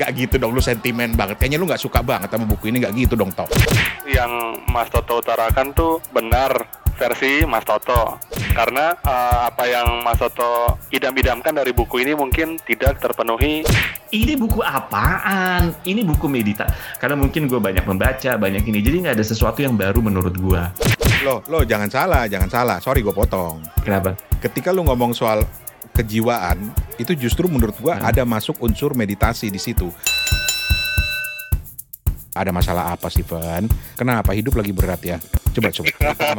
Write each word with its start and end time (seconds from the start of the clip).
Gak 0.00 0.16
gitu 0.16 0.40
dong, 0.40 0.56
lu 0.56 0.64
sentimen 0.64 1.12
banget. 1.12 1.36
Kayaknya 1.36 1.58
lu 1.60 1.68
gak 1.68 1.84
suka 1.84 2.00
banget 2.00 2.32
sama 2.32 2.48
buku 2.48 2.72
ini, 2.72 2.80
gak 2.80 2.96
gitu 2.96 3.20
dong, 3.20 3.28
Tok. 3.36 3.52
Yang 4.08 4.32
Mas 4.72 4.88
Toto 4.88 5.20
utarakan 5.20 5.76
tuh 5.76 6.00
benar 6.08 6.56
versi 6.96 7.44
Mas 7.44 7.68
Toto. 7.68 8.16
Karena 8.56 8.96
uh, 8.96 9.52
apa 9.52 9.68
yang 9.68 10.00
Mas 10.00 10.16
Toto 10.16 10.80
idam-idamkan 10.88 11.52
dari 11.52 11.76
buku 11.76 12.00
ini 12.00 12.16
mungkin 12.16 12.56
tidak 12.64 12.96
terpenuhi. 12.96 13.60
Ini 14.10 14.40
buku 14.40 14.64
apaan? 14.64 15.76
Ini 15.84 16.00
buku 16.02 16.32
medita. 16.32 16.64
Karena 16.96 17.20
mungkin 17.20 17.44
gue 17.44 17.60
banyak 17.60 17.84
membaca, 17.84 18.40
banyak 18.40 18.64
ini. 18.72 18.80
Jadi 18.80 18.96
nggak 19.04 19.16
ada 19.20 19.26
sesuatu 19.26 19.60
yang 19.60 19.76
baru 19.76 20.00
menurut 20.00 20.32
gue. 20.32 20.62
Lo, 21.22 21.44
lo 21.46 21.60
jangan 21.68 21.92
salah, 21.92 22.24
jangan 22.24 22.48
salah. 22.48 22.76
Sorry 22.80 23.04
gue 23.04 23.12
potong. 23.12 23.60
Kenapa? 23.84 24.16
Ketika 24.40 24.72
lu 24.72 24.82
ngomong 24.82 25.12
soal 25.12 25.44
kejiwaan, 26.00 26.56
itu 26.96 27.12
justru 27.14 27.46
menurut 27.46 27.76
gua 27.76 27.94
Hmm. 27.94 28.08
ada 28.08 28.24
masuk 28.24 28.56
unsur 28.58 28.92
meditasi 28.92 29.46
di 29.46 29.56
situ. 29.56 29.86
Ada 32.30 32.50
masalah 32.50 32.90
apa 32.90 33.06
sih, 33.06 33.20
Van? 33.20 33.68
Kenapa 33.94 34.32
hidup 34.32 34.54
lagi 34.54 34.70
berat 34.70 35.02
ya? 35.02 35.18
Coba 35.50 35.68
coba. 35.68 35.90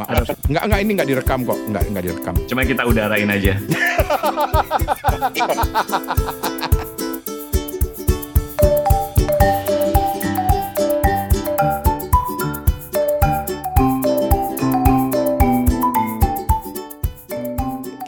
Ada- 0.02 0.34
Enggak 0.48 0.62
enggak 0.64 0.80
ini 0.80 0.90
enggak 0.90 1.06
direkam 1.06 1.38
kok. 1.44 1.58
Enggak 1.62 1.82
enggak 1.84 2.02
direkam. 2.02 2.34
Cuma 2.48 2.60
kita 2.64 2.82
udarain 2.82 3.28
aja. 3.28 3.52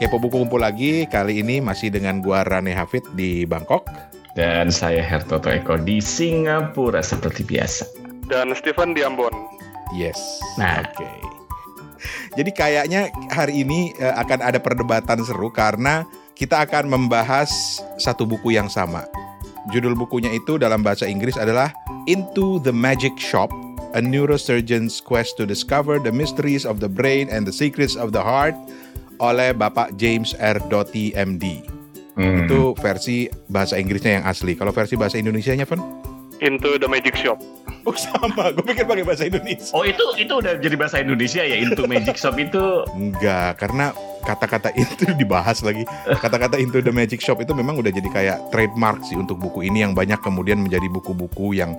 Kepo 0.05 0.21
buku 0.21 0.45
kumpul 0.45 0.61
lagi 0.61 1.09
kali 1.09 1.41
ini 1.41 1.65
masih 1.65 1.89
dengan 1.89 2.21
gua 2.21 2.45
Rane 2.45 2.77
Hafid 2.77 3.09
di 3.17 3.49
Bangkok. 3.49 3.89
Dan 4.37 4.69
saya 4.69 5.01
Hertoto 5.01 5.49
Eko 5.49 5.81
di 5.81 5.97
Singapura 5.97 7.01
seperti 7.01 7.41
biasa. 7.41 7.89
Dan 8.29 8.53
Stephen 8.53 8.93
di 8.93 9.01
Ambon. 9.01 9.33
Yes. 9.97 10.21
Nah. 10.61 10.85
Oke. 10.85 11.09
Jadi 12.37 12.53
kayaknya 12.53 13.09
hari 13.33 13.65
ini 13.65 13.97
eh, 13.97 14.13
akan 14.13 14.45
ada 14.45 14.61
perdebatan 14.61 15.25
seru 15.25 15.49
karena 15.49 16.05
kita 16.37 16.69
akan 16.69 16.85
membahas 16.85 17.81
satu 17.97 18.29
buku 18.29 18.53
yang 18.53 18.69
sama. 18.69 19.09
Judul 19.73 19.97
bukunya 19.97 20.29
itu 20.37 20.61
dalam 20.61 20.85
bahasa 20.85 21.09
Inggris 21.09 21.41
adalah 21.41 21.73
Into 22.05 22.61
the 22.61 22.77
Magic 22.77 23.17
Shop: 23.17 23.49
A 23.97 24.05
Neurosurgeon's 24.05 25.01
Quest 25.01 25.41
to 25.41 25.49
Discover 25.49 25.97
the 25.97 26.13
Mysteries 26.13 26.69
of 26.69 26.85
the 26.85 26.93
Brain 26.93 27.33
and 27.33 27.49
the 27.49 27.57
Secrets 27.57 27.97
of 27.97 28.13
the 28.13 28.21
Heart 28.21 28.53
oleh 29.19 29.55
Bapak 29.55 29.95
James 29.99 30.35
R. 30.39 30.59
Doty 30.71 31.15
MD. 31.15 31.63
Hmm. 32.15 32.47
Itu 32.47 32.79
versi 32.79 33.27
bahasa 33.51 33.75
Inggrisnya 33.75 34.23
yang 34.23 34.25
asli. 34.27 34.55
Kalau 34.55 34.71
versi 34.71 34.95
bahasa 34.95 35.19
Indonesianya, 35.19 35.67
Van? 35.67 35.83
Into 36.43 36.79
the 36.79 36.87
Magic 36.91 37.15
Shop. 37.19 37.39
Oh 37.85 37.93
sama, 37.95 38.49
gue 38.55 38.65
pikir 38.65 38.89
pakai 38.89 39.05
bahasa 39.05 39.29
Indonesia. 39.29 39.71
Oh 39.77 39.85
itu 39.85 40.03
itu 40.17 40.33
udah 40.33 40.57
jadi 40.57 40.77
bahasa 40.79 40.99
Indonesia 41.05 41.43
ya 41.45 41.57
Into 41.61 41.85
Magic 41.85 42.17
Shop 42.17 42.35
itu 42.41 42.87
Enggak, 42.97 43.61
karena 43.61 43.93
kata-kata 44.25 44.73
itu 44.75 45.11
dibahas 45.21 45.61
lagi. 45.61 45.85
Kata-kata 46.09 46.57
Into 46.57 46.81
the 46.81 46.91
Magic 46.91 47.21
Shop 47.21 47.39
itu 47.45 47.53
memang 47.53 47.77
udah 47.79 47.93
jadi 47.93 48.09
kayak 48.09 48.39
trademark 48.51 49.05
sih 49.05 49.15
untuk 49.21 49.37
buku 49.37 49.69
ini 49.69 49.85
yang 49.85 49.93
banyak 49.93 50.19
kemudian 50.25 50.65
menjadi 50.65 50.89
buku-buku 50.89 51.55
yang 51.55 51.77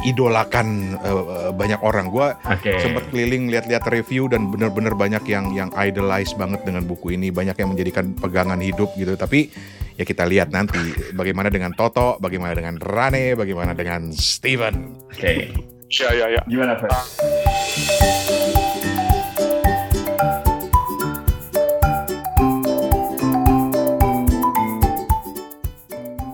diidolakan 0.00 0.96
eh, 0.96 1.50
banyak 1.52 1.80
orang. 1.84 2.08
Gua 2.08 2.36
Oke. 2.48 2.80
sempat 2.80 3.08
keliling 3.12 3.52
lihat-lihat 3.52 3.84
review 3.92 4.26
dan 4.26 4.48
bener-bener 4.48 4.96
banyak 4.96 5.24
yang 5.28 5.52
yang 5.52 5.70
idolize 5.76 6.32
banget 6.36 6.64
dengan 6.64 6.84
buku 6.88 7.14
ini, 7.14 7.28
banyak 7.28 7.56
yang 7.56 7.70
menjadikan 7.72 8.16
pegangan 8.16 8.58
hidup 8.58 8.92
gitu. 8.96 9.14
Tapi 9.14 9.52
ya 9.96 10.04
kita 10.08 10.24
lihat 10.24 10.50
nanti 10.50 10.80
bagaimana 11.12 11.52
dengan 11.52 11.76
Toto, 11.76 12.16
bagaimana 12.18 12.56
dengan 12.56 12.80
Rane, 12.80 13.36
bagaimana 13.36 13.76
dengan 13.76 14.10
Steven. 14.12 15.08
Oke. 15.12 15.52
Ya, 15.92 16.08
ya, 16.16 16.26
ya. 16.32 16.42
Gimana 16.48 16.72
Pak? 16.80 17.04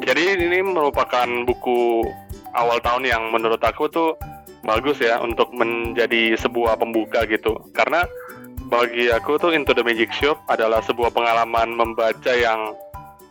Jadi 0.08 0.22
ini 0.46 0.62
merupakan 0.62 1.28
buku 1.42 2.06
awal 2.54 2.78
tahun 2.80 3.04
yang 3.08 3.22
menurut 3.32 3.60
aku 3.60 3.88
tuh 3.88 4.16
bagus 4.64 4.98
ya 4.98 5.20
untuk 5.22 5.50
menjadi 5.54 6.34
sebuah 6.36 6.76
pembuka 6.80 7.24
gitu. 7.28 7.56
Karena 7.72 8.04
bagi 8.68 9.08
aku 9.08 9.40
tuh 9.40 9.54
Into 9.54 9.72
the 9.72 9.84
Magic 9.86 10.12
Shop 10.12 10.36
adalah 10.50 10.84
sebuah 10.84 11.14
pengalaman 11.14 11.72
membaca 11.72 12.32
yang 12.34 12.74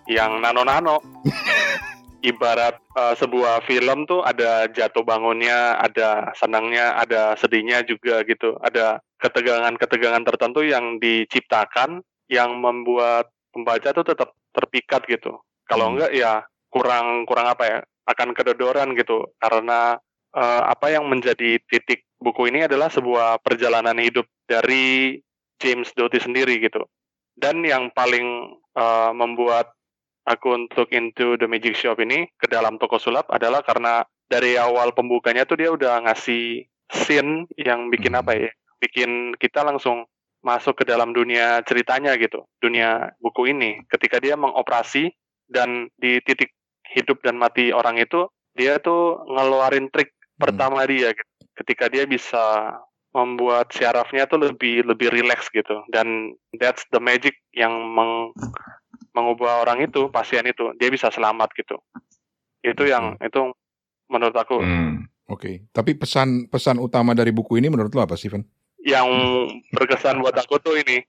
yang 0.09 0.41
nano-nano. 0.41 1.03
Ibarat 2.25 2.81
uh, 2.97 3.13
sebuah 3.13 3.61
film 3.69 4.09
tuh 4.09 4.25
ada 4.25 4.66
jatuh 4.73 5.06
bangunnya, 5.06 5.77
ada 5.77 6.33
senangnya, 6.33 6.97
ada 6.97 7.38
sedihnya 7.38 7.85
juga 7.85 8.25
gitu. 8.25 8.57
Ada 8.57 9.00
ketegangan-ketegangan 9.22 10.25
tertentu 10.25 10.66
yang 10.66 10.97
diciptakan 10.97 12.01
yang 12.27 12.57
membuat 12.57 13.29
pembaca 13.53 13.94
tuh 13.94 14.03
tetap 14.03 14.33
terpikat 14.51 15.06
gitu. 15.06 15.38
Kalau 15.69 15.94
Hmm. 15.94 16.01
enggak 16.01 16.11
ya 16.17 16.41
kurang 16.73 17.29
kurang 17.29 17.47
apa 17.47 17.63
ya 17.63 17.79
akan 18.07 18.31
kedodoran 18.34 18.95
gitu. 18.95 19.35
Karena 19.38 20.00
eh, 20.34 20.62
apa 20.63 20.90
yang 20.90 21.06
menjadi 21.12 21.59
titik 21.68 22.07
buku 22.18 22.50
ini 22.50 22.66
adalah 22.66 22.88
sebuah 22.90 23.44
perjalanan 23.44 24.00
hidup 24.00 24.25
dari 24.47 25.19
James 25.59 25.91
Doty 25.94 26.23
sendiri 26.23 26.57
gitu. 26.63 26.88
Dan 27.38 27.62
yang 27.68 27.91
paling 27.91 28.57
eh, 28.73 29.12
membuat 29.13 29.78
aku 30.28 30.68
untuk 30.68 30.91
into 30.91 31.40
the 31.40 31.47
magic 31.47 31.79
shop 31.79 32.03
ini 32.03 32.28
ke 32.35 32.51
dalam 32.51 32.75
toko 32.75 33.00
sulap 33.00 33.31
adalah 33.31 33.63
karena 33.63 34.03
dari 34.28 34.59
awal 34.59 34.91
pembukanya 34.91 35.47
tuh 35.47 35.56
dia 35.56 35.72
udah 35.72 36.03
ngasih 36.03 36.68
scene 36.91 37.47
yang 37.56 37.88
bikin 37.88 38.12
Hmm. 38.12 38.22
apa 38.28 38.31
ya 38.35 38.51
bikin 38.84 39.34
kita 39.39 39.63
langsung 39.63 40.06
masuk 40.44 40.79
ke 40.79 40.85
dalam 40.85 41.16
dunia 41.16 41.63
ceritanya 41.66 42.13
gitu 42.19 42.45
dunia 42.62 43.16
buku 43.24 43.51
ini. 43.56 43.84
Ketika 43.89 44.22
dia 44.22 44.35
mengoperasi 44.38 45.09
dan 45.47 45.88
di 45.97 46.19
titik 46.22 46.53
hidup 46.94 47.20
dan 47.24 47.36
mati 47.40 47.72
orang 47.75 48.00
itu 48.00 48.28
dia 48.58 48.81
tuh 48.81 49.22
ngeluarin 49.30 49.88
trik 49.94 50.14
pertama 50.38 50.86
dia 50.90 51.14
gitu. 51.14 51.31
ketika 51.58 51.90
dia 51.90 52.06
bisa 52.06 52.78
membuat 53.14 53.74
syarafnya 53.74 54.30
tuh 54.30 54.38
lebih 54.46 54.86
lebih 54.86 55.09
rileks 55.09 55.50
gitu. 55.50 55.81
Dan 55.90 56.38
that's 56.62 56.86
the 56.94 57.02
magic 57.02 57.34
yang 57.53 57.74
meng- 57.74 58.34
mengubah 59.18 59.66
orang 59.66 59.81
itu 59.90 60.09
pasien 60.14 60.46
itu. 60.46 60.74
Dia 60.78 60.94
bisa 60.94 61.09
selamat 61.09 61.50
gitu. 61.58 61.81
Itu 62.62 62.86
yang 62.86 63.18
itu 63.18 63.54
menurut 64.09 64.38
aku. 64.38 64.62
Hmm. 64.62 65.09
Oke, 65.28 65.66
tapi 65.75 65.98
pesan 65.98 66.48
pesan 66.48 66.78
utama 66.80 67.12
dari 67.12 67.36
buku 67.36 67.59
ini 67.59 67.68
menurut 67.68 67.92
lo 67.92 68.06
apa, 68.06 68.16
Steven? 68.16 68.46
yang 68.88 69.09
berkesan 69.75 70.24
buat 70.24 70.31
aku 70.31 70.64
tuh 70.64 70.80
ini 70.80 71.04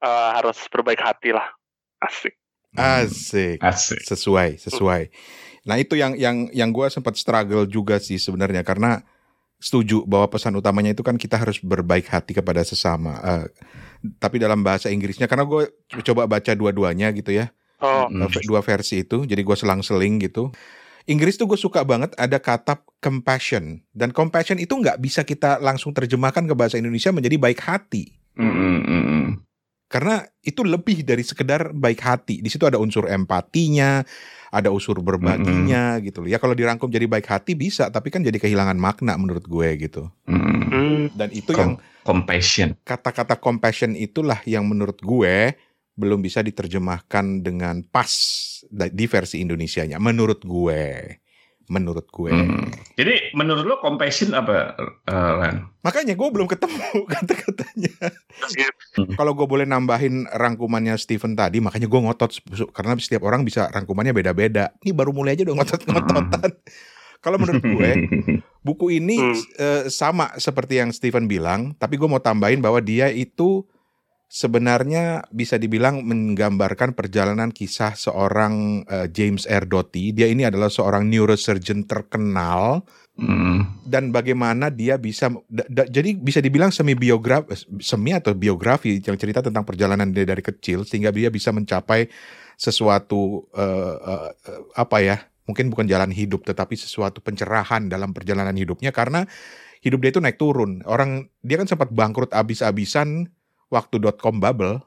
eh, 0.00 0.30
harus 0.32 0.56
berbaik 0.72 0.96
hati 0.96 1.36
lah. 1.36 1.44
Asik 2.00 2.32
Asik. 2.76 3.62
Asik. 3.62 4.00
Sesuai, 4.04 4.60
sesuai. 4.60 5.08
Nah 5.68 5.76
itu 5.76 5.96
yang 5.96 6.16
yang 6.16 6.48
yang 6.52 6.72
gue 6.72 6.88
sempat 6.88 7.16
struggle 7.16 7.68
juga 7.68 8.00
sih 8.00 8.16
sebenarnya 8.16 8.64
karena 8.64 9.04
setuju 9.58 10.06
bahwa 10.06 10.30
pesan 10.30 10.54
utamanya 10.54 10.94
itu 10.94 11.02
kan 11.02 11.18
kita 11.18 11.34
harus 11.34 11.58
berbaik 11.58 12.08
hati 12.08 12.32
kepada 12.32 12.62
sesama. 12.62 13.18
Eh, 13.20 13.44
tapi 14.22 14.38
dalam 14.38 14.62
bahasa 14.62 14.88
Inggrisnya 14.88 15.26
karena 15.26 15.44
gue 15.44 15.68
coba 16.06 16.30
baca 16.30 16.52
dua-duanya 16.54 17.10
gitu 17.12 17.34
ya, 17.34 17.50
oh 17.82 18.06
eh, 18.08 18.44
dua 18.46 18.62
versi 18.62 19.02
itu. 19.02 19.26
Jadi 19.26 19.42
gue 19.42 19.56
selang-seling 19.58 20.22
gitu. 20.24 20.54
Inggris 21.08 21.40
tuh 21.40 21.48
gue 21.48 21.56
suka 21.56 21.82
banget 21.88 22.12
ada 22.20 22.36
kata 22.36 22.84
compassion 23.00 23.80
dan 23.96 24.12
compassion 24.12 24.60
itu 24.60 24.76
nggak 24.76 25.00
bisa 25.00 25.24
kita 25.24 25.56
langsung 25.56 25.96
terjemahkan 25.96 26.44
ke 26.44 26.52
bahasa 26.52 26.76
Indonesia 26.76 27.08
menjadi 27.10 27.36
baik 27.40 27.60
hati. 27.64 28.12
Hmm, 28.36 28.84
hmm. 28.84 29.17
Karena 29.88 30.20
itu 30.44 30.60
lebih 30.62 31.00
dari 31.02 31.24
sekedar 31.24 31.72
baik 31.72 32.00
hati. 32.04 32.44
Di 32.44 32.48
situ 32.52 32.68
ada 32.68 32.76
unsur 32.76 33.08
empatinya, 33.08 34.04
ada 34.52 34.68
unsur 34.68 35.00
berbaginya 35.00 35.96
gitu 36.04 36.24
loh. 36.24 36.28
Ya 36.28 36.36
kalau 36.36 36.52
dirangkum 36.52 36.88
jadi 36.88 37.08
baik 37.08 37.24
hati 37.24 37.56
bisa, 37.56 37.88
tapi 37.88 38.12
kan 38.12 38.20
jadi 38.20 38.36
kehilangan 38.36 38.76
makna 38.76 39.16
menurut 39.16 39.48
gue 39.48 39.68
gitu. 39.80 40.08
Hmm. 40.28 40.68
hmm, 40.68 41.16
Dan 41.16 41.28
itu 41.32 41.52
Com- 41.52 41.60
yang 41.60 41.72
compassion. 42.04 42.76
kata-kata 42.84 43.40
compassion 43.40 43.96
itulah 43.96 44.40
yang 44.44 44.68
menurut 44.68 45.00
gue 45.00 45.56
belum 45.98 46.22
bisa 46.22 46.44
diterjemahkan 46.44 47.42
dengan 47.42 47.82
pas 47.82 48.08
di 48.70 49.04
versi 49.10 49.42
Indonesianya. 49.42 49.98
Menurut 49.98 50.44
gue, 50.46 50.84
menurut 51.68 52.08
gue. 52.08 52.32
Hmm. 52.32 52.68
Jadi 52.96 53.32
menurut 53.32 53.64
lo 53.64 53.76
compassion 53.78 54.32
apa, 54.32 54.72
Ran? 55.04 55.68
Makanya 55.80 56.12
gue 56.12 56.28
belum 56.28 56.48
ketemu 56.48 56.80
kata-katanya. 57.14 57.94
gitu. 58.50 59.00
Kalau 59.14 59.32
gue 59.32 59.44
boleh 59.44 59.64
nambahin 59.64 60.24
rangkumannya 60.26 60.96
Steven 60.96 61.32
tadi, 61.32 61.60
makanya 61.60 61.86
gue 61.86 62.00
ngotot 62.00 62.30
karena 62.72 62.96
setiap 62.96 63.22
orang 63.22 63.44
bisa 63.44 63.68
rangkumannya 63.68 64.12
beda-beda. 64.12 64.72
Ini 64.80 64.92
baru 64.92 65.12
mulai 65.12 65.36
aja 65.36 65.44
udah 65.44 65.56
ngotot-ngototan. 65.60 66.50
Kalau 67.18 67.34
menurut 67.34 67.66
gue, 67.66 67.90
buku 68.66 68.94
ini 68.94 69.18
Hmm. 69.18 69.34
eh, 69.58 69.82
sama 69.90 70.30
seperti 70.38 70.78
yang 70.78 70.94
Steven 70.94 71.26
bilang, 71.26 71.74
tapi 71.74 71.98
gue 71.98 72.06
mau 72.06 72.22
tambahin 72.22 72.62
bahwa 72.62 72.78
dia 72.78 73.10
itu 73.10 73.66
sebenarnya 74.28 75.24
bisa 75.32 75.56
dibilang 75.56 76.04
menggambarkan 76.04 76.92
perjalanan 76.92 77.48
kisah 77.48 77.96
seorang 77.96 78.84
uh, 78.84 79.08
James 79.08 79.48
R. 79.48 79.64
Doty. 79.64 80.12
Dia 80.12 80.28
ini 80.28 80.44
adalah 80.44 80.68
seorang 80.68 81.08
neurosurgeon 81.08 81.88
terkenal 81.88 82.84
Hmm. 83.18 83.82
dan 83.82 84.14
bagaimana 84.14 84.70
dia 84.70 84.94
bisa 84.94 85.26
da- 85.50 85.66
da- 85.66 85.90
jadi 85.90 86.14
bisa 86.14 86.38
dibilang 86.38 86.70
semi 86.70 86.94
biografi 86.94 87.50
semi 87.82 88.14
atau 88.14 88.30
biografi 88.30 89.02
yang 89.02 89.18
cerita 89.18 89.42
tentang 89.42 89.66
perjalanan 89.66 90.14
dia 90.14 90.22
dari 90.22 90.38
kecil 90.38 90.86
sehingga 90.86 91.10
dia 91.10 91.26
bisa 91.26 91.50
mencapai 91.50 92.06
sesuatu 92.54 93.42
eh, 93.58 93.96
eh, 93.98 94.30
eh, 94.54 94.60
apa 94.78 95.02
ya 95.02 95.18
mungkin 95.50 95.66
bukan 95.66 95.90
jalan 95.90 96.14
hidup 96.14 96.46
tetapi 96.46 96.78
sesuatu 96.78 97.18
pencerahan 97.18 97.90
dalam 97.90 98.14
perjalanan 98.14 98.54
hidupnya 98.54 98.94
karena 98.94 99.26
hidup 99.82 99.98
dia 99.98 100.14
itu 100.14 100.22
naik 100.22 100.38
turun 100.38 100.86
orang 100.86 101.26
dia 101.42 101.58
kan 101.58 101.66
sempat 101.66 101.90
bangkrut 101.90 102.30
abis-abisan 102.30 103.34
waktu 103.68 104.00
com 104.16 104.40
bubble 104.40 104.82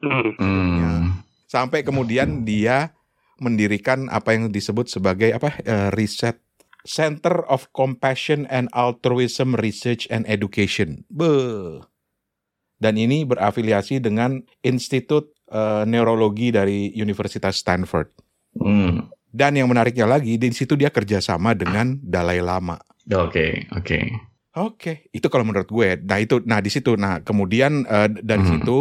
Hmm. 0.00 0.32
Hmm. 0.40 1.20
sampai 1.44 1.84
kemudian 1.84 2.48
dia 2.48 2.96
mendirikan 3.36 4.08
apa 4.08 4.32
yang 4.32 4.48
disebut 4.48 4.88
sebagai 4.88 5.28
apa 5.36 5.60
eh, 5.60 5.88
riset 5.92 6.40
Center 6.88 7.44
of 7.48 7.68
Compassion 7.76 8.48
and 8.48 8.72
Altruism 8.72 9.52
Research 9.60 10.08
and 10.08 10.24
Education. 10.24 11.04
Be. 11.12 11.28
Dan 12.80 12.96
ini 12.96 13.28
berafiliasi 13.28 14.00
dengan 14.00 14.40
Institut 14.64 15.36
eh, 15.52 15.84
Neurologi 15.84 16.48
dari 16.48 16.88
Universitas 16.96 17.60
Stanford. 17.60 18.08
Hmm. 18.56 19.12
Dan 19.30 19.60
yang 19.60 19.68
menariknya 19.70 20.08
lagi, 20.10 20.40
di 20.40 20.48
situ 20.50 20.74
dia 20.74 20.90
kerjasama 20.90 21.54
dengan 21.54 22.00
Dalai 22.02 22.42
Lama. 22.42 22.80
Oke, 23.14 23.68
oke. 23.76 24.29
Oke, 24.50 25.06
itu 25.14 25.30
kalau 25.30 25.46
menurut 25.46 25.70
gue. 25.70 25.94
Nah 26.02 26.18
itu, 26.18 26.42
nah 26.42 26.58
di 26.58 26.70
situ, 26.74 26.98
nah 26.98 27.22
kemudian 27.22 27.86
eh, 27.86 28.10
dari 28.18 28.42
Hmm. 28.42 28.52
situ 28.58 28.78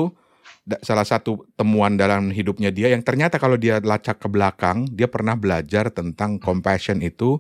da- 0.65 0.81
salah 0.81 1.05
satu 1.05 1.45
temuan 1.53 1.93
dalam 1.93 2.33
hidupnya 2.33 2.73
dia 2.73 2.89
yang 2.89 3.05
ternyata 3.05 3.37
kalau 3.37 3.53
dia 3.53 3.77
lacak 3.77 4.17
ke 4.17 4.25
belakang, 4.25 4.89
dia 4.89 5.05
pernah 5.05 5.37
belajar 5.37 5.93
tentang 5.93 6.41
compassion 6.41 7.05
itu 7.05 7.37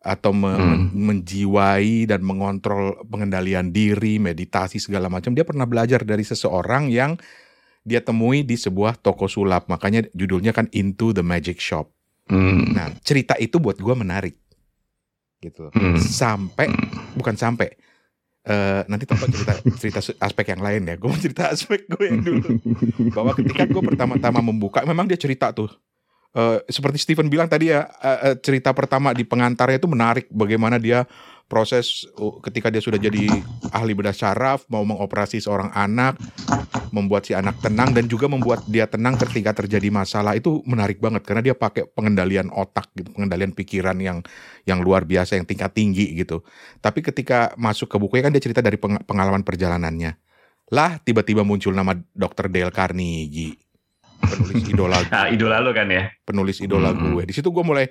atau 0.00 0.32
me- 0.32 0.56
Hmm. 0.56 0.88
menjiwai 0.96 2.08
dan 2.08 2.24
mengontrol 2.24 2.96
pengendalian 3.04 3.68
diri, 3.68 4.16
meditasi 4.16 4.80
segala 4.80 5.12
macam. 5.12 5.36
Dia 5.36 5.44
pernah 5.44 5.68
belajar 5.68 6.00
dari 6.00 6.24
seseorang 6.24 6.88
yang 6.88 7.20
dia 7.84 8.00
temui 8.00 8.40
di 8.40 8.56
sebuah 8.56 8.96
toko 8.96 9.28
sulap. 9.28 9.68
Makanya 9.68 10.08
judulnya 10.16 10.56
kan 10.56 10.72
Into 10.72 11.12
the 11.12 11.20
Magic 11.20 11.60
Shop. 11.60 11.92
Hmm. 12.32 12.72
Nah, 12.72 12.88
cerita 13.04 13.36
itu 13.36 13.60
buat 13.60 13.76
gue 13.76 13.92
menarik. 13.92 14.39
Gitu. 15.40 15.72
Hmm. 15.72 15.96
Sampai 15.96 16.68
bukan 17.16 17.34
sampai 17.34 17.72
eh 18.40 18.82
nanti 18.88 19.04
Toto 19.04 19.28
cerita 19.28 19.52
cerita 19.80 20.00
aspek 20.00 20.46
yang 20.52 20.62
lain 20.62 20.82
ya. 20.88 20.94
Gue 21.00 21.08
mau 21.08 21.20
cerita 21.20 21.48
aspek 21.48 21.88
gue 21.88 22.04
yang 22.06 22.20
dulu. 22.20 22.48
Bahwa 23.16 23.32
ketika 23.36 23.64
gue 23.64 23.82
pertama-tama 23.82 24.40
membuka, 24.44 24.84
memang 24.84 25.08
dia 25.08 25.16
cerita 25.16 25.52
tuh. 25.52 25.72
Eh, 26.30 26.58
seperti 26.70 27.02
Steven 27.02 27.26
bilang 27.26 27.50
tadi 27.50 27.74
ya, 27.74 27.90
eh, 27.90 28.18
eh, 28.30 28.36
cerita 28.38 28.70
pertama 28.70 29.10
di 29.10 29.26
pengantarnya 29.26 29.82
itu 29.82 29.90
menarik. 29.90 30.30
Bagaimana 30.30 30.78
dia 30.78 31.02
proses 31.50 32.06
ketika 32.46 32.70
dia 32.70 32.78
sudah 32.78 32.96
jadi 32.96 33.42
ahli 33.74 33.92
bedah 33.92 34.14
saraf, 34.14 34.62
mau 34.70 34.86
mengoperasi 34.86 35.42
seorang 35.42 35.74
anak, 35.74 36.22
membuat 36.90 37.26
si 37.26 37.34
anak 37.34 37.58
tenang 37.58 37.90
dan 37.94 38.06
juga 38.06 38.26
membuat 38.26 38.62
dia 38.66 38.86
tenang 38.86 39.14
ketika 39.18 39.54
terjadi 39.54 39.90
masalah 39.90 40.34
itu 40.34 40.62
menarik 40.62 40.98
banget 40.98 41.22
karena 41.26 41.42
dia 41.42 41.54
pakai 41.54 41.86
pengendalian 41.90 42.50
otak 42.50 42.90
gitu, 42.94 43.10
pengendalian 43.14 43.50
pikiran 43.50 43.98
yang 43.98 44.22
yang 44.66 44.78
luar 44.82 45.02
biasa 45.06 45.38
yang 45.38 45.46
tingkat 45.46 45.70
tinggi 45.74 46.14
gitu. 46.14 46.42
Tapi 46.78 47.02
ketika 47.02 47.54
masuk 47.58 47.90
ke 47.90 47.96
bukunya 47.98 48.26
kan 48.26 48.34
dia 48.34 48.42
cerita 48.42 48.62
dari 48.62 48.78
peng- 48.78 49.02
pengalaman 49.02 49.42
perjalanannya. 49.42 50.18
Lah 50.70 51.02
tiba-tiba 51.02 51.42
muncul 51.42 51.74
nama 51.74 51.98
Dr. 52.14 52.46
Dale 52.46 52.70
Carnegie. 52.70 53.58
Penulis 54.20 54.62
idola 54.66 54.98
Nah, 55.10 55.26
idola 55.30 55.58
lo 55.58 55.70
kan 55.74 55.90
ya. 55.90 56.10
penulis 56.22 56.62
idola 56.62 56.94
Hmm. 56.94 57.18
gue. 57.18 57.22
Di 57.26 57.34
situ 57.34 57.50
gue 57.50 57.64
mulai 57.66 57.90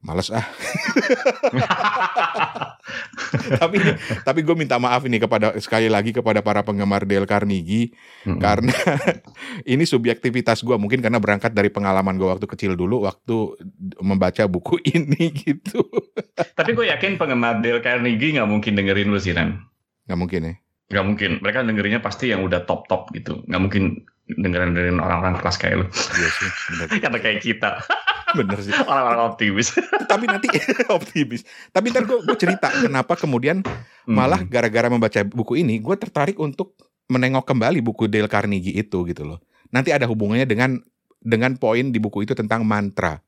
males 0.00 0.32
ah. 0.32 0.40
tapi 3.60 3.76
tapi 4.24 4.40
gue 4.40 4.56
minta 4.56 4.80
maaf 4.80 5.04
ini 5.04 5.20
kepada 5.20 5.52
sekali 5.60 5.92
lagi 5.92 6.16
kepada 6.16 6.40
para 6.40 6.64
penggemar 6.64 7.04
Dale 7.04 7.28
Carnegie 7.28 7.92
Hmm. 8.20 8.36
karena 8.36 8.76
ini 9.72 9.88
subjektivitas 9.88 10.60
gue 10.60 10.76
mungkin 10.76 11.00
karena 11.00 11.16
berangkat 11.16 11.56
dari 11.56 11.72
pengalaman 11.72 12.20
gue 12.20 12.28
waktu 12.28 12.44
kecil 12.44 12.76
dulu 12.76 13.08
waktu 13.08 13.56
membaca 14.04 14.44
buku 14.44 14.76
ini 14.96 15.32
gitu. 15.32 15.80
Tapi 16.36 16.76
gue 16.76 16.92
yakin 16.92 17.16
penggemar 17.16 17.64
Dale 17.64 17.80
Carnegie 17.80 18.36
nggak 18.36 18.48
mungkin 18.48 18.76
dengerin 18.76 19.08
lu 19.08 19.16
sih, 19.16 19.32
Ran. 19.32 19.56
Nggak 20.04 20.18
mungkin 20.20 20.40
ya. 20.44 20.54
Nggak 20.90 21.04
mungkin. 21.06 21.30
Mereka 21.40 21.58
dengerinnya 21.64 22.00
pasti 22.04 22.28
yang 22.28 22.44
udah 22.44 22.68
top-top 22.68 23.08
gitu. 23.16 23.40
Nggak 23.48 23.62
mungkin 23.62 23.84
dengerin 24.36 24.70
dengerin 24.70 24.98
orang-orang 24.98 25.38
kelas 25.38 25.56
kayak 25.56 25.74
lu. 25.78 25.86
Iya 25.88 26.28
sih, 26.30 26.48
bener, 26.68 26.86
Kata 27.04 27.18
kayak 27.18 27.40
kita. 27.40 27.70
bener 28.30 28.58
sih. 28.60 28.70
Orang-orang 28.90 29.20
optimis. 29.26 29.74
Tapi 30.10 30.24
nanti 30.24 30.46
optimis. 30.86 31.42
Tapi 31.68 31.90
ntar 31.90 32.04
gue 32.04 32.18
cerita 32.36 32.70
kenapa 32.70 33.14
kemudian 33.14 33.62
Hmm. 34.00 34.16
malah 34.16 34.40
gara-gara 34.42 34.88
membaca 34.88 35.20
buku 35.22 35.60
ini 35.60 35.76
gue 35.76 35.92
tertarik 35.94 36.34
untuk 36.36 36.72
menengok 37.06 37.44
kembali 37.44 37.78
buku 37.78 38.08
Dale 38.08 38.26
Carnegie 38.26 38.72
itu 38.72 39.04
gitu 39.04 39.22
loh 39.22 39.38
nanti 39.68 39.92
ada 39.92 40.08
hubungannya 40.08 40.48
dengan 40.48 40.80
dengan 41.20 41.52
poin 41.54 41.92
di 41.92 42.00
buku 42.00 42.24
itu 42.24 42.32
tentang 42.32 42.64
mantra 42.64 43.20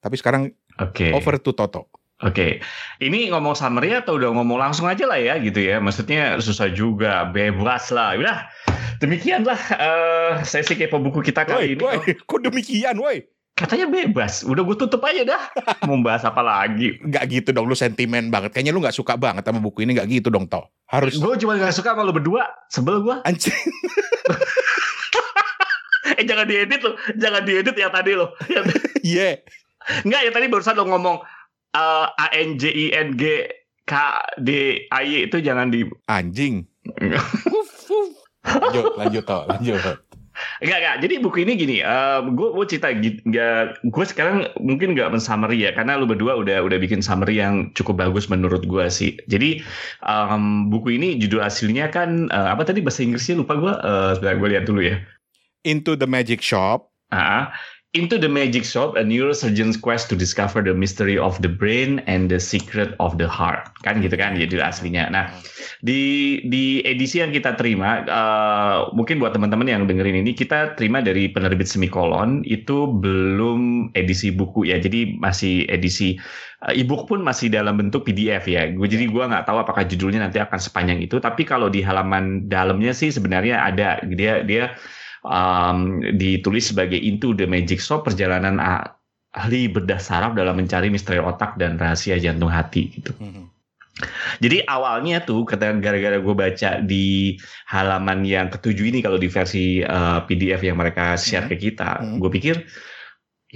tapi 0.00 0.16
sekarang 0.16 0.50
Oke. 0.80 1.12
over 1.12 1.36
to 1.36 1.52
Toto 1.52 1.92
Oke, 2.24 2.64
ini 2.96 3.28
ngomong 3.28 3.52
summary 3.52 3.92
atau 3.92 4.16
udah 4.16 4.32
ngomong 4.32 4.56
langsung 4.56 4.88
aja 4.88 5.04
lah 5.04 5.20
ya 5.20 5.36
gitu 5.36 5.60
ya. 5.60 5.76
Maksudnya 5.76 6.40
susah 6.40 6.72
juga, 6.72 7.28
bebas 7.28 7.92
lah. 7.92 8.16
Udah, 8.16 8.48
demikianlah 9.04 9.60
eh, 9.76 10.32
sesi 10.40 10.80
kepo 10.80 10.96
buku 10.96 11.20
kita 11.20 11.44
kali 11.44 11.76
ini. 11.76 11.84
woi 11.84 12.00
kok 12.16 12.40
demikian 12.40 12.96
woi 12.96 13.20
Katanya 13.56 13.88
bebas, 13.88 14.44
udah 14.44 14.60
gue 14.68 14.76
tutup 14.76 15.00
aja 15.00 15.24
dah. 15.24 15.42
Mau 15.88 15.96
bahas 16.04 16.28
apa 16.28 16.44
lagi? 16.44 17.00
nggak 17.00 17.24
gitu 17.32 17.48
dong 17.52 17.64
lu 17.64 17.72
sentimen 17.72 18.28
banget 18.28 18.52
kayaknya 18.52 18.72
lu 18.72 18.84
nggak 18.84 18.92
suka 18.92 19.16
banget 19.16 19.48
sama 19.48 19.64
buku 19.64 19.80
ini 19.84 19.96
nggak 19.96 20.08
gitu 20.12 20.28
dong 20.28 20.44
To 20.52 20.68
harus 20.92 21.16
Gue 21.16 21.40
cuma 21.40 21.56
gak 21.56 21.72
suka 21.72 21.96
sama 21.96 22.04
lu 22.04 22.12
berdua, 22.12 22.44
sebel 22.68 23.00
gue. 23.00 23.16
anjing 23.24 23.56
Eh 26.16 26.24
jangan 26.24 26.46
diedit 26.46 26.80
lo, 26.80 26.96
jangan 27.18 27.42
diedit 27.44 27.76
ya 27.76 27.88
tadi 27.88 28.12
lo. 28.16 28.32
iya 29.04 29.40
Enggak 30.04 30.20
ya 30.26 30.30
tadi 30.32 30.46
barusan 30.48 30.76
lo 30.76 30.84
ngomong 30.86 31.16
eh, 31.76 32.06
A 32.08 32.26
N 32.32 32.56
J 32.56 32.72
I 32.72 32.86
N 32.96 33.20
G 33.20 33.44
K 33.84 33.92
D 34.40 34.50
A 34.88 35.04
Y 35.04 35.28
itu 35.28 35.36
jangan 35.44 35.68
di 35.68 35.84
anjing 36.08 36.64
lanjut 38.46 38.84
lanjut 38.96 39.24
To 39.28 39.38
lanjut 39.46 40.00
Enggak, 40.60 40.78
enggak. 40.84 40.96
Jadi 41.00 41.14
buku 41.24 41.48
ini 41.48 41.52
gini, 41.56 41.76
gue 42.36 42.48
gue 42.52 42.64
cerita 42.68 42.92
gi- 42.92 43.24
nggak, 43.24 43.88
gue 43.88 44.04
sekarang 44.04 44.44
mungkin 44.60 44.92
nggak 44.92 45.08
mensummary 45.08 45.64
ya, 45.64 45.72
karena 45.72 45.96
lu 45.96 46.04
berdua 46.04 46.36
udah 46.36 46.60
udah 46.60 46.76
bikin 46.76 47.00
summary 47.00 47.40
yang 47.40 47.72
cukup 47.72 48.04
bagus 48.04 48.28
menurut 48.28 48.68
gue 48.68 48.84
sih. 48.92 49.16
Jadi 49.32 49.64
em, 50.04 50.68
buku 50.68 51.00
ini 51.00 51.16
judul 51.16 51.40
aslinya 51.40 51.88
kan 51.88 52.28
eh, 52.28 52.48
apa 52.52 52.68
tadi 52.68 52.84
bahasa 52.84 53.00
Inggrisnya 53.00 53.40
lupa 53.40 53.56
gue, 53.56 53.72
uh, 53.80 54.12
sebentar 54.12 54.36
gue 54.36 54.48
lihat 54.52 54.64
dulu 54.68 54.84
ya. 54.84 55.00
into 55.64 55.96
the 55.96 56.04
magic 56.06 56.44
shop 56.44 56.92
Ah, 57.08 57.56
Into 57.96 58.20
the 58.20 58.28
Magic 58.28 58.68
Shop, 58.68 58.92
a 58.92 59.00
neurosurgeon's 59.00 59.80
quest 59.80 60.12
to 60.12 60.20
discover 60.20 60.60
the 60.60 60.76
mystery 60.76 61.16
of 61.16 61.40
the 61.40 61.48
brain 61.48 62.04
and 62.04 62.28
the 62.28 62.36
secret 62.36 62.92
of 63.00 63.16
the 63.16 63.24
heart. 63.24 63.72
Kan 63.80 64.04
gitu 64.04 64.20
kan 64.20 64.36
judul 64.36 64.60
aslinya. 64.60 65.08
Nah, 65.08 65.32
di 65.80 66.44
di 66.44 66.84
edisi 66.84 67.24
yang 67.24 67.32
kita 67.32 67.56
terima, 67.56 68.04
eh, 68.04 68.76
mungkin 68.92 69.16
buat 69.16 69.32
teman-teman 69.32 69.64
yang 69.64 69.82
dengerin 69.88 70.20
ini, 70.20 70.36
kita 70.36 70.76
terima 70.76 71.00
dari 71.00 71.32
penerbit 71.32 71.64
Semikolon, 71.64 72.44
itu 72.44 72.84
belum 73.00 73.88
edisi 73.96 74.28
buku 74.28 74.68
ya. 74.68 74.76
Jadi 74.76 75.16
masih 75.16 75.64
edisi 75.72 76.20
eh, 76.68 76.76
ebook 76.76 77.08
pun 77.08 77.24
masih 77.24 77.48
dalam 77.48 77.80
bentuk 77.80 78.04
PDF 78.04 78.44
ya. 78.44 78.68
Gue 78.76 78.92
jadi 78.92 79.08
gue 79.08 79.24
nggak 79.24 79.48
tahu 79.48 79.64
apakah 79.64 79.88
judulnya 79.88 80.20
nanti 80.20 80.36
akan 80.36 80.60
sepanjang 80.60 81.00
itu. 81.00 81.16
Tapi 81.16 81.48
kalau 81.48 81.72
di 81.72 81.80
halaman 81.80 82.44
dalamnya 82.44 82.92
sih 82.92 83.08
sebenarnya 83.08 83.64
ada. 83.64 84.04
Dia 84.04 84.44
dia 84.44 84.76
um, 85.26 86.00
ditulis 86.14 86.70
sebagai 86.70 86.96
Into 86.96 87.34
the 87.34 87.44
Magic 87.44 87.82
Shop 87.82 88.06
perjalanan 88.06 88.62
ah- 88.62 88.94
ahli 89.36 89.68
bedah 89.68 90.00
saraf 90.00 90.32
dalam 90.32 90.56
mencari 90.56 90.88
misteri 90.88 91.20
otak 91.20 91.60
dan 91.60 91.76
rahasia 91.76 92.16
jantung 92.16 92.48
hati 92.48 92.88
gitu. 92.88 93.12
Mhm. 93.20 93.52
Jadi 94.44 94.60
awalnya 94.68 95.24
tuh 95.24 95.48
kata 95.48 95.80
gara-gara 95.80 96.20
gue 96.20 96.34
baca 96.36 96.84
di 96.84 97.36
halaman 97.64 98.28
yang 98.28 98.52
ketujuh 98.52 98.92
ini 98.92 99.00
kalau 99.00 99.16
di 99.16 99.24
versi 99.28 99.80
uh, 99.80 100.20
PDF 100.28 100.60
yang 100.60 100.76
mereka 100.76 101.16
share 101.16 101.48
ke 101.48 101.56
kita, 101.56 102.04
Hmm. 102.04 102.20
gue 102.20 102.28
pikir 102.28 102.60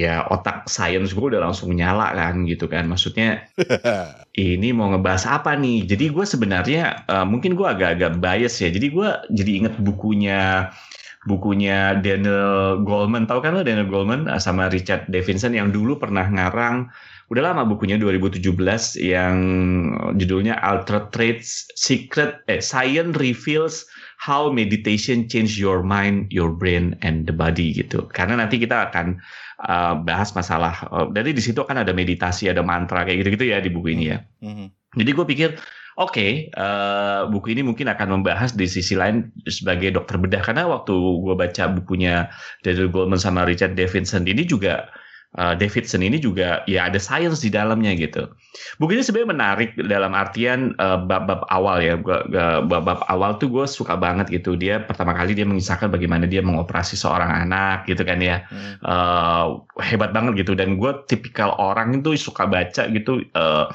ya 0.00 0.24
otak 0.32 0.64
sains 0.64 1.12
gue 1.12 1.26
udah 1.36 1.44
langsung 1.44 1.76
nyala 1.76 2.16
kan 2.16 2.48
gitu 2.48 2.72
kan. 2.72 2.88
Maksudnya 2.88 3.44
ini 4.32 4.72
mau 4.72 4.88
ngebahas 4.96 5.28
apa 5.28 5.52
nih? 5.60 5.84
Jadi 5.84 6.08
gue 6.08 6.24
sebenarnya 6.24 7.04
uh, 7.04 7.28
mungkin 7.28 7.52
gue 7.52 7.68
agak-agak 7.68 8.16
bias 8.16 8.64
ya. 8.64 8.72
Jadi 8.72 8.96
gue 8.96 9.08
jadi 9.36 9.50
inget 9.64 9.74
bukunya 9.76 10.72
bukunya 11.28 12.00
Daniel 12.00 12.80
Goleman. 12.80 13.28
Tahu 13.28 13.44
kan 13.44 13.52
lo 13.52 13.60
Daniel 13.60 13.88
Goleman 13.88 14.30
uh, 14.30 14.40
sama 14.40 14.72
Richard 14.72 15.04
Davidson 15.12 15.52
yang 15.52 15.68
dulu 15.68 16.00
pernah 16.00 16.24
ngarang 16.24 16.88
udah 17.30 17.42
lama 17.46 17.62
bukunya 17.62 17.94
2017 17.94 18.42
yang 18.98 19.36
judulnya 20.18 20.58
Ultra 20.58 21.06
Traits 21.14 21.70
Secret 21.78 22.42
eh 22.50 22.58
Science 22.58 23.14
Reveals 23.20 23.86
how 24.18 24.50
meditation 24.50 25.30
change 25.30 25.56
your 25.56 25.80
mind, 25.80 26.28
your 26.28 26.52
brain, 26.52 26.98
and 27.00 27.24
the 27.30 27.32
body 27.32 27.72
gitu. 27.72 28.04
Karena 28.10 28.40
nanti 28.40 28.58
kita 28.58 28.90
akan 28.90 29.20
uh, 29.64 29.94
bahas 30.02 30.34
masalah. 30.36 30.84
Uh, 30.90 31.06
dari 31.08 31.32
di 31.32 31.40
situ 31.40 31.62
kan 31.64 31.80
ada 31.80 31.94
meditasi, 31.94 32.50
ada 32.50 32.60
mantra 32.60 33.06
kayak 33.06 33.24
gitu-gitu 33.24 33.48
ya 33.48 33.62
di 33.62 33.70
buku 33.72 33.96
ini 33.96 34.04
ya. 34.12 34.18
Mhm. 34.44 34.79
Jadi 34.96 35.10
gue 35.14 35.26
pikir 35.26 35.48
oke 36.00 36.50
uh, 36.56 37.28
buku 37.28 37.54
ini 37.54 37.62
mungkin 37.66 37.90
akan 37.90 38.20
membahas 38.20 38.56
di 38.56 38.64
sisi 38.64 38.96
lain 38.96 39.30
sebagai 39.46 39.94
dokter 39.94 40.16
bedah 40.16 40.42
karena 40.42 40.66
waktu 40.66 40.94
gue 40.94 41.34
baca 41.36 41.68
bukunya 41.70 42.26
Daniel 42.64 42.90
Goleman 42.90 43.20
sama 43.20 43.44
Richard 43.44 43.76
Davidson 43.76 44.24
ini 44.24 44.42
juga 44.42 44.88
uh, 45.38 45.54
Davidson 45.54 46.02
ini 46.02 46.18
juga 46.18 46.64
ya 46.66 46.88
ada 46.90 46.98
science 46.98 47.44
di 47.44 47.50
dalamnya 47.52 47.94
gitu. 47.94 48.26
Buku 48.82 48.96
ini 48.98 49.02
sebenarnya 49.04 49.30
menarik 49.30 49.70
dalam 49.86 50.16
artian 50.16 50.74
uh, 50.82 50.98
bab-bab 50.98 51.46
awal 51.52 51.78
ya. 51.78 51.94
Bab-bab 52.64 53.06
awal 53.06 53.38
tuh 53.38 53.52
gue 53.52 53.66
suka 53.68 53.94
banget 53.94 54.32
gitu. 54.32 54.58
Dia 54.58 54.82
pertama 54.82 55.14
kali 55.14 55.36
dia 55.36 55.46
mengisahkan 55.46 55.92
bagaimana 55.92 56.26
dia 56.26 56.42
mengoperasi 56.42 56.98
seorang 56.98 57.30
anak 57.46 57.86
gitu 57.86 58.02
kan 58.02 58.18
ya. 58.18 58.42
Mhm. 58.50 58.72
Eh, 58.82 59.46
hebat 59.86 60.10
banget 60.10 60.42
gitu. 60.46 60.58
Dan 60.58 60.80
gue 60.80 60.92
tipikal 61.06 61.54
orang 61.60 62.02
itu 62.02 62.16
suka 62.18 62.48
baca 62.48 62.88
gitu. 62.90 63.22
eh, 63.22 63.66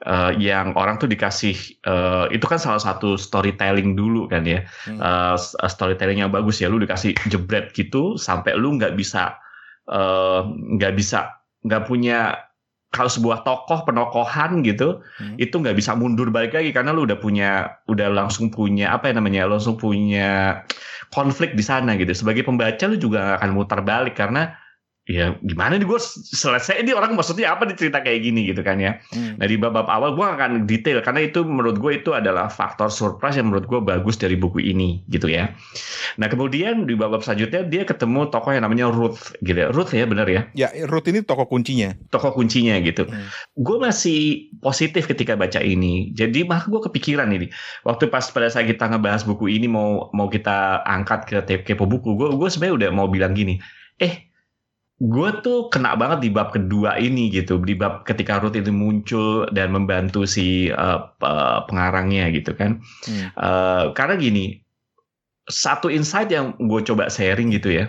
eh, 0.00 0.32
yang 0.40 0.72
orang 0.74 0.96
tuh 0.96 1.06
dikasih 1.06 1.56
eh, 1.82 2.24
itu 2.32 2.44
kan 2.44 2.56
salah 2.56 2.80
satu 2.80 3.16
storytelling 3.16 3.92
dulu 3.94 4.26
kan 4.26 4.44
ya 4.44 4.64
Hmm. 4.88 4.96
Eh, 4.96 5.34
s- 5.36 5.56
storytelling 5.56 6.20
yang 6.20 6.32
bagus 6.32 6.60
ya 6.60 6.68
lu 6.68 6.80
dikasih 6.80 7.12
jebret 7.28 7.72
gitu 7.72 8.16
sampai 8.16 8.56
lu 8.56 8.76
nggak 8.80 8.96
bisa 8.96 9.36
eh, 9.88 10.40
nggak 10.76 10.92
bisa 10.96 11.42
nggak 11.60 11.84
punya 11.84 12.40
kalau 12.90 13.06
sebuah 13.06 13.46
tokoh 13.46 13.86
penokohan 13.86 14.66
gitu 14.66 14.98
Hmm. 15.20 15.38
itu 15.38 15.54
nggak 15.54 15.78
bisa 15.78 15.94
mundur 15.94 16.32
balik 16.34 16.58
lagi 16.58 16.74
karena 16.74 16.90
lu 16.90 17.06
udah 17.06 17.20
punya 17.20 17.50
udah 17.86 18.08
langsung 18.10 18.50
punya 18.50 18.90
apa 18.90 19.12
ya 19.12 19.20
namanya 19.20 19.46
langsung 19.46 19.78
punya 19.78 20.64
konflik 21.10 21.54
di 21.54 21.62
sana 21.62 21.94
gitu 21.94 22.10
sebagai 22.14 22.42
pembaca 22.42 22.86
lu 22.86 22.98
juga 22.98 23.38
akan 23.38 23.50
mutar 23.54 23.82
balik 23.82 24.18
karena 24.18 24.54
ya 25.10 25.34
gimana 25.42 25.74
nih 25.74 25.90
gue 25.90 25.98
selesai 26.30 26.78
ini 26.78 26.94
orang 26.94 27.18
maksudnya 27.18 27.50
apa 27.50 27.66
nih 27.66 27.74
cerita 27.74 27.98
kayak 27.98 28.22
gini 28.22 28.46
gitu 28.46 28.62
kan 28.62 28.78
ya 28.78 29.02
Hmm. 29.10 29.34
Nah 29.42 29.46
di 29.48 29.58
bab-bab 29.58 29.90
awal 29.90 30.14
gue 30.14 30.22
akan 30.22 30.70
detail 30.70 31.02
karena 31.02 31.26
itu 31.26 31.42
menurut 31.42 31.82
gue 31.82 31.98
itu 31.98 32.14
adalah 32.14 32.46
faktor 32.46 32.92
surprise 32.94 33.34
yang 33.34 33.50
menurut 33.50 33.66
gue 33.66 33.80
bagus 33.82 34.14
dari 34.14 34.38
buku 34.38 34.62
ini 34.62 35.02
gitu 35.10 35.26
ya. 35.26 35.50
Nah 36.14 36.30
kemudian 36.30 36.86
di 36.86 36.94
bab-bab 36.94 37.26
selanjutnya 37.26 37.66
dia 37.66 37.82
ketemu 37.82 38.30
tokoh 38.30 38.54
yang 38.54 38.62
namanya 38.62 38.86
Ruth 38.86 39.34
gitu. 39.42 39.56
ya. 39.56 39.68
Ruth 39.74 39.90
ya 39.90 40.06
benar 40.06 40.30
ya, 40.30 40.46
Ya, 40.54 40.70
Ruth 40.86 41.10
ini 41.10 41.26
tokoh 41.26 41.50
kuncinya. 41.50 41.90
tokoh 42.12 42.30
kuncinya 42.30 42.78
gitu. 42.78 43.02
Hmm. 43.08 43.26
Gue 43.58 43.82
masih 43.82 44.46
positif 44.62 45.10
ketika 45.10 45.34
baca 45.34 45.58
ini. 45.58 46.14
Jadi 46.14 46.46
malah 46.46 46.70
gue 46.70 46.80
kepikiran 46.86 47.26
ini 47.34 47.50
waktu 47.82 48.06
pas 48.06 48.22
pada 48.30 48.46
saat 48.46 48.70
kita 48.70 48.86
ngebahas 48.86 49.26
buku 49.26 49.50
ini 49.50 49.66
mau 49.66 50.06
mau 50.14 50.30
kita 50.30 50.86
angkat 50.86 51.26
ke 51.26 51.66
kepo 51.66 51.88
buku, 51.88 52.14
gue 52.14 52.28
gue 52.36 52.46
sebenarnya 52.46 52.76
udah 52.86 52.90
mau 52.94 53.08
bilang 53.10 53.34
gini, 53.34 53.58
eh 53.98 54.29
gue 55.00 55.30
tuh 55.40 55.72
kena 55.72 55.96
banget 55.96 56.28
di 56.28 56.30
bab 56.30 56.52
kedua 56.52 57.00
ini 57.00 57.32
gitu 57.32 57.56
di 57.64 57.72
bab 57.72 58.04
ketika 58.04 58.36
Ruth 58.36 58.52
itu 58.52 58.68
muncul 58.68 59.48
dan 59.48 59.72
membantu 59.72 60.28
si 60.28 60.68
uh, 60.68 61.08
pe- 61.16 61.60
pengarangnya 61.72 62.28
gitu 62.36 62.52
kan. 62.52 62.84
Hmm. 63.08 63.32
Uh, 63.32 63.84
karena 63.96 64.20
gini 64.20 64.60
satu 65.48 65.88
insight 65.88 66.28
yang 66.28 66.52
gue 66.60 66.80
coba 66.84 67.08
sharing 67.08 67.48
gitu 67.48 67.72
ya 67.72 67.88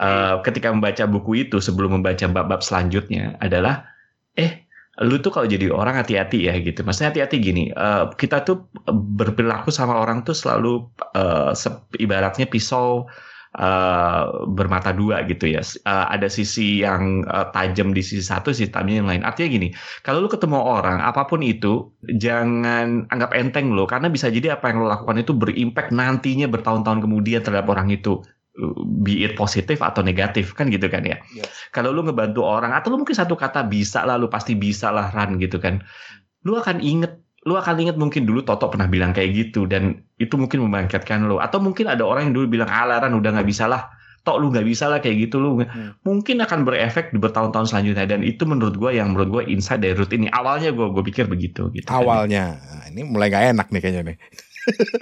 uh, 0.00 0.40
ketika 0.40 0.72
membaca 0.72 1.04
buku 1.04 1.46
itu 1.46 1.60
sebelum 1.60 2.00
membaca 2.00 2.24
bab-bab 2.26 2.64
selanjutnya 2.64 3.36
adalah 3.38 3.84
eh 4.32 4.64
lu 5.00 5.20
tuh 5.20 5.32
kalau 5.32 5.48
jadi 5.48 5.72
orang 5.72 5.96
hati-hati 5.96 6.48
ya 6.48 6.56
gitu. 6.60 6.84
Maksudnya 6.84 7.12
hati-hati 7.12 7.36
gini 7.40 7.64
uh, 7.72 8.12
kita 8.12 8.44
tuh 8.44 8.72
berperilaku 8.88 9.68
sama 9.68 10.00
orang 10.00 10.24
tuh 10.24 10.36
selalu 10.36 10.88
uh, 11.16 11.52
ibaratnya 11.96 12.48
pisau 12.48 13.04
uh, 13.58 14.48
bermata 14.48 14.92
dua 14.92 15.24
gitu 15.26 15.50
ya. 15.50 15.64
Uh, 15.82 16.06
ada 16.12 16.28
sisi 16.28 16.84
yang 16.84 17.26
uh, 17.28 17.48
tajam 17.52 17.96
di 17.96 18.00
sisi 18.04 18.22
satu, 18.22 18.52
sisi 18.54 18.70
tajam 18.70 19.04
yang 19.04 19.08
lain. 19.08 19.24
Artinya 19.24 19.48
gini, 19.52 19.68
kalau 20.06 20.24
lu 20.24 20.28
ketemu 20.28 20.60
orang 20.60 21.00
apa 21.00 21.24
pun 21.24 21.40
itu, 21.42 21.88
jangan 22.16 23.08
anggap 23.08 23.32
enteng 23.32 23.72
lo, 23.72 23.88
karena 23.88 24.12
bisa 24.12 24.28
jadi 24.28 24.56
apa 24.56 24.72
yang 24.72 24.84
lo 24.84 24.92
lakukan 24.92 25.20
itu 25.20 25.32
berimpact 25.32 25.90
nantinya 25.92 26.48
bertahun-tahun 26.48 27.04
kemudian 27.04 27.40
terhadap 27.40 27.68
orang 27.72 27.92
itu. 27.92 28.20
Be 29.00 29.24
it 29.24 29.32
positif 29.32 29.80
atau 29.80 30.04
negatif 30.04 30.52
kan 30.52 30.68
gitu 30.68 30.84
kan 30.92 31.00
ya. 31.08 31.16
Yes. 31.32 31.48
Kalau 31.72 31.88
lu 31.88 32.04
ngebantu 32.04 32.44
orang 32.44 32.76
atau 32.76 32.92
lu 32.92 33.00
mungkin 33.00 33.16
satu 33.16 33.32
kata 33.32 33.64
bisa 33.64 34.04
lah, 34.04 34.20
lu 34.20 34.28
pasti 34.28 34.52
bisa 34.52 34.92
lah 34.92 35.08
Ran 35.08 35.40
gitu 35.40 35.56
kan. 35.56 35.80
Lu 36.44 36.60
akan 36.60 36.84
inget 36.84 37.21
lu 37.42 37.58
akan 37.58 37.74
inget 37.82 37.98
mungkin 37.98 38.22
dulu 38.22 38.46
Toto 38.46 38.70
pernah 38.70 38.86
bilang 38.86 39.10
kayak 39.10 39.30
gitu 39.34 39.66
dan 39.66 39.98
itu 40.22 40.38
mungkin 40.38 40.62
membangkitkan 40.62 41.26
lo 41.26 41.42
atau 41.42 41.58
mungkin 41.58 41.90
ada 41.90 42.06
orang 42.06 42.30
yang 42.30 42.34
dulu 42.38 42.46
bilang 42.46 42.70
alaran 42.70 43.18
udah 43.18 43.34
nggak 43.34 43.48
bisa 43.50 43.66
lah 43.66 43.90
tok 44.22 44.38
lu 44.38 44.54
nggak 44.54 44.62
bisa 44.62 44.86
lah 44.86 45.02
kayak 45.02 45.26
gitu 45.26 45.42
lu 45.42 45.50
Hmm. 45.62 45.98
mungkin 46.06 46.38
akan 46.38 46.62
berefek 46.62 47.10
di 47.10 47.18
bertahun-tahun 47.18 47.74
selanjutnya 47.74 48.06
dan 48.06 48.22
itu 48.22 48.46
menurut 48.46 48.78
gue 48.78 48.94
yang 48.94 49.10
menurut 49.10 49.28
gue 49.30 49.42
insight 49.50 49.82
dari 49.82 49.98
root 49.98 50.14
ini 50.14 50.30
awalnya 50.30 50.70
gue 50.70 50.86
gue 50.94 51.02
pikir 51.02 51.26
begitu 51.26 51.70
gitu 51.74 51.86
kan. 51.86 52.02
Awalnya. 52.02 52.62
Nah, 52.62 52.84
ini 52.90 53.02
mulai 53.02 53.30
gak 53.30 53.50
enak 53.50 53.66
nih 53.74 53.80
kayaknya 53.82 54.02
nih. 54.14 54.16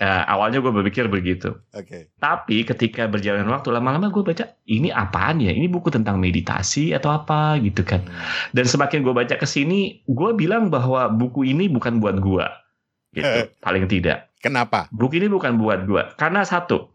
Ya, 0.00 0.25
awalnya 0.33 0.64
gue 0.64 0.73
berpikir 0.73 1.07
begitu. 1.12 1.57
Oke. 1.76 2.09
tapi 2.17 2.64
ketika 2.64 3.05
berjalan 3.07 3.45
waktu 3.49 3.69
lama-lama 3.73 4.09
gue 4.09 4.25
baca 4.25 4.57
ini 4.69 4.88
apaan 4.88 5.40
ya? 5.40 5.52
Ini 5.52 5.69
buku 5.69 5.93
tentang 5.93 6.17
meditasi 6.17 6.97
atau 6.97 7.12
apa? 7.12 7.61
Gitu 7.61 7.85
kan. 7.85 8.00
Hmm. 8.05 8.57
dan 8.57 8.64
semakin 8.64 9.05
gue 9.05 9.12
baca 9.12 9.35
ke 9.37 9.47
sini 9.47 10.00
gue 10.09 10.31
bilang 10.35 10.73
bahwa 10.73 11.09
buku 11.12 11.45
ini 11.45 11.69
bukan 11.69 12.00
buat 12.00 12.17
gue 12.21 12.47
gitu. 13.14 13.38
Paling 13.64 13.87
tidak. 13.90 14.33
Kenapa? 14.40 14.88
buku 14.88 15.21
ini 15.21 15.29
bukan 15.29 15.61
buat 15.61 15.85
gue 15.85 16.00
karena 16.17 16.40
satu 16.49 16.88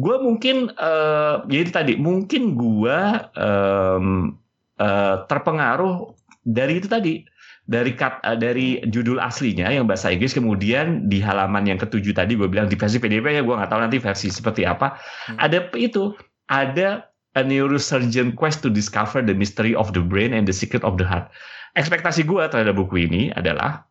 gue 0.00 0.16
mungkin 0.16 0.72
eh 0.72 1.34
jadi 1.44 1.70
tadi 1.70 1.92
mungkin 2.00 2.56
gue 2.56 2.98
em, 3.36 4.32
eh, 4.80 5.16
terpengaruh 5.28 6.16
dari 6.46 6.78
itu 6.80 6.88
tadi 6.88 7.20
dari 7.66 7.98
kat, 7.98 8.22
eh, 8.22 8.38
dari 8.38 8.78
judul 8.86 9.18
aslinya 9.18 9.66
yang 9.68 9.90
bahasa 9.90 10.14
Inggris 10.14 10.32
kemudian 10.32 11.10
di 11.10 11.18
halaman 11.18 11.66
yang 11.66 11.78
ketujuh 11.78 12.14
tadi 12.14 12.38
gue 12.38 12.46
bilang 12.46 12.70
di 12.70 12.78
versi 12.78 13.02
PDF 13.02 13.26
ya 13.26 13.42
gue 13.42 13.54
nggak 13.54 13.70
tahu 13.70 13.80
nanti 13.82 13.98
versi 13.98 14.30
seperti 14.30 14.62
apa 14.62 14.94
Hmm. 15.26 15.42
ada 15.42 15.58
itu 15.74 16.14
ada 16.46 17.10
a 17.34 17.42
neurosurgeon 17.42 18.38
quest 18.38 18.62
to 18.62 18.70
discover 18.70 19.18
the 19.20 19.34
mystery 19.34 19.74
of 19.74 19.90
the 19.92 20.00
brain 20.00 20.30
and 20.30 20.46
the 20.46 20.54
secret 20.54 20.86
of 20.86 20.94
the 20.94 21.04
heart 21.04 21.26
ekspektasi 21.74 22.22
gue 22.22 22.46
terhadap 22.46 22.78
buku 22.78 23.10
ini 23.10 23.34
adalah 23.34 23.84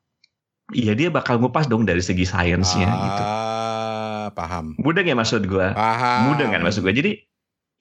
Iya 0.73 0.97
dia 0.97 1.13
bakal 1.13 1.37
ngupas 1.37 1.69
dong 1.69 1.85
dari 1.85 2.01
segi 2.01 2.25
sainsnya 2.25 2.89
gitu. 2.89 3.21
Ah, 3.21 4.33
paham. 4.33 4.73
Mudah 4.81 5.05
nggak 5.05 5.13
maksud 5.13 5.45
gue? 5.45 5.67
Paham. 5.77 6.33
Mudah 6.33 6.49
kan 6.49 6.65
maksud 6.65 6.81
gue? 6.81 6.89
Jadi 6.89 7.11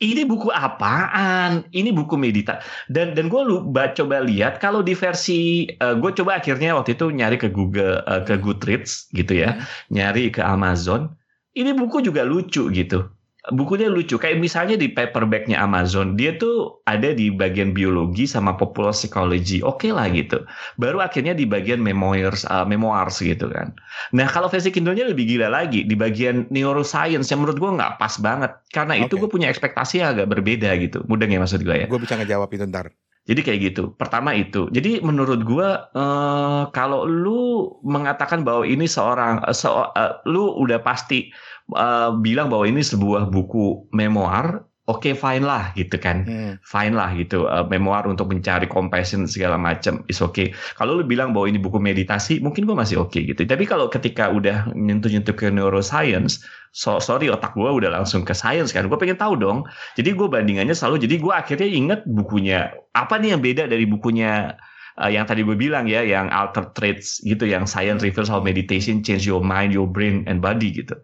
ini 0.05 0.23
buku 0.29 0.53
apaan? 0.53 1.65
Ini 1.73 1.89
buku 1.97 2.21
medita. 2.21 2.61
Dan 2.93 3.17
dan 3.17 3.33
gue 3.33 3.41
lu 3.41 3.65
ba- 3.65 3.97
coba 3.97 4.21
lihat 4.21 4.61
kalau 4.61 4.85
di 4.85 4.93
versi 4.93 5.65
gue 5.81 6.11
coba 6.13 6.37
akhirnya 6.39 6.77
waktu 6.77 6.93
itu 6.93 7.09
nyari 7.09 7.41
ke 7.41 7.49
Google 7.49 8.05
eh, 8.05 8.21
ke 8.23 8.37
Goodreads 8.37 9.09
gitu 9.17 9.33
ya, 9.41 9.57
Hmm. 9.57 9.65
nyari 9.89 10.29
ke 10.29 10.45
Amazon. 10.45 11.09
Ini 11.55 11.73
buku 11.73 12.05
juga 12.05 12.27
lucu 12.27 12.69
gitu. 12.69 13.09
Bukunya 13.53 13.93
lucu. 13.93 14.17
Kayak 14.17 14.41
misalnya 14.41 14.81
di 14.81 14.89
paperbacknya 14.89 15.61
Amazon, 15.61 16.17
dia 16.17 16.33
tuh 16.41 16.81
ada 16.89 17.13
di 17.13 17.29
bagian 17.29 17.77
biologi 17.77 18.25
sama 18.25 18.57
popular 18.57 18.97
psychology. 18.97 19.61
Oke 19.61 19.93
lah 19.93 20.09
gitu. 20.09 20.41
Baru 20.81 21.05
akhirnya 21.05 21.37
di 21.37 21.45
bagian 21.45 21.85
memoirs, 21.85 22.49
eh, 22.49 22.65
memoirs 22.65 23.21
gitu 23.21 23.53
kan. 23.53 23.77
Nah 24.17 24.25
kalau 24.33 24.49
versi 24.49 24.73
Kindle-nya 24.73 25.13
lebih 25.13 25.29
gila 25.29 25.53
lagi 25.53 25.85
di 25.85 25.93
bagian 25.93 26.49
neuroscience 26.49 27.29
yang 27.29 27.45
menurut 27.45 27.61
gue 27.61 27.71
nggak 27.77 28.01
pas 28.01 28.17
banget 28.17 28.53
karena 28.73 28.97
itu 28.97 29.21
Oke. 29.21 29.29
gue 29.29 29.31
punya 29.37 29.53
ekspektasi 29.53 30.01
yang 30.01 30.17
agak 30.17 30.33
berbeda 30.33 30.73
gitu. 30.81 31.05
Mudah 31.05 31.29
nggak 31.29 31.45
maksud 31.45 31.61
gue 31.61 31.85
ya? 31.85 31.87
Gue 31.91 32.01
bisa 32.01 32.17
ngejawab 32.17 32.49
itu 32.49 32.65
ntar. 32.65 32.97
Jadi 33.25 33.41
kayak 33.41 33.61
gitu. 33.73 33.97
Pertama 33.97 34.37
itu. 34.37 34.69
Jadi 34.69 35.01
menurut 35.01 35.41
gue 35.49 35.69
eh, 35.97 36.63
kalau 36.77 37.09
lu 37.09 37.73
mengatakan 37.81 38.45
bahwa 38.45 38.69
ini 38.69 38.85
seorang, 38.85 39.41
eh, 39.49 39.57
seo- 39.57 39.93
eh, 39.97 40.21
lu 40.29 40.53
udah 40.61 40.85
pasti 40.85 41.33
eh, 41.73 42.11
bilang 42.21 42.53
bahwa 42.53 42.69
ini 42.69 42.85
sebuah 42.85 43.33
buku 43.33 43.89
memoir. 43.97 44.67
Oke 44.85 45.17
fine 45.17 45.49
lah 45.49 45.73
gitu 45.73 45.97
kan. 45.97 46.29
Hmm. 46.29 46.53
fine 46.61 46.93
lah 46.93 47.09
gitu. 47.17 47.49
Eh, 47.49 47.65
memoir 47.73 48.05
untuk 48.05 48.29
mencari 48.29 48.69
compassion 48.69 49.25
segala 49.25 49.57
macam 49.57 50.05
is 50.13 50.21
okay 50.21 50.53
kalau 50.77 51.01
lu 51.01 51.09
bilang 51.09 51.33
bahwa 51.33 51.49
ini 51.49 51.57
buku 51.57 51.81
meditasi 51.81 52.45
mungkin 52.45 52.69
gue 52.69 52.77
masih 52.77 53.01
oke 53.01 53.17
gitu. 53.17 53.49
Tapi 53.49 53.65
kalau 53.65 53.89
ketika 53.89 54.29
udah 54.29 54.69
nyentuh-nyentuh 54.77 55.33
ke 55.33 55.49
neuroscience 55.49 56.45
so, 56.75 57.01
sorry 57.01 57.33
otak 57.33 57.57
gue 57.57 57.65
udah 57.65 57.97
langsung 57.97 58.29
ke 58.29 58.37
science 58.37 58.77
kan. 58.77 58.85
Gue 58.91 59.01
pengen 59.01 59.17
tahu 59.17 59.41
dong. 59.41 59.65
Jadi 59.97 60.13
gue 60.13 60.29
bandingannya 60.29 60.77
selalu 60.77 61.09
jadi 61.09 61.17
gue 61.17 61.33
akhirnya 61.33 61.69
inget 61.71 62.01
bukunya. 62.05 62.77
Apa 62.93 63.17
nih 63.17 63.39
yang 63.39 63.41
beda 63.41 63.65
dari 63.71 63.89
bukunya 63.89 64.59
eh, 65.01 65.11
yang 65.17 65.25
tadi 65.25 65.49
gue 65.49 65.57
bilang 65.57 65.89
ya 65.89 66.05
yang 66.05 66.29
alter 66.29 66.69
traits 66.77 67.25
gitu 67.25 67.49
yang 67.49 67.65
science 67.65 68.05
reveals 68.05 68.29
how 68.29 68.43
meditation 68.43 69.01
change 69.01 69.25
your 69.25 69.41
mind 69.41 69.73
your 69.73 69.89
brain 69.89 70.29
and 70.29 70.45
body 70.45 70.69
gitu 70.75 70.99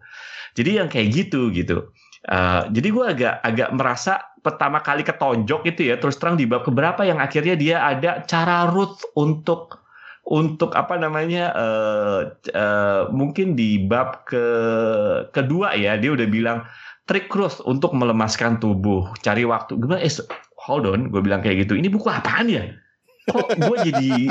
jadi 0.57 0.83
yang 0.83 0.87
kayak 0.91 1.13
gitu 1.13 1.51
gitu. 1.53 1.91
Uh, 2.29 2.69
jadi 2.69 2.87
gue 2.93 3.05
agak 3.17 3.35
agak 3.41 3.69
merasa 3.73 4.21
pertama 4.45 4.81
kali 4.81 5.01
ketonjok 5.01 5.65
itu 5.65 5.89
ya 5.89 5.97
terus 5.97 6.21
terang 6.21 6.37
di 6.37 6.45
bab 6.45 6.61
keberapa 6.65 7.01
yang 7.01 7.17
akhirnya 7.17 7.57
dia 7.57 7.77
ada 7.81 8.21
cara 8.29 8.69
Ruth 8.69 9.01
untuk 9.17 9.81
untuk 10.29 10.77
apa 10.77 11.01
namanya 11.01 11.49
uh, 11.57 12.21
uh, 12.53 13.09
mungkin 13.09 13.57
di 13.57 13.81
bab 13.81 14.21
ke 14.29 14.45
kedua 15.33 15.73
ya 15.73 15.97
dia 15.97 16.13
udah 16.13 16.27
bilang 16.29 16.61
trik 17.09 17.25
cross 17.27 17.57
untuk 17.65 17.91
melemaskan 17.97 18.61
tubuh 18.61 19.09
cari 19.25 19.41
waktu. 19.43 19.77
Bilang 19.77 20.01
eh 20.01 20.13
hold 20.61 20.85
on 20.85 21.09
gue 21.09 21.21
bilang 21.25 21.41
kayak 21.41 21.65
gitu. 21.65 21.73
Ini 21.73 21.89
buku 21.89 22.07
apaan 22.07 22.47
ya? 22.47 22.69
Kok 23.29 23.49
gue 23.57 23.77
jadi 23.89 24.29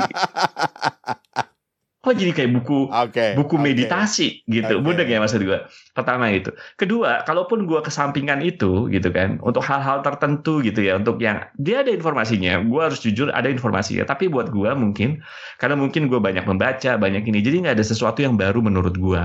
kok 2.01 2.17
jadi 2.17 2.33
kayak 2.33 2.51
buku 2.57 2.89
okay, 2.89 3.37
buku 3.37 3.61
okay. 3.61 3.61
meditasi 3.61 4.27
gitu 4.49 4.81
okay. 4.81 4.83
mudah 4.83 5.05
ya 5.05 5.21
maksud 5.21 5.45
gue 5.45 5.61
pertama 5.93 6.33
itu 6.33 6.49
kedua 6.73 7.21
kalaupun 7.29 7.69
gue 7.69 7.77
kesampingkan 7.85 8.41
itu 8.41 8.89
gitu 8.89 9.13
kan 9.13 9.37
untuk 9.45 9.61
hal-hal 9.61 10.01
tertentu 10.01 10.65
gitu 10.65 10.81
ya 10.81 10.97
untuk 10.97 11.21
yang 11.21 11.45
dia 11.61 11.85
ada 11.85 11.93
informasinya 11.93 12.57
gue 12.65 12.81
harus 12.81 13.05
jujur 13.05 13.29
ada 13.29 13.53
informasinya 13.53 14.01
tapi 14.09 14.33
buat 14.33 14.49
gue 14.49 14.73
mungkin 14.73 15.21
karena 15.61 15.77
mungkin 15.77 16.09
gue 16.09 16.17
banyak 16.17 16.41
membaca 16.49 16.97
banyak 16.97 17.21
ini 17.21 17.39
jadi 17.45 17.69
nggak 17.69 17.75
ada 17.77 17.85
sesuatu 17.85 18.25
yang 18.25 18.33
baru 18.33 18.65
menurut 18.65 18.97
gue 18.97 19.21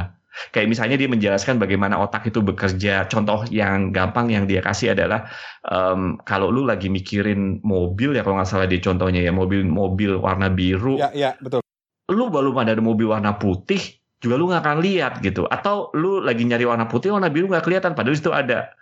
Kayak 0.52 0.68
misalnya 0.68 0.96
dia 1.00 1.08
menjelaskan 1.08 1.56
bagaimana 1.56 1.96
otak 1.96 2.28
itu 2.28 2.44
bekerja. 2.44 3.08
Contoh 3.08 3.48
yang 3.48 3.88
gampang 3.88 4.28
yang 4.28 4.44
dia 4.44 4.60
kasih 4.60 4.92
adalah 4.92 5.32
um, 5.64 6.20
kalau 6.28 6.52
lu 6.52 6.68
lagi 6.68 6.92
mikirin 6.92 7.64
mobil 7.64 8.12
ya 8.12 8.20
kalau 8.20 8.36
nggak 8.36 8.48
salah 8.48 8.68
dia 8.68 8.84
contohnya 8.84 9.24
ya 9.24 9.32
mobil 9.32 9.64
mobil 9.64 10.20
warna 10.20 10.52
biru. 10.52 11.00
Ya, 11.00 11.08
ya 11.16 11.30
betul 11.40 11.65
lu 12.10 12.30
baru 12.30 12.54
ada 12.62 12.78
mobil 12.78 13.10
warna 13.10 13.34
putih 13.34 13.78
juga 14.22 14.34
lu 14.40 14.48
nggak 14.48 14.62
akan 14.64 14.78
lihat 14.82 15.12
gitu. 15.20 15.44
Atau 15.46 15.92
lu 15.92 16.22
lagi 16.24 16.42
nyari 16.46 16.64
warna 16.64 16.88
putih 16.88 17.12
warna 17.12 17.28
biru 17.28 17.50
nggak 17.50 17.64
kelihatan 17.66 17.92
padahal 17.92 18.16
itu 18.16 18.32
ada. 18.32 18.72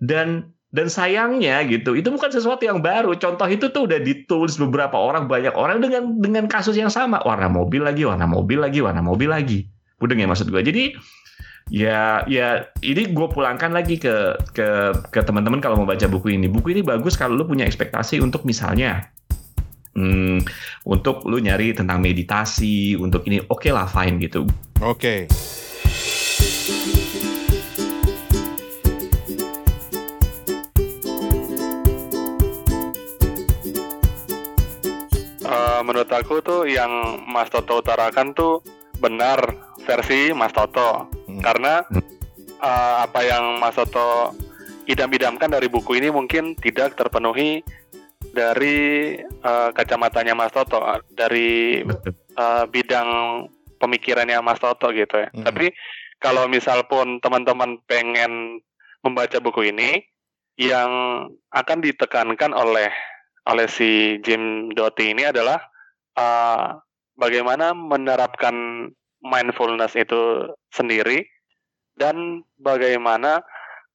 Dan 0.00 0.50
dan 0.70 0.86
sayangnya 0.86 1.66
gitu 1.66 1.98
itu 1.98 2.08
bukan 2.10 2.30
sesuatu 2.30 2.62
yang 2.62 2.82
baru. 2.82 3.14
Contoh 3.18 3.46
itu 3.50 3.70
tuh 3.70 3.90
udah 3.90 3.98
ditulis 4.00 4.54
beberapa 4.58 4.96
orang 4.98 5.26
banyak 5.26 5.54
orang 5.54 5.82
dengan 5.82 6.18
dengan 6.18 6.44
kasus 6.50 6.74
yang 6.74 6.90
sama. 6.90 7.22
Warna 7.22 7.50
mobil 7.50 7.82
lagi 7.82 8.06
warna 8.06 8.26
mobil 8.26 8.58
lagi 8.58 8.78
warna 8.82 9.02
mobil 9.02 9.30
lagi. 9.30 9.66
Udah 10.00 10.16
ya 10.16 10.26
maksud 10.26 10.48
gue 10.48 10.62
jadi 10.64 10.84
ya 11.70 12.24
ya 12.26 12.66
ini 12.82 13.12
gue 13.12 13.26
pulangkan 13.30 13.70
lagi 13.70 14.00
ke 14.00 14.34
ke 14.56 14.68
ke 15.12 15.20
teman-teman 15.22 15.62
kalau 15.62 15.78
mau 15.78 15.86
baca 15.86 16.06
buku 16.10 16.34
ini. 16.34 16.50
Buku 16.50 16.72
ini 16.74 16.82
bagus 16.82 17.14
kalau 17.14 17.36
lu 17.36 17.44
punya 17.46 17.66
ekspektasi 17.68 18.18
untuk 18.22 18.42
misalnya 18.48 19.10
hmm, 20.00 20.38
untuk 20.88 21.28
lu 21.28 21.36
nyari 21.36 21.76
tentang 21.76 22.00
meditasi 22.00 22.96
untuk 22.96 23.28
ini 23.28 23.44
oke 23.44 23.60
okay 23.60 23.70
lah 23.76 23.84
fine 23.84 24.16
gitu 24.16 24.48
oke 24.80 24.96
okay. 24.96 25.20
uh, 35.44 35.80
menurut 35.84 36.08
aku 36.08 36.40
tuh 36.40 36.64
yang 36.64 37.20
Mas 37.28 37.52
Toto 37.52 37.84
utarakan 37.84 38.32
tuh 38.32 38.64
benar 38.96 39.44
versi 39.84 40.32
Mas 40.32 40.56
Toto 40.56 41.12
hmm. 41.28 41.44
karena 41.44 41.84
uh, 42.64 43.04
apa 43.04 43.20
yang 43.20 43.60
Mas 43.60 43.76
Toto 43.76 44.32
idam-idamkan 44.88 45.52
dari 45.52 45.70
buku 45.70 46.02
ini 46.02 46.10
mungkin 46.10 46.58
tidak 46.58 46.98
terpenuhi 46.98 47.62
dari 48.30 49.18
uh, 49.42 49.70
kacamatanya 49.74 50.38
Mas 50.38 50.54
Toto 50.54 50.80
dari 51.10 51.82
uh, 52.38 52.64
bidang 52.70 53.08
pemikirannya 53.80 54.38
Mas 54.44 54.62
Toto 54.62 54.90
gitu 54.94 55.20
ya. 55.20 55.28
Hmm. 55.34 55.44
Tapi 55.46 55.72
kalau 56.20 56.46
misal 56.46 56.84
pun 56.86 57.18
teman-teman 57.18 57.80
pengen 57.88 58.60
membaca 59.00 59.40
buku 59.40 59.72
ini 59.72 60.04
yang 60.60 60.90
akan 61.50 61.78
ditekankan 61.80 62.52
oleh 62.52 62.92
oleh 63.48 63.66
si 63.66 64.20
Jim 64.20 64.68
Doty 64.76 65.16
ini 65.16 65.24
adalah 65.24 65.56
uh, 66.20 66.76
bagaimana 67.16 67.72
menerapkan 67.72 68.88
mindfulness 69.24 69.96
itu 69.96 70.52
sendiri 70.72 71.24
dan 71.96 72.44
bagaimana 72.60 73.40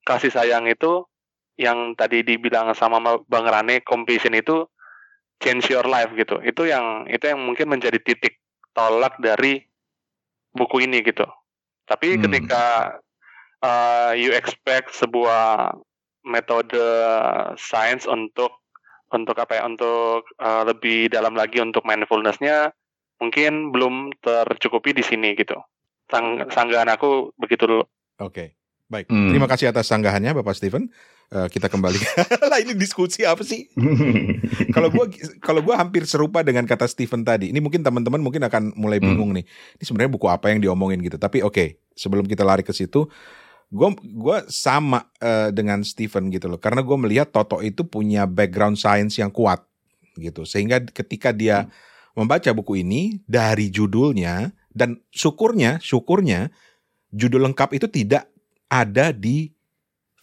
kasih 0.05 0.33
sayang 0.33 0.65
itu 0.69 1.05
yang 1.55 1.95
tadi 1.95 2.23
dibilang 2.23 2.75
sama 2.75 2.99
Bang 3.27 3.47
Rane 3.47 3.79
compassion 3.83 4.35
itu 4.35 4.67
change 5.39 5.71
your 5.71 5.87
life 5.87 6.11
gitu. 6.15 6.39
Itu 6.43 6.67
yang 6.67 7.07
itu 7.07 7.23
yang 7.27 7.39
mungkin 7.43 7.71
menjadi 7.71 7.99
titik 7.99 8.39
tolak 8.75 9.15
dari 9.19 9.63
buku 10.55 10.83
ini 10.83 11.03
gitu. 11.03 11.27
Tapi 11.87 12.15
hmm. 12.15 12.21
ketika 12.27 12.63
uh, 13.63 14.11
you 14.15 14.35
expect 14.35 14.91
sebuah 14.95 15.75
metode 16.25 16.79
science 17.55 18.09
untuk 18.09 18.63
untuk 19.13 19.37
apa 19.37 19.61
ya 19.61 19.63
untuk 19.63 20.25
uh, 20.41 20.63
lebih 20.65 21.13
dalam 21.13 21.37
lagi 21.37 21.61
untuk 21.61 21.85
mindfulnessnya 21.85 22.73
mungkin 23.21 23.71
belum 23.71 24.11
tercukupi 24.19 24.91
di 24.91 25.03
sini 25.05 25.37
gitu. 25.39 25.55
Sang, 26.11 26.51
sanggahan 26.51 26.91
aku 26.91 27.31
begitu 27.39 27.65
dulu. 27.65 27.85
Oke. 28.19 28.33
Okay. 28.33 28.49
Baik, 28.85 29.09
hmm. 29.09 29.33
terima 29.33 29.49
kasih 29.49 29.73
atas 29.73 29.89
sanggahannya 29.89 30.37
Bapak 30.37 30.53
Steven. 30.53 30.93
Uh, 31.25 31.49
kita 31.49 31.65
kembali. 31.65 31.97
lah 32.53 32.61
ini 32.61 32.77
diskusi 32.77 33.25
apa 33.25 33.41
sih? 33.41 33.65
Kalau 34.75 34.93
gua 34.93 35.09
kalau 35.41 35.65
gua 35.65 35.81
hampir 35.81 36.05
serupa 36.05 36.45
dengan 36.45 36.69
kata 36.69 36.85
Steven 36.85 37.25
tadi. 37.25 37.49
Ini 37.49 37.57
mungkin 37.57 37.81
teman-teman 37.81 38.21
mungkin 38.21 38.45
akan 38.45 38.77
mulai 38.77 39.01
hmm. 39.01 39.07
bingung 39.09 39.31
hmm. 39.33 39.37
nih. 39.41 39.45
Ini 39.81 39.83
sebenarnya 39.83 40.11
buku 40.13 40.27
apa 40.29 40.53
yang 40.53 40.61
diomongin 40.61 41.01
gitu. 41.01 41.17
Tapi 41.17 41.41
oke, 41.41 41.55
okay, 41.55 41.67
sebelum 41.97 42.29
kita 42.29 42.45
lari 42.45 42.61
ke 42.61 42.69
situ, 42.77 43.09
gua 43.73 43.97
gua 44.13 44.45
sama 44.53 45.09
uh, 45.17 45.49
dengan 45.49 45.81
Steven 45.81 46.29
gitu 46.29 46.45
loh. 46.45 46.61
Karena 46.61 46.85
gua 46.85 47.01
melihat 47.01 47.33
Toto 47.33 47.57
itu 47.65 47.81
punya 47.89 48.29
background 48.29 48.77
science 48.77 49.17
yang 49.17 49.33
kuat 49.33 49.65
gitu. 50.21 50.45
Sehingga 50.45 50.77
ketika 50.85 51.33
dia 51.33 51.65
hmm. 51.65 52.21
membaca 52.21 52.53
buku 52.53 52.85
ini 52.85 53.17
dari 53.25 53.73
judulnya 53.73 54.53
dan 54.69 55.01
syukurnya, 55.09 55.81
syukurnya 55.81 56.53
judul 57.15 57.47
lengkap 57.49 57.73
itu 57.79 57.87
tidak 57.87 58.27
ada 58.67 59.15
di 59.15 59.54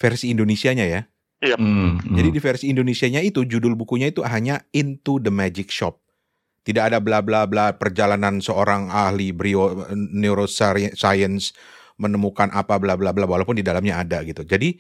versi 0.03 0.35
Indonesianya 0.35 0.87
ya. 0.91 1.01
Iya. 1.43 1.57
Hmm, 1.59 2.03
hmm. 2.03 2.15
Jadi 2.19 2.29
di 2.35 2.41
versi 2.43 2.65
Indonesianya 2.71 3.23
itu 3.23 3.47
judul 3.47 3.79
bukunya 3.79 4.11
itu 4.11 4.27
hanya 4.27 4.67
Into 4.75 5.23
the 5.23 5.31
Magic 5.31 5.71
Shop. 5.71 6.03
Tidak 6.63 6.91
ada 6.91 6.99
bla 7.03 7.23
bla 7.23 7.47
bla 7.47 7.75
perjalanan 7.75 8.39
seorang 8.39 8.91
ahli 8.91 9.35
brio 9.35 9.87
neuroscience 9.95 11.55
menemukan 11.99 12.51
apa 12.55 12.79
bla 12.79 12.95
bla 12.95 13.11
bla 13.11 13.27
walaupun 13.27 13.59
di 13.59 13.67
dalamnya 13.67 13.99
ada 13.99 14.23
gitu. 14.23 14.47
Jadi 14.47 14.79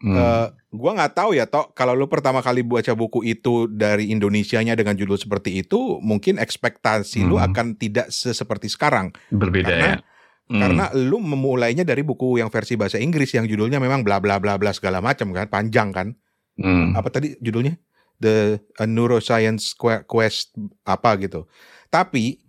hmm. 0.00 0.16
uh, 0.16 0.48
gua 0.72 0.96
nggak 0.96 1.12
tahu 1.12 1.36
ya 1.36 1.44
toh 1.44 1.68
kalau 1.76 1.92
lu 1.92 2.08
pertama 2.08 2.40
kali 2.40 2.64
baca 2.64 2.96
buku 2.96 3.28
itu 3.28 3.68
dari 3.68 4.08
Indonesianya 4.08 4.72
dengan 4.72 4.96
judul 4.96 5.20
seperti 5.20 5.60
itu 5.60 6.00
mungkin 6.00 6.40
ekspektasi 6.40 7.20
hmm. 7.20 7.28
lu 7.28 7.36
akan 7.36 7.76
tidak 7.76 8.08
seperti 8.08 8.72
sekarang. 8.72 9.12
Berbeda 9.28 9.68
Karena, 9.68 9.88
ya 10.00 10.16
Hmm. 10.48 10.64
Karena 10.64 10.88
lu 10.96 11.20
memulainya 11.20 11.84
dari 11.84 12.00
buku 12.00 12.40
yang 12.40 12.48
versi 12.48 12.72
bahasa 12.72 12.96
Inggris 12.96 13.36
yang 13.36 13.44
judulnya 13.44 13.76
memang 13.76 14.00
bla 14.00 14.16
bla 14.16 14.40
bla 14.40 14.56
bla 14.56 14.72
segala 14.72 15.04
macam 15.04 15.28
kan, 15.36 15.44
panjang 15.52 15.92
kan. 15.92 16.08
Hmm. 16.56 16.96
Apa 16.96 17.12
tadi 17.12 17.36
judulnya? 17.38 17.76
The 18.18 18.58
a 18.80 18.88
Neuroscience 18.88 19.76
Quest 20.08 20.56
apa 20.88 21.20
gitu. 21.20 21.44
Tapi 21.92 22.40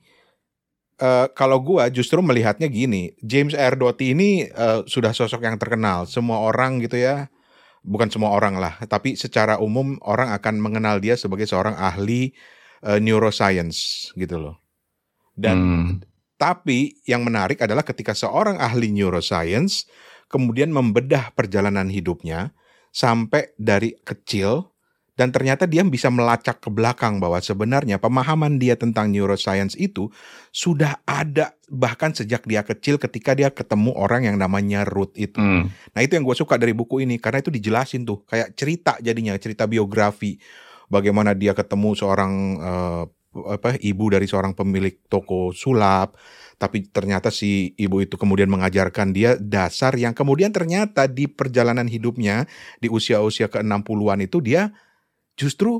uh, 1.03 1.27
kalau 1.35 1.59
gua 1.59 1.91
justru 1.91 2.23
melihatnya 2.23 2.71
gini, 2.71 3.13
James 3.19 3.51
R. 3.51 3.75
Doty 3.75 4.15
ini 4.15 4.47
uh, 4.49 4.87
sudah 4.87 5.11
sosok 5.11 5.43
yang 5.43 5.59
terkenal, 5.59 6.07
semua 6.07 6.39
orang 6.39 6.79
gitu 6.79 6.97
ya. 6.97 7.27
Bukan 7.83 8.11
semua 8.11 8.35
orang 8.35 8.59
lah, 8.59 8.75
tapi 8.91 9.15
secara 9.15 9.55
umum 9.59 9.99
orang 10.03 10.35
akan 10.35 10.59
mengenal 10.59 10.99
dia 10.99 11.15
sebagai 11.15 11.47
seorang 11.47 11.79
ahli 11.79 12.35
uh, 12.83 12.99
neuroscience 12.99 14.11
gitu 14.15 14.39
loh. 14.39 14.55
Dan 15.35 15.57
hmm 15.59 16.08
tapi 16.39 17.03
yang 17.03 17.27
menarik 17.27 17.59
adalah 17.59 17.83
ketika 17.83 18.15
seorang 18.15 18.55
ahli 18.55 18.95
neuroscience 18.95 19.91
kemudian 20.31 20.71
membedah 20.71 21.35
perjalanan 21.35 21.91
hidupnya 21.91 22.55
sampai 22.95 23.51
dari 23.59 23.99
kecil 24.01 24.71
dan 25.19 25.35
ternyata 25.35 25.67
dia 25.67 25.83
bisa 25.83 26.07
melacak 26.07 26.63
ke 26.63 26.71
belakang 26.71 27.19
bahwa 27.19 27.43
sebenarnya 27.43 27.99
pemahaman 27.99 28.55
dia 28.55 28.79
tentang 28.79 29.11
neuroscience 29.11 29.75
itu 29.75 30.07
sudah 30.55 31.03
ada 31.03 31.59
bahkan 31.67 32.15
sejak 32.15 32.47
dia 32.47 32.63
kecil 32.63 32.95
ketika 32.95 33.35
dia 33.35 33.51
ketemu 33.51 33.91
orang 33.99 34.31
yang 34.31 34.39
namanya 34.39 34.87
Ruth 34.87 35.11
itu. 35.19 35.35
Hmm. 35.35 35.67
Nah 35.91 35.99
itu 35.99 36.15
yang 36.15 36.23
gue 36.23 36.39
suka 36.39 36.55
dari 36.55 36.71
buku 36.71 37.03
ini 37.03 37.19
karena 37.19 37.43
itu 37.43 37.51
dijelasin 37.51 38.07
tuh 38.07 38.23
kayak 38.31 38.55
cerita 38.55 38.95
jadinya 39.03 39.35
cerita 39.35 39.67
biografi 39.67 40.39
bagaimana 40.87 41.35
dia 41.35 41.51
ketemu 41.51 41.99
seorang 41.99 42.33
uh, 42.63 43.03
apa 43.29 43.77
ibu 43.77 44.09
dari 44.09 44.25
seorang 44.25 44.57
pemilik 44.57 45.05
toko 45.05 45.53
sulap 45.53 46.17
tapi 46.59 46.89
ternyata 46.89 47.29
si 47.29 47.71
ibu 47.77 48.01
itu 48.03 48.19
kemudian 48.19 48.49
mengajarkan 48.51 49.15
dia 49.15 49.37
dasar 49.39 49.95
yang 49.95 50.11
kemudian 50.11 50.51
ternyata 50.51 51.07
di 51.07 51.29
perjalanan 51.29 51.87
hidupnya 51.87 52.49
di 52.83 52.91
usia-usia 52.91 53.47
ke-60-an 53.47 54.19
itu 54.25 54.43
dia 54.43 54.73
justru 55.39 55.79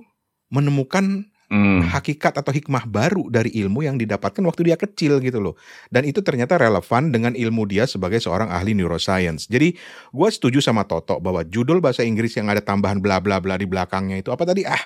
menemukan 0.54 1.28
hmm. 1.50 1.90
hakikat 1.92 2.38
atau 2.40 2.54
hikmah 2.54 2.86
baru 2.88 3.28
dari 3.28 3.52
ilmu 3.60 3.84
yang 3.84 3.98
didapatkan 3.98 4.40
waktu 4.46 4.72
dia 4.72 4.78
kecil 4.80 5.20
gitu 5.20 5.42
loh. 5.42 5.58
Dan 5.90 6.06
itu 6.08 6.24
ternyata 6.24 6.56
relevan 6.56 7.12
dengan 7.12 7.34
ilmu 7.36 7.66
dia 7.68 7.90
sebagai 7.90 8.22
seorang 8.22 8.48
ahli 8.54 8.78
neuroscience. 8.78 9.50
Jadi 9.50 9.76
gue 10.14 10.30
setuju 10.30 10.64
sama 10.64 10.86
Toto 10.86 11.20
bahwa 11.20 11.44
judul 11.44 11.84
bahasa 11.84 12.06
Inggris 12.06 12.38
yang 12.38 12.48
ada 12.48 12.64
tambahan 12.64 13.02
bla 13.02 13.20
bla 13.20 13.42
bla 13.42 13.58
di 13.60 13.66
belakangnya 13.68 14.22
itu 14.22 14.30
apa 14.32 14.46
tadi? 14.46 14.64
Ah, 14.64 14.82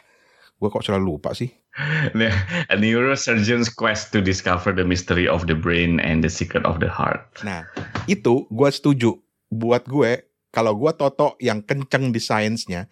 Gue 0.61 0.69
kok 0.71 0.85
selalu 0.85 1.17
lupa 1.17 1.35
sih. 1.35 1.51
A 2.71 2.75
neurosurgeon's 2.77 3.67
quest 3.67 4.13
to 4.13 4.21
discover 4.21 4.71
the 4.71 4.85
mystery 4.85 5.25
of 5.25 5.49
the 5.49 5.57
brain 5.57 5.97
and 5.99 6.21
the 6.21 6.29
secret 6.29 6.63
of 6.63 6.77
the 6.77 6.89
heart. 6.89 7.25
Nah, 7.41 7.65
itu 8.05 8.45
gue 8.47 8.69
setuju. 8.69 9.17
Buat 9.53 9.85
gue, 9.85 10.25
kalau 10.53 10.77
gue 10.77 10.91
Toto 10.93 11.33
yang 11.41 11.65
kenceng 11.65 12.13
di 12.13 12.21
sainsnya, 12.21 12.85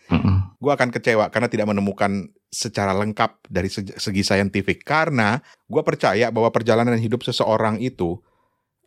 gue 0.58 0.72
akan 0.74 0.90
kecewa 0.90 1.30
karena 1.30 1.50
tidak 1.50 1.70
menemukan 1.70 2.30
secara 2.50 2.92
lengkap 2.98 3.50
dari 3.50 3.70
segi, 3.70 3.94
segi 3.98 4.22
saintifik. 4.26 4.82
Karena 4.82 5.38
gue 5.70 5.82
percaya 5.86 6.34
bahwa 6.34 6.50
perjalanan 6.50 6.98
hidup 6.98 7.22
seseorang 7.22 7.78
itu, 7.78 8.18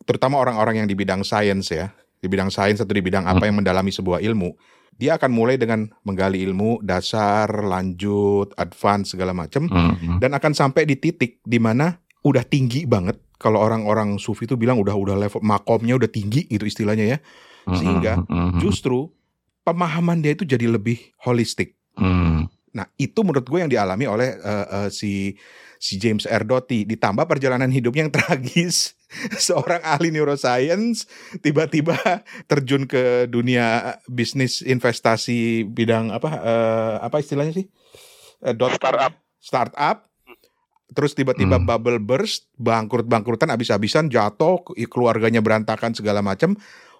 terutama 0.06 0.42
orang-orang 0.42 0.82
yang 0.82 0.88
di 0.90 0.98
bidang 0.98 1.22
sains 1.22 1.70
ya, 1.70 1.94
di 2.18 2.26
bidang 2.26 2.50
sains 2.50 2.82
atau 2.82 2.90
di 2.90 3.02
bidang 3.02 3.24
apa 3.30 3.46
yang 3.46 3.58
mendalami 3.58 3.94
sebuah 3.94 4.22
ilmu, 4.22 4.54
dia 4.94 5.18
akan 5.18 5.30
mulai 5.34 5.58
dengan 5.58 5.90
menggali 6.06 6.42
ilmu 6.46 6.82
dasar, 6.82 7.50
lanjut, 7.50 8.54
advance 8.54 9.14
segala 9.14 9.34
macam, 9.34 9.66
Mm-mm. 9.66 10.22
dan 10.22 10.34
akan 10.34 10.52
sampai 10.54 10.86
di 10.86 10.96
titik 10.98 11.42
di 11.42 11.58
mana 11.58 11.98
udah 12.22 12.46
tinggi 12.46 12.86
banget. 12.86 13.18
Kalau 13.36 13.60
orang-orang 13.60 14.16
sufi 14.16 14.48
itu 14.48 14.54
bilang 14.56 14.80
udah 14.80 14.94
udah 14.94 15.16
level 15.18 15.42
makomnya 15.44 15.98
udah 15.98 16.08
tinggi 16.08 16.46
gitu 16.48 16.64
istilahnya 16.64 17.18
ya. 17.18 17.18
Sehingga 17.68 18.24
Mm-mm. 18.24 18.62
Justru 18.62 19.10
pemahaman 19.64 20.20
dia 20.20 20.36
itu 20.36 20.44
jadi 20.44 20.68
lebih 20.68 21.12
holistik. 21.24 21.74
Mm. 21.96 22.46
Nah, 22.74 22.86
itu 22.98 23.22
menurut 23.22 23.46
gue 23.46 23.58
yang 23.62 23.70
dialami 23.70 24.04
oleh 24.10 24.34
eh, 24.34 24.66
eh, 24.66 24.88
si 24.90 25.38
si 25.78 26.00
James 26.00 26.26
R. 26.26 26.42
Doty 26.42 26.88
ditambah 26.88 27.24
perjalanan 27.28 27.70
hidupnya 27.70 28.06
yang 28.06 28.14
tragis. 28.18 28.98
Seorang 29.46 29.80
ahli 29.82 30.10
neuroscience 30.10 31.06
tiba-tiba 31.40 31.96
terjun 32.46 32.84
ke 32.84 33.26
dunia 33.26 33.98
bisnis 34.06 34.60
investasi 34.60 35.64
bidang 35.64 36.10
apa 36.10 36.30
eh, 36.42 36.94
apa 37.00 37.16
istilahnya 37.20 37.54
sih? 37.54 37.66
Dot- 38.58 38.76
Startup. 38.76 39.12
Startup. 39.40 39.98
Terus 40.94 41.16
tiba-tiba 41.16 41.58
Hmm. 41.58 41.66
bubble 41.66 41.98
burst, 41.98 42.46
bangkrut-bangkrutan 42.54 43.50
habis-habisan, 43.50 44.12
jatuh, 44.12 44.62
keluarganya 44.86 45.40
berantakan 45.40 45.96
segala 45.96 46.22
macam. 46.22 46.54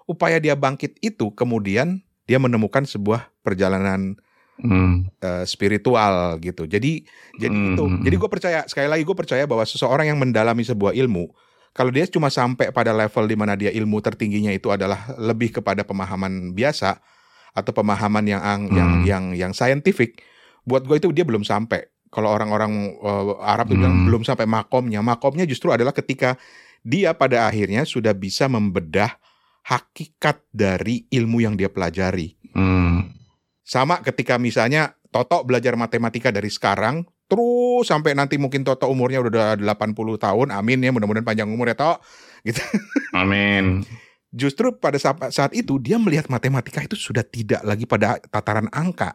Upaya 0.08 0.40
dia 0.42 0.56
bangkit 0.58 0.98
itu 0.98 1.30
kemudian 1.36 2.02
dia 2.24 2.40
menemukan 2.40 2.84
sebuah 2.84 3.30
perjalanan 3.44 4.16
Mm. 4.54 5.10
eh, 5.18 5.44
spiritual 5.50 6.38
gitu. 6.38 6.70
Jadi 6.70 7.02
jadi 7.34 7.50
Hmm, 7.50 7.74
itu. 7.74 7.84
hmm, 7.90 8.02
Jadi 8.06 8.14
hmm. 8.14 8.22
gue 8.22 8.30
percaya 8.30 8.60
sekali 8.70 8.86
lagi 8.86 9.02
gue 9.02 9.16
percaya 9.18 9.44
bahwa 9.50 9.66
seseorang 9.66 10.14
yang 10.14 10.18
mendalami 10.22 10.62
sebuah 10.62 10.94
ilmu 10.94 11.26
kalau 11.74 11.90
dia 11.90 12.06
cuma 12.06 12.30
sampai 12.30 12.70
pada 12.70 12.94
level 12.94 13.26
di 13.26 13.34
mana 13.34 13.58
dia 13.58 13.74
ilmu 13.74 13.98
tertingginya 13.98 14.54
itu 14.54 14.70
adalah 14.70 15.10
lebih 15.18 15.58
kepada 15.58 15.82
pemahaman 15.82 16.54
biasa 16.54 17.02
atau 17.50 17.72
pemahaman 17.74 18.24
yang 18.24 18.42
ang- 18.42 18.70
yang 18.70 18.90
Hmm. 18.90 19.04
yang 19.04 19.24
yang 19.34 19.52
scientific, 19.52 20.22
buat 20.62 20.86
gue 20.86 21.02
itu 21.02 21.10
dia 21.10 21.26
belum 21.26 21.42
sampai. 21.42 21.90
Kalau 22.14 22.30
orang-orang 22.30 22.94
eh, 22.94 23.24
Arab 23.42 23.74
itu 23.74 23.82
bilang 23.82 23.94
Hmm. 24.00 24.06
belum 24.06 24.22
sampai 24.22 24.46
makomnya. 24.46 25.02
Makomnya 25.02 25.42
justru 25.44 25.74
adalah 25.74 25.90
ketika 25.90 26.38
dia 26.86 27.10
pada 27.18 27.50
akhirnya 27.50 27.82
sudah 27.82 28.14
bisa 28.14 28.46
membedah 28.46 29.18
hakikat 29.64 30.44
dari 30.52 31.08
ilmu 31.08 31.40
yang 31.40 31.56
dia 31.56 31.72
pelajari. 31.72 32.36
Mm. 32.52 33.16
Sama 33.64 34.04
ketika 34.04 34.36
misalnya 34.36 34.92
Toto 35.08 35.40
belajar 35.48 35.72
matematika 35.78 36.28
dari 36.28 36.52
sekarang, 36.52 37.08
terus 37.34 37.84
sampai 37.84 38.14
nanti 38.14 38.38
mungkin 38.38 38.62
Toto 38.62 38.86
umurnya 38.86 39.18
udah 39.18 39.58
80 39.58 39.74
tahun, 40.16 40.48
amin 40.48 40.78
ya 40.80 40.90
mudah-mudahan 40.90 41.26
panjang 41.26 41.50
umur 41.50 41.66
ya 41.66 41.74
Tok. 41.74 41.98
Gitu. 42.44 42.62
Amin. 43.12 43.82
Justru 44.28 44.74
pada 44.74 44.94
saat, 44.98 45.50
itu 45.52 45.78
dia 45.78 45.94
melihat 45.94 46.26
matematika 46.26 46.78
itu 46.78 46.94
sudah 46.94 47.22
tidak 47.22 47.62
lagi 47.62 47.82
pada 47.84 48.18
tataran 48.20 48.66
angka. 48.68 49.14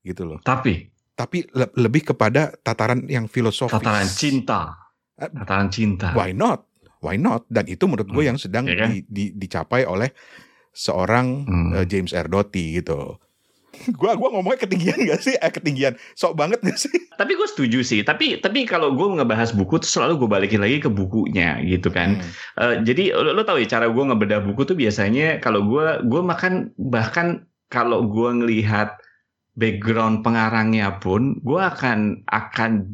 Gitu 0.00 0.22
loh. 0.24 0.38
Tapi 0.40 0.88
Tapi 1.10 1.44
le- 1.50 1.68
lebih 1.76 2.00
kepada 2.06 2.48
tataran 2.56 3.04
yang 3.04 3.26
filosofis. 3.26 3.76
tataran 3.76 4.08
cinta, 4.08 4.72
Eh, 5.14 5.28
tataran 5.28 5.68
cinta. 5.68 6.16
Why 6.16 6.32
not? 6.32 6.64
Why 7.00 7.16
not? 7.16 7.44
Dan 7.46 7.68
itu 7.68 7.84
menurut 7.84 8.08
gue 8.08 8.24
Hmm, 8.24 8.30
yang 8.32 8.38
sedang 8.40 8.64
iya 8.64 8.84
kan? 8.84 8.88
di- 8.88 9.04
di- 9.04 9.32
dicapai 9.34 9.84
oleh 9.84 10.16
seorang 10.70 11.44
Hmm. 11.44 11.70
eh, 11.74 11.84
James 11.84 12.10
R. 12.10 12.24
Doty 12.24 12.80
gitu. 12.80 13.20
Gua 14.00 14.18
gua 14.18 14.28
ngomongnya 14.34 14.66
ketinggian 14.66 14.98
gak 15.06 15.20
sih? 15.22 15.34
Eh 15.38 15.52
ketinggian. 15.52 15.94
Sok 16.18 16.36
banget 16.36 16.60
gak 16.62 16.78
sih? 16.78 16.92
Tapi 17.20 17.32
gue 17.36 17.48
setuju 17.48 17.80
sih. 17.84 18.00
Tapi 18.00 18.40
tapi 18.40 18.64
kalau 18.64 18.96
gue 18.96 19.06
ngebahas 19.20 19.52
buku 19.52 19.80
tuh 19.80 19.90
selalu 19.90 20.24
gue 20.24 20.28
balikin 20.28 20.60
lagi 20.60 20.80
ke 20.80 20.90
bukunya 20.90 21.60
gitu 21.64 21.92
kan. 21.92 22.20
Hmm. 22.56 22.62
Eh, 22.62 22.74
jadi 22.86 23.12
lo, 23.12 23.36
lo 23.36 23.42
tahu 23.44 23.60
ya 23.60 23.68
cara 23.68 23.86
gue 23.92 24.04
ngebedah 24.04 24.40
buku 24.44 24.64
tuh 24.64 24.76
biasanya 24.78 25.40
kalau 25.44 25.64
gue 25.66 26.02
gue 26.06 26.20
makan 26.24 26.72
bahkan 26.76 27.44
kalau 27.70 28.06
gue 28.08 28.30
ngelihat 28.42 28.98
background 29.58 30.22
pengarangnya 30.22 30.96
pun 30.98 31.38
gue 31.42 31.60
akan 31.60 32.24
akan 32.30 32.86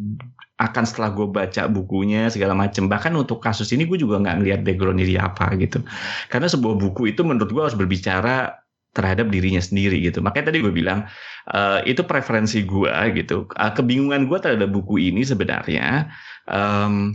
akan 0.57 0.85
setelah 0.89 1.13
gue 1.13 1.29
baca 1.29 1.69
bukunya 1.69 2.33
segala 2.33 2.57
macam 2.57 2.89
bahkan 2.89 3.13
untuk 3.13 3.45
kasus 3.45 3.69
ini 3.77 3.85
gue 3.85 4.01
juga 4.01 4.17
nggak 4.25 4.37
ngelihat 4.41 4.61
backgroundnya 4.65 5.05
dia 5.05 5.29
apa 5.29 5.53
gitu 5.61 5.85
karena 6.33 6.49
sebuah 6.49 6.81
buku 6.81 7.13
itu 7.13 7.21
menurut 7.21 7.53
gue 7.53 7.63
harus 7.63 7.77
berbicara 7.77 8.57
terhadap 8.97 9.29
dirinya 9.29 9.61
sendiri 9.61 10.01
gitu. 10.01 10.19
Makanya 10.25 10.49
tadi 10.51 10.59
gue 10.65 10.73
bilang 10.73 11.05
eh, 11.53 11.79
itu 11.91 12.01
preferensi 12.09 12.65
gue 12.65 12.93
gitu. 13.19 13.45
Eh, 13.53 13.73
kebingungan 13.77 14.25
gue 14.31 14.39
terhadap 14.41 14.69
buku 14.73 14.95
ini 15.13 15.21
sebenarnya 15.23 16.09
em, 16.49 17.13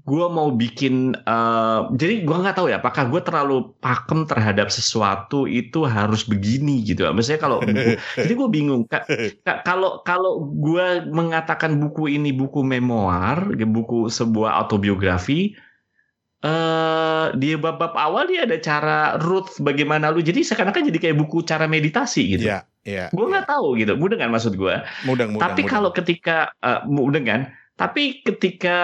gue 0.00 0.26
mau 0.32 0.48
bikin 0.50 1.12
eh, 1.12 1.80
jadi 2.00 2.14
gue 2.26 2.36
nggak 2.42 2.56
tahu 2.56 2.66
ya 2.72 2.80
apakah 2.82 3.04
gue 3.12 3.20
terlalu 3.20 3.76
pakem 3.84 4.24
terhadap 4.26 4.68
sesuatu 4.72 5.44
itu 5.46 5.84
harus 5.86 6.24
begini 6.26 6.82
gitu. 6.88 7.06
Maksudnya 7.12 7.40
kalau 7.40 7.58
buku 7.68 7.90
jadi 8.18 8.32
gue 8.34 8.48
bingung 8.50 8.82
Ka- 8.90 9.06
ka- 9.46 9.60
kalau 9.62 10.00
kalau 10.02 10.32
gue 10.56 11.04
mengatakan 11.12 11.76
buku 11.78 12.10
ini 12.16 12.32
buku 12.34 12.64
memoir 12.64 13.54
buku 13.54 14.08
sebuah 14.08 14.56
autobiografi 14.64 15.54
eh 16.40 17.26
di 17.36 17.52
bab-bab 17.52 17.92
awal 17.92 18.24
dia 18.24 18.48
ada 18.48 18.56
cara 18.56 19.20
Ruth 19.20 19.60
bagaimana 19.60 20.08
lu 20.08 20.24
jadi 20.24 20.40
seakan-akan 20.40 20.88
jadi 20.88 20.98
kayak 20.98 21.16
buku 21.20 21.44
cara 21.44 21.68
meditasi 21.68 22.32
gitu 22.32 22.48
Iya, 22.48 22.64
iya. 22.88 23.06
gue 23.12 23.26
nggak 23.28 23.44
tahu 23.44 23.76
gitu 23.76 23.92
mudah 24.00 24.16
kan 24.16 24.32
maksud 24.32 24.56
gue 24.56 24.72
mudang. 25.04 25.36
tapi 25.36 25.68
kalau 25.68 25.92
ketika 25.92 26.48
uh, 26.64 26.80
mudah 26.88 27.20
kan 27.20 27.40
tapi 27.80 28.20
ketika 28.20 28.78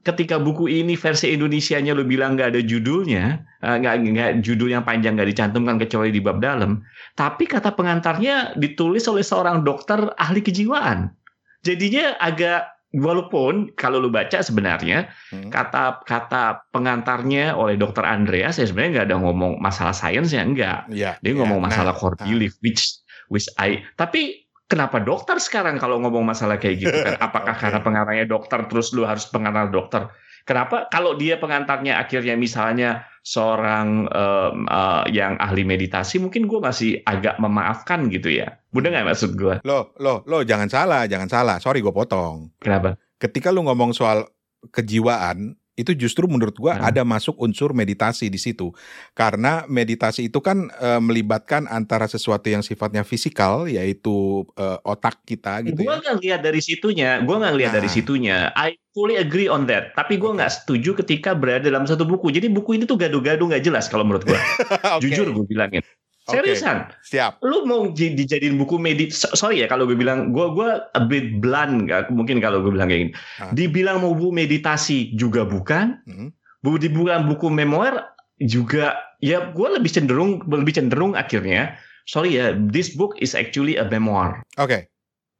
ketika 0.00 0.40
buku 0.40 0.72
ini 0.72 0.96
versi 0.96 1.36
Indonesianya 1.36 1.92
lu 1.92 2.08
bilang 2.08 2.32
nggak 2.32 2.56
ada 2.56 2.64
judulnya, 2.64 3.44
uh, 3.60 3.76
nggak 3.76 3.94
nggak 4.08 4.30
judul 4.40 4.72
yang 4.72 4.88
panjang 4.88 5.20
nggak 5.20 5.36
dicantumkan 5.36 5.76
kecuali 5.76 6.08
di 6.08 6.24
bab 6.24 6.40
dalam, 6.40 6.80
tapi 7.12 7.44
kata 7.44 7.76
pengantarnya 7.76 8.56
ditulis 8.56 9.04
oleh 9.04 9.20
seorang 9.20 9.68
dokter 9.68 10.00
ahli 10.16 10.40
kejiwaan. 10.40 11.12
Jadinya 11.60 12.16
agak 12.16 12.77
walaupun 12.90 13.76
kalau 13.76 14.00
lu 14.00 14.08
baca 14.08 14.40
sebenarnya 14.40 15.12
Hmm. 15.28 15.52
kata 15.52 16.00
kata 16.08 16.72
pengantarnya 16.72 17.52
oleh 17.52 17.76
dokter 17.76 18.00
Andreas 18.00 18.56
ya 18.56 18.64
sebenarnya 18.64 18.90
nggak 19.02 19.06
ada 19.12 19.18
ngomong 19.20 19.52
masalah 19.60 19.92
sains 19.92 20.32
ya 20.32 20.40
enggak 20.40 20.88
Iya, 20.88 21.20
dia 21.20 21.32
iya. 21.32 21.36
ngomong 21.36 21.60
Nah, 21.60 21.68
masalah 21.68 21.92
core 21.92 22.16
belief 22.16 22.56
which 22.64 22.96
which 23.28 23.44
I 23.60 23.84
tapi 23.92 24.48
kenapa 24.64 25.04
dokter 25.04 25.36
sekarang 25.36 25.76
kalau 25.76 26.00
ngomong 26.00 26.24
masalah 26.24 26.56
kayak 26.56 26.76
gitu 26.80 26.96
kan 26.96 27.20
apakah 27.28 27.52
Oke. 27.52 27.60
karena 27.60 27.80
pengarangnya 27.84 28.26
dokter 28.26 28.64
terus 28.64 28.96
lu 28.96 29.04
harus 29.04 29.28
pengantar 29.28 29.68
dokter 29.68 30.08
kenapa 30.48 30.88
kalau 30.88 31.12
dia 31.12 31.36
pengantarnya 31.36 32.00
akhirnya 32.00 32.32
misalnya 32.40 33.04
seorang 33.20 34.08
em, 34.08 34.64
eh, 34.64 35.04
yang 35.12 35.36
ahli 35.36 35.68
meditasi 35.68 36.16
mungkin 36.16 36.48
gue 36.48 36.56
masih 36.56 37.04
agak 37.04 37.36
memaafkan 37.36 38.08
gitu 38.08 38.32
ya 38.32 38.56
mudah 38.72 38.88
nggak 38.88 39.12
maksud 39.12 39.36
gue 39.36 39.60
Loh, 39.68 39.92
loh, 40.00 40.24
loh, 40.24 40.40
jangan 40.46 40.70
salah, 40.72 41.04
jangan 41.04 41.28
salah. 41.28 41.56
Sorry 41.60 41.84
gue 41.84 41.92
potong. 41.92 42.48
kenapa 42.56 42.96
Ketika 43.18 43.52
lu 43.52 43.66
ngomong 43.66 43.92
soal 43.92 44.30
kejiwaan, 44.70 45.57
itu 45.78 45.94
justru 45.94 46.26
menurut 46.26 46.58
gua 46.58 46.74
Hmm. 46.74 46.90
ada 46.90 47.02
masuk 47.02 47.38
unsur 47.38 47.70
meditasi 47.70 48.26
di 48.26 48.36
situ. 48.36 48.74
Karena 49.14 49.62
meditasi 49.64 50.26
itu 50.26 50.42
kan 50.42 50.66
eh, 50.68 50.98
melibatkan 50.98 51.64
antara 51.64 52.04
sesuatu 52.04 52.44
yang 52.44 52.60
sifatnya 52.60 53.02
fisikal, 53.02 53.64
yaitu 53.64 54.42
eh, 54.54 54.78
otak 54.82 55.22
kita 55.22 55.62
gitu 55.62 55.78
gue 55.78 55.86
ya. 55.86 55.96
nggak 55.96 56.16
lihat 56.18 56.40
dari 56.42 56.58
situnya 56.58 57.10
gue 57.22 57.36
nggak 57.36 57.54
lihat 57.54 57.72
dari 57.72 57.86
Nah. 57.86 57.94
situnya 57.94 58.38
I 58.52 58.74
fully 58.90 59.14
agree 59.14 59.46
on 59.46 59.64
that 59.64 59.94
tapi 59.94 60.18
gue 60.18 60.26
Oke. 60.26 60.36
nggak 60.36 60.50
setuju 60.50 60.90
ketika 60.98 61.30
berada 61.32 61.64
dalam 61.64 61.86
satu 61.86 62.02
buku 62.02 62.28
jadi 62.28 62.50
buku 62.50 62.74
ini 62.74 62.84
tuh 62.84 62.98
gaduh-gaduh 62.98 63.46
nggak 63.46 63.62
jelas 63.62 63.86
kalau 63.86 64.02
menurut 64.02 64.26
gue 64.26 64.34
Oke, 64.98 65.06
jujur 65.06 65.30
gue 65.30 65.46
bilangin 65.46 65.82
Seriusan 66.30 66.78
Siap. 67.02 67.40
lu 67.40 67.64
mau 67.64 67.88
di- 67.88 68.12
dijadiin 68.12 68.54
buku 68.54 68.76
medit 68.76 69.10
so- 69.10 69.32
sorry 69.32 69.60
ya 69.60 69.66
kalau 69.66 69.84
gue 69.84 69.94
bilang 69.94 70.28
gue 70.30 70.46
gue 70.52 70.68
a 70.76 71.00
bit 71.00 71.38
blunt 71.38 71.84
nggak 71.84 72.08
mungkin 72.08 72.38
kalau 72.38 72.60
gue 72.60 72.68
bilang 72.68 72.86
kayak 72.86 73.00
gini 73.02 73.12
Ah. 73.38 73.50
dibilang 73.50 73.98
mau 73.98 74.12
buku 74.12 74.28
meditasi 74.30 75.12
juga 75.12 75.42
bukan 75.42 76.04
Hmm. 76.04 76.28
bu 76.58 76.76
dibilang 76.76 77.24
buku 77.26 77.48
memoir 77.48 78.12
juga 78.36 78.92
ya 79.18 79.48
gue 79.48 79.68
lebih 79.70 79.88
cenderung 79.88 80.44
lebih 80.44 80.74
cenderung 80.74 81.12
akhirnya 81.12 81.74
sorry 82.04 82.34
ya 82.34 82.52
this 82.52 82.92
book 82.92 83.16
is 83.16 83.32
actually 83.32 83.74
a 83.74 83.84
memoir 83.84 84.44
Oke, 84.54 84.90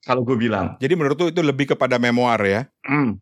kalau 0.03 0.23
gue 0.23 0.35
bilang 0.35 0.75
jadi 0.79 0.95
menurut 0.95 1.17
lu 1.17 1.29
itu 1.29 1.41
lebih 1.41 1.71
kepada 1.71 1.97
memoir 1.97 2.41
ya? 2.41 2.61
Hmm. 2.83 3.21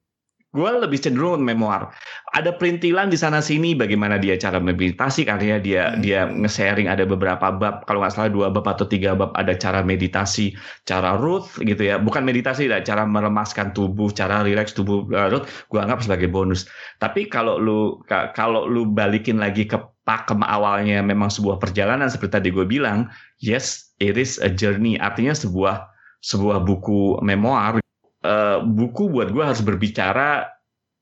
Gue 0.56 0.70
lebih 0.80 0.96
cenderung 0.96 1.44
memoir. 1.44 1.92
Ada 2.32 2.56
perintilan 2.56 3.12
di 3.12 3.20
sana 3.20 3.44
sini 3.44 3.76
bagaimana 3.76 4.16
dia 4.16 4.40
cara 4.40 4.56
meditasi 4.56 5.28
karena 5.28 5.60
dia 5.60 5.92
hmm. 5.92 6.00
dia 6.00 6.24
nge-sharing 6.24 6.88
ada 6.88 7.04
beberapa 7.04 7.52
bab 7.52 7.84
kalau 7.84 8.00
nggak 8.00 8.12
salah 8.16 8.32
dua 8.32 8.48
bab 8.48 8.64
atau 8.64 8.88
tiga 8.88 9.12
bab 9.12 9.36
ada 9.36 9.52
cara 9.52 9.84
meditasi, 9.84 10.56
cara 10.88 11.20
Ruth 11.20 11.60
gitu 11.60 11.84
ya. 11.84 12.00
Bukan 12.00 12.24
meditasi 12.24 12.72
lah, 12.72 12.80
cara 12.80 13.04
melemaskan 13.04 13.76
tubuh, 13.76 14.08
cara 14.08 14.40
rileks 14.40 14.72
tubuh 14.72 15.04
uh, 15.12 15.28
Ruth. 15.28 15.44
Gue 15.68 15.84
anggap 15.84 16.00
sebagai 16.00 16.32
bonus. 16.32 16.64
Tapi 16.96 17.28
kalau 17.28 17.60
lu 17.60 18.00
kalau 18.32 18.64
lu 18.64 18.88
balikin 18.88 19.36
lagi 19.36 19.68
ke 19.68 19.76
pakem 20.08 20.40
awalnya 20.40 21.02
memang 21.04 21.28
sebuah 21.28 21.60
perjalanan 21.60 22.08
seperti 22.08 22.32
tadi 22.40 22.48
gue 22.48 22.64
bilang, 22.64 23.12
yes, 23.44 23.92
it 24.00 24.16
is 24.16 24.40
a 24.40 24.48
journey. 24.48 24.96
Artinya 24.96 25.36
sebuah 25.36 25.84
sebuah 26.24 26.64
buku 26.64 27.20
memoir 27.22 27.78
uh, 28.24 28.64
buku 28.64 29.12
buat 29.12 29.28
gue 29.28 29.44
harus 29.44 29.60
berbicara 29.60 30.55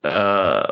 uh, 0.05 0.64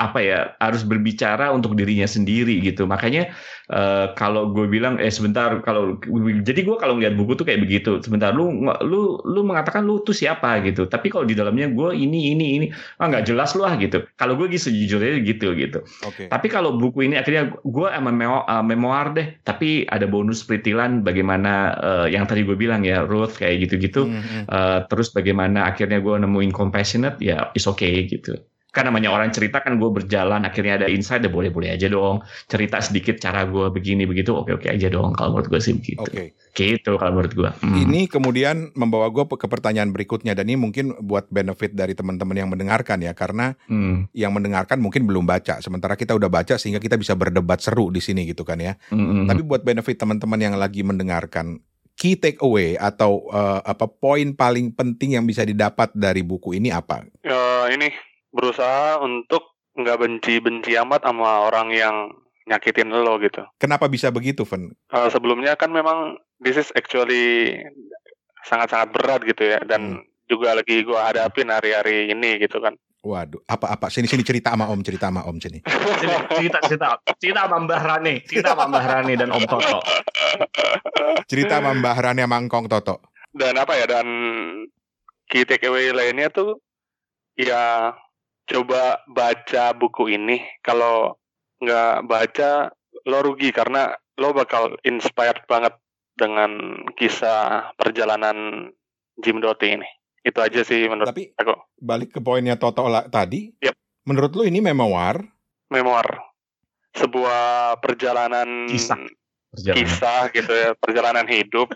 apa 0.00 0.18
ya 0.24 0.38
harus 0.58 0.82
berbicara 0.82 1.52
untuk 1.52 1.76
dirinya 1.76 2.08
sendiri 2.08 2.58
gitu. 2.64 2.88
Makanya 2.88 3.30
uh, 3.68 4.16
kalau 4.16 4.48
gue 4.50 4.64
bilang 4.66 4.96
eh 4.96 5.12
sebentar 5.12 5.60
kalau 5.60 6.00
jadi 6.40 6.60
gue 6.64 6.76
kalau 6.80 6.96
ngeliat 6.96 7.14
buku 7.14 7.36
tuh 7.36 7.44
kayak 7.44 7.60
begitu. 7.62 8.00
Sebentar 8.00 8.32
lu 8.32 8.64
lu 8.80 9.20
lu 9.28 9.40
mengatakan 9.44 9.84
lu 9.84 10.00
tuh 10.00 10.16
siapa 10.16 10.64
gitu. 10.64 10.88
Tapi 10.88 11.12
kalau 11.12 11.28
di 11.28 11.36
dalamnya 11.36 11.68
gue 11.68 11.92
ini 11.92 12.32
ini 12.32 12.46
ini 12.56 12.66
ah 12.98 13.06
nggak 13.12 13.28
jelas 13.28 13.52
lu 13.52 13.68
ah 13.68 13.76
gitu. 13.76 14.02
Kalau 14.16 14.34
gue 14.40 14.48
gitu 14.48 14.72
sejujurnya 14.72 15.20
gitu 15.24 15.52
gitu. 15.56 15.80
Okay. 16.00 16.26
tapi 16.28 16.48
kalau 16.48 16.76
buku 16.76 17.08
ini 17.08 17.20
akhirnya 17.20 17.52
gue 17.64 17.88
emang 17.92 18.16
memo, 18.16 18.40
uh, 18.48 18.64
memoir 18.64 19.12
deh. 19.12 19.28
Tapi 19.44 19.84
ada 19.88 20.08
bonus 20.08 20.40
peritilan 20.42 21.04
bagaimana 21.04 21.76
uh, 21.76 22.06
yang 22.08 22.24
tadi 22.24 22.42
gue 22.42 22.56
bilang 22.56 22.82
ya 22.82 23.04
Ruth 23.04 23.36
kayak 23.36 23.68
gitu-gitu. 23.68 24.08
Mm 24.08 24.20
-hmm. 24.20 24.42
uh, 24.48 24.78
terus 24.88 25.12
bagaimana 25.12 25.68
akhirnya 25.68 26.00
gue 26.00 26.14
nemuin 26.16 26.52
compassionate 26.56 27.20
ya 27.20 27.52
is 27.52 27.68
okay 27.68 28.08
gitu 28.08 28.40
kan 28.70 28.86
namanya 28.86 29.10
orang 29.10 29.34
cerita 29.34 29.58
kan 29.58 29.76
gue 29.76 29.90
berjalan 29.90 30.46
akhirnya 30.46 30.82
ada 30.82 30.86
insight 30.86 31.22
ya 31.26 31.30
boleh 31.30 31.50
boleh 31.50 31.74
aja 31.74 31.90
dong 31.90 32.22
cerita 32.46 32.78
sedikit 32.78 33.18
cara 33.18 33.42
gue 33.46 33.66
begini 33.74 34.06
begitu 34.06 34.34
oke 34.34 34.62
oke 34.62 34.66
aja 34.70 34.86
dong 34.86 35.10
kalau 35.18 35.34
menurut 35.34 35.50
gue 35.50 35.60
sih 35.60 35.74
begitu 35.74 36.06
okay. 36.06 36.30
gitu 36.54 36.94
kalau 36.94 37.18
menurut 37.18 37.34
gue 37.34 37.50
hmm. 37.50 37.76
ini 37.82 38.00
kemudian 38.06 38.70
membawa 38.78 39.10
gue 39.10 39.26
ke 39.26 39.46
pertanyaan 39.50 39.90
berikutnya 39.90 40.38
dan 40.38 40.46
ini 40.46 40.58
mungkin 40.58 40.94
buat 41.02 41.26
benefit 41.28 41.74
dari 41.74 41.98
teman-teman 41.98 42.36
yang 42.38 42.48
mendengarkan 42.50 43.02
ya 43.02 43.10
karena 43.10 43.58
hmm. 43.66 44.14
yang 44.14 44.30
mendengarkan 44.30 44.78
mungkin 44.78 45.02
belum 45.04 45.26
baca 45.26 45.58
sementara 45.58 45.98
kita 45.98 46.14
udah 46.14 46.30
baca 46.30 46.54
sehingga 46.54 46.78
kita 46.78 46.94
bisa 46.94 47.18
berdebat 47.18 47.58
seru 47.58 47.90
di 47.90 47.98
sini 47.98 48.22
gitu 48.30 48.46
kan 48.46 48.62
ya 48.62 48.78
hmm. 48.94 49.26
tapi 49.26 49.42
buat 49.42 49.66
benefit 49.66 49.98
teman-teman 49.98 50.38
yang 50.38 50.54
lagi 50.54 50.86
mendengarkan 50.86 51.58
key 52.00 52.16
takeaway 52.16 52.80
atau 52.80 53.28
uh, 53.28 53.60
apa 53.60 53.84
poin 53.84 54.32
paling 54.32 54.72
penting 54.72 55.20
yang 55.20 55.28
bisa 55.28 55.44
didapat 55.44 55.92
dari 55.92 56.24
buku 56.24 56.56
ini 56.56 56.72
apa? 56.72 57.04
Uh, 57.20 57.68
ini 57.68 57.92
berusaha 58.30 58.98
untuk 59.02 59.58
nggak 59.74 59.98
benci-benci 60.02 60.74
amat 60.82 61.06
sama 61.06 61.46
orang 61.46 61.70
yang 61.70 61.96
nyakitin 62.50 62.90
lo 62.90 63.14
gitu. 63.22 63.46
Kenapa 63.62 63.86
bisa 63.86 64.10
begitu, 64.10 64.42
Fen? 64.42 64.74
Uh, 64.90 65.06
sebelumnya 65.06 65.54
kan 65.54 65.70
memang 65.70 66.18
this 66.42 66.58
is 66.58 66.74
actually 66.74 67.54
sangat-sangat 68.48 68.90
berat 68.90 69.20
gitu 69.22 69.54
ya 69.54 69.62
dan 69.62 70.02
hmm. 70.02 70.04
juga 70.26 70.58
lagi 70.58 70.82
gua 70.82 71.12
hadapin 71.12 71.52
hari-hari 71.52 72.10
ini 72.10 72.42
gitu 72.42 72.58
kan. 72.58 72.74
Waduh, 73.00 73.40
apa-apa? 73.48 73.88
Sini 73.88 74.04
sini 74.04 74.20
cerita 74.20 74.52
sama 74.52 74.68
Om, 74.68 74.84
cerita 74.84 75.08
sama 75.08 75.24
Om 75.24 75.40
sini. 75.40 75.64
sini 75.64 76.14
cerita 76.36 76.58
cerita 76.68 76.88
cerita 77.16 77.48
sama 77.48 77.56
Mbah 77.64 77.80
Rani, 77.80 78.14
cerita 78.28 78.52
sama 78.52 78.68
Mbah 78.68 78.84
Rani 78.84 79.12
dan 79.16 79.28
Om 79.32 79.44
Toto. 79.48 79.78
Cerita 81.24 81.64
sama 81.64 81.72
Mbah 81.80 81.96
Rani 81.96 82.20
sama 82.20 82.36
Engkong 82.36 82.66
Toto. 82.68 83.00
Dan 83.32 83.56
apa 83.56 83.72
ya? 83.72 83.86
Dan 83.88 84.06
key 85.32 85.48
takeaway 85.48 85.94
lainnya 85.96 86.28
tuh 86.28 86.60
ya 87.40 87.94
coba 88.50 88.98
baca 89.06 89.70
buku 89.78 90.10
ini. 90.10 90.42
Kalau 90.66 91.14
nggak 91.62 92.10
baca, 92.10 92.74
lo 93.06 93.18
rugi 93.22 93.54
karena 93.54 93.94
lo 94.18 94.34
bakal 94.34 94.74
inspired 94.82 95.46
banget 95.46 95.78
dengan 96.18 96.82
kisah 96.98 97.70
perjalanan 97.78 98.68
Jim 99.22 99.38
Doty 99.38 99.78
ini. 99.78 99.88
Itu 100.20 100.42
aja 100.44 100.60
sih 100.60 100.84
menurut 100.84 101.08
Tapi, 101.08 101.32
aku. 101.38 101.56
Balik 101.80 102.18
ke 102.18 102.20
poinnya 102.20 102.58
Toto 102.60 102.84
tadi. 103.08 103.48
Yep. 103.62 103.72
Menurut 104.04 104.32
lo 104.36 104.42
ini 104.44 104.60
memoir? 104.60 105.16
Memoir. 105.72 106.20
Sebuah 106.92 107.78
perjalanan 107.78 108.66
kisah, 108.66 108.98
perjalanan. 109.54 109.76
kisah 109.78 110.20
gitu 110.34 110.52
ya, 110.52 110.70
perjalanan 110.76 111.24
hidup. 111.30 111.70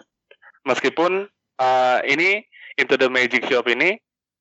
Meskipun 0.67 1.31
uh, 1.63 1.99
ini 2.05 2.43
Into 2.75 2.99
the 2.99 3.07
Magic 3.07 3.47
Shop 3.47 3.65
ini 3.71 3.95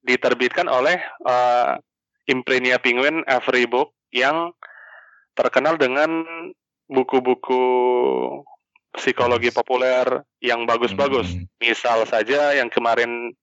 diterbitkan 0.04 0.66
oleh 0.66 0.98
uh, 1.24 1.78
Imprenia 2.28 2.80
Penguin 2.80 3.24
Every 3.28 3.68
Book 3.68 3.92
yang 4.14 4.56
terkenal 5.34 5.76
dengan 5.76 6.24
buku-buku 6.88 7.64
psikologi 8.94 9.50
populer 9.50 10.06
yang 10.40 10.70
bagus-bagus. 10.70 11.34
Hmm. 11.34 11.46
Misal 11.58 12.06
saja 12.06 12.54
yang 12.54 12.70
kemarin 12.70 13.34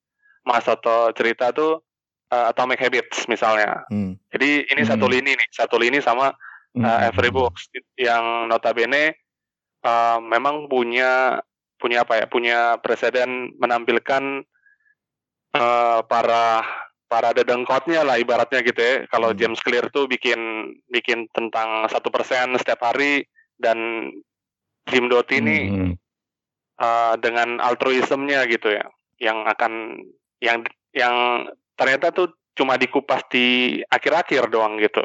Mas 0.47 0.64
Toto 0.64 1.11
cerita 1.12 1.51
tuh 1.51 1.83
uh, 2.31 2.47
Atomic 2.55 2.81
Habits 2.81 3.27
misalnya. 3.27 3.85
Hmm. 3.90 4.16
Jadi 4.31 4.71
ini 4.71 4.83
hmm. 4.87 4.90
satu 4.90 5.07
lini 5.11 5.35
nih, 5.35 5.49
satu 5.51 5.77
lini 5.77 5.99
sama 5.99 6.31
uh, 6.31 6.79
hmm. 6.79 7.09
Every 7.11 7.35
Books 7.35 7.69
yang 7.99 8.47
notabene 8.47 9.19
uh, 9.83 10.19
memang 10.23 10.71
punya 10.71 11.43
punya 11.77 12.07
apa 12.07 12.23
ya? 12.23 12.27
Punya 12.31 12.59
presiden 12.79 13.59
menampilkan 13.59 14.47
uh, 15.59 16.01
para 16.07 16.62
para 17.11 17.35
dedengkotnya 17.35 18.07
lah 18.07 18.23
ibaratnya 18.23 18.62
gitu 18.62 18.79
ya. 18.79 18.94
Kalau 19.11 19.35
hmm. 19.35 19.38
James 19.42 19.59
Clear 19.66 19.90
tuh 19.90 20.07
bikin 20.07 20.38
bikin 20.94 21.27
tentang 21.35 21.90
satu 21.90 22.07
persen 22.14 22.55
setiap 22.55 22.87
hari 22.87 23.27
dan 23.59 24.09
Jim 24.87 25.11
Doty 25.11 25.42
ini 25.42 25.59
hmm. 25.66 25.92
uh, 26.79 27.18
dengan 27.18 27.59
altruismnya 27.59 28.46
gitu 28.46 28.70
ya, 28.70 28.87
yang 29.18 29.42
akan 29.51 30.07
yang 30.38 30.62
yang 30.94 31.46
ternyata 31.75 32.14
tuh 32.14 32.31
cuma 32.55 32.79
dikupas 32.79 33.27
di 33.29 33.79
akhir-akhir 33.90 34.46
doang 34.55 34.79
gitu 34.79 35.03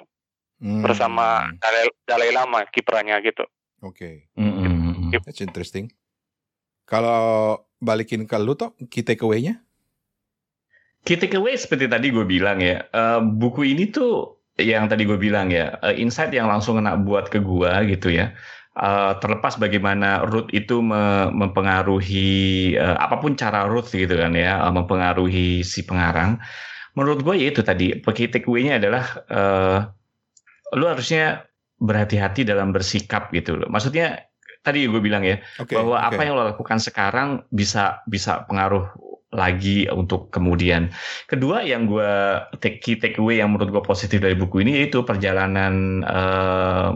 hmm. 0.61 0.85
bersama 0.85 1.49
Dalai, 1.57 1.89
Dalai 2.05 2.29
Lama 2.29 2.61
kipranya 2.69 3.17
gitu. 3.25 3.49
Oke. 3.81 4.29
Okay. 4.29 4.37
Hmm. 4.37 5.09
That's 5.25 5.41
interesting. 5.41 5.89
Kalau 6.85 7.65
balikin 7.81 8.29
ke 8.29 8.37
lu 8.37 8.53
tuh 8.53 8.77
key 8.93 9.01
takeaway-nya? 9.01 9.64
Key 11.05 11.21
takeaway 11.21 11.53
seperti 11.53 11.85
tadi 11.85 12.09
gue 12.09 12.25
bilang 12.25 12.57
ya, 12.57 12.81
uh, 12.97 13.21
buku 13.21 13.77
ini 13.77 13.93
tuh 13.93 14.41
yang 14.57 14.89
tadi 14.89 15.05
gue 15.05 15.21
bilang 15.21 15.53
ya, 15.53 15.77
uh, 15.85 15.93
insight 15.93 16.33
yang 16.33 16.49
langsung 16.49 16.81
kena 16.81 16.97
buat 16.97 17.29
ke 17.29 17.37
gue 17.45 17.69
gitu 17.93 18.09
ya. 18.09 18.33
Uh, 18.75 19.15
terlepas 19.23 19.55
bagaimana 19.55 20.27
root 20.27 20.51
itu 20.51 20.83
me 20.83 21.31
mempengaruhi 21.31 22.75
uh, 22.75 22.99
apa 22.99 23.23
pun 23.23 23.37
cara 23.37 23.69
root 23.69 23.87
gitu 23.87 24.17
kan 24.17 24.33
ya, 24.33 24.59
uh, 24.65 24.73
mempengaruhi 24.73 25.61
si 25.61 25.85
pengarang. 25.85 26.41
Menurut 26.97 27.21
gue 27.21 27.37
ya 27.37 27.53
itu 27.53 27.61
tadi, 27.61 27.93
key 28.01 28.27
takeaway-nya 28.27 28.81
adalah 28.81 29.05
uh, 29.29 29.79
lu 30.73 30.89
harusnya 30.89 31.45
berhati-hati 31.77 32.47
dalam 32.47 32.73
bersikap 32.73 33.29
gitu 33.29 33.61
loh. 33.61 33.69
Maksudnya 33.69 34.25
tadi 34.65 34.89
gue 34.89 34.97
bilang 34.97 35.21
ya 35.21 35.37
okay, 35.61 35.77
bahwa 35.77 36.01
okay. 36.01 36.09
apa 36.09 36.21
yang 36.25 36.33
lo 36.33 36.43
lakukan 36.49 36.81
sekarang 36.81 37.45
bisa 37.53 38.01
bisa 38.09 38.49
pengaruh 38.49 38.89
lagi 39.33 39.89
untuk 39.89 40.29
kemudian. 40.29 40.93
Kedua 41.25 41.65
yang 41.65 41.89
gue 41.89 42.11
take 42.61 42.79
key 42.83 42.95
take 43.01 43.17
away 43.17 43.41
yang 43.41 43.51
menurut 43.51 43.73
gue 43.73 43.83
positif 43.83 44.21
dari 44.21 44.37
buku 44.37 44.61
ini 44.61 44.83
yaitu 44.83 45.01
perjalanan 45.01 46.05
uh, 46.05 46.93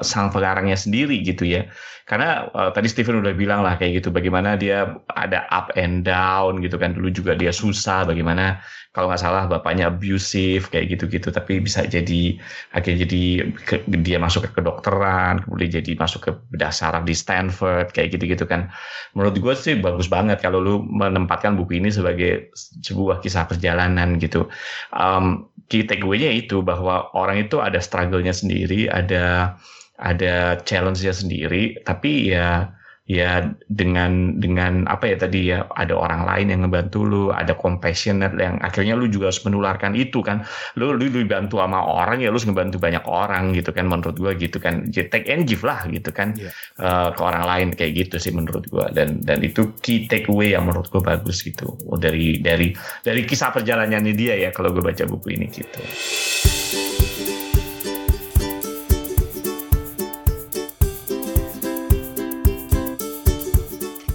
sang 0.00 0.32
pengarangnya 0.32 0.78
sendiri 0.78 1.20
gitu 1.20 1.44
ya. 1.44 1.68
Karena 2.06 2.46
uh, 2.54 2.70
tadi 2.70 2.86
Steven 2.86 3.18
udah 3.18 3.34
bilang 3.34 3.66
lah 3.66 3.74
kayak 3.76 4.02
gitu 4.02 4.14
bagaimana 4.14 4.54
dia 4.54 4.94
ada 5.18 5.44
up 5.50 5.74
and 5.74 6.06
down 6.06 6.62
gitu 6.62 6.78
kan 6.78 6.94
dulu 6.94 7.10
juga 7.10 7.34
dia 7.34 7.50
susah 7.50 8.06
bagaimana 8.06 8.62
kalau 8.96 9.12
nggak 9.12 9.20
salah 9.20 9.44
bapaknya 9.44 9.92
abusive 9.92 10.72
kayak 10.72 10.96
gitu-gitu 10.96 11.28
tapi 11.28 11.60
bisa 11.60 11.84
jadi 11.84 12.40
akhirnya 12.72 13.04
jadi 13.04 13.22
ke, 13.52 13.84
dia 14.00 14.16
masuk 14.16 14.48
ke 14.48 14.50
kedokteran 14.56 15.44
kemudian 15.44 15.84
jadi 15.84 15.92
masuk 16.00 16.20
ke 16.24 16.30
bedah 16.56 16.72
saraf 16.72 17.04
di 17.04 17.12
Stanford 17.12 17.92
kayak 17.92 18.16
gitu-gitu 18.16 18.48
kan. 18.48 18.72
Menurut 19.12 19.36
gue 19.36 19.52
sih 19.52 19.76
bagus 19.76 20.08
banget 20.08 20.40
kalau 20.40 20.64
lu 20.64 20.80
menempatkan 20.88 21.60
buku 21.60 21.76
ini 21.76 21.92
sebagai 21.92 22.48
sebuah 22.80 23.20
kisah 23.20 23.44
perjalanan 23.44 24.16
gitu. 24.16 24.48
Um, 24.96 25.52
key 25.68 25.84
takeaway-nya 25.84 26.32
itu 26.32 26.64
bahwa 26.64 27.12
orang 27.12 27.44
itu 27.44 27.60
ada 27.60 27.76
struggle-nya 27.76 28.32
sendiri, 28.32 28.88
ada 28.88 29.56
ada 30.00 30.60
challenge-nya 30.64 31.12
sendiri, 31.12 31.80
tapi 31.84 32.32
ya 32.32 32.72
ya 33.06 33.54
dengan 33.70 34.42
dengan 34.42 34.82
apa 34.90 35.06
ya 35.06 35.16
tadi 35.16 35.54
ya 35.54 35.62
ada 35.78 35.94
orang 35.94 36.26
lain 36.26 36.46
yang 36.50 36.60
ngebantu 36.66 37.06
lu 37.06 37.24
ada 37.30 37.54
compassionate 37.54 38.34
yang 38.34 38.58
akhirnya 38.58 38.98
lu 38.98 39.06
juga 39.06 39.30
harus 39.30 39.46
menularkan 39.46 39.94
itu 39.94 40.26
kan 40.26 40.42
lu 40.74 40.90
lu 40.98 41.06
dibantu 41.06 41.62
sama 41.62 41.86
orang 41.86 42.18
ya 42.18 42.34
lu 42.34 42.38
harus 42.38 42.50
ngebantu 42.50 42.82
banyak 42.82 43.06
orang 43.06 43.54
gitu 43.54 43.70
kan 43.70 43.86
menurut 43.86 44.18
gua 44.18 44.34
gitu 44.34 44.58
kan 44.58 44.90
take 44.90 45.30
and 45.30 45.46
give 45.46 45.62
lah 45.62 45.86
gitu 45.86 46.10
kan 46.10 46.34
yeah. 46.34 46.50
Iya. 46.78 46.82
uh, 46.82 47.08
ke 47.14 47.20
orang 47.22 47.44
lain 47.46 47.68
kayak 47.78 47.92
gitu 47.94 48.16
sih 48.18 48.34
menurut 48.34 48.66
gua 48.74 48.90
dan 48.90 49.22
dan 49.22 49.38
itu 49.38 49.70
key 49.78 50.10
takeaway 50.10 50.58
yang 50.58 50.66
menurut 50.66 50.90
gua 50.90 51.14
bagus 51.14 51.46
gitu 51.46 51.78
dari 52.02 52.42
dari 52.42 52.74
dari 53.06 53.22
kisah 53.22 53.54
perjalanannya 53.54 54.14
dia 54.18 54.34
ya 54.34 54.50
kalau 54.50 54.74
gua 54.74 54.90
baca 54.90 55.06
buku 55.06 55.38
ini 55.38 55.46
gitu. 55.50 55.78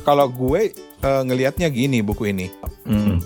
Kalau 0.01 0.27
gue 0.29 0.73
uh, 1.05 1.21
ngelihatnya 1.25 1.69
gini 1.69 2.01
buku 2.01 2.33
ini. 2.33 2.49
Hmm. 2.85 3.21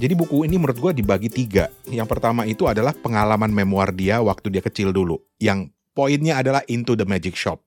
Jadi 0.00 0.16
buku 0.16 0.48
ini 0.48 0.56
menurut 0.56 0.80
gue 0.80 0.92
dibagi 0.96 1.28
tiga. 1.28 1.68
Yang 1.88 2.08
pertama 2.08 2.48
itu 2.48 2.64
adalah 2.64 2.96
pengalaman 2.96 3.52
memoir 3.52 3.92
dia 3.92 4.20
waktu 4.24 4.48
dia 4.48 4.64
kecil 4.64 4.96
dulu. 4.96 5.20
Yang 5.36 5.72
poinnya 5.92 6.40
adalah 6.40 6.64
Into 6.72 6.96
the 6.96 7.04
Magic 7.04 7.36
Shop. 7.36 7.60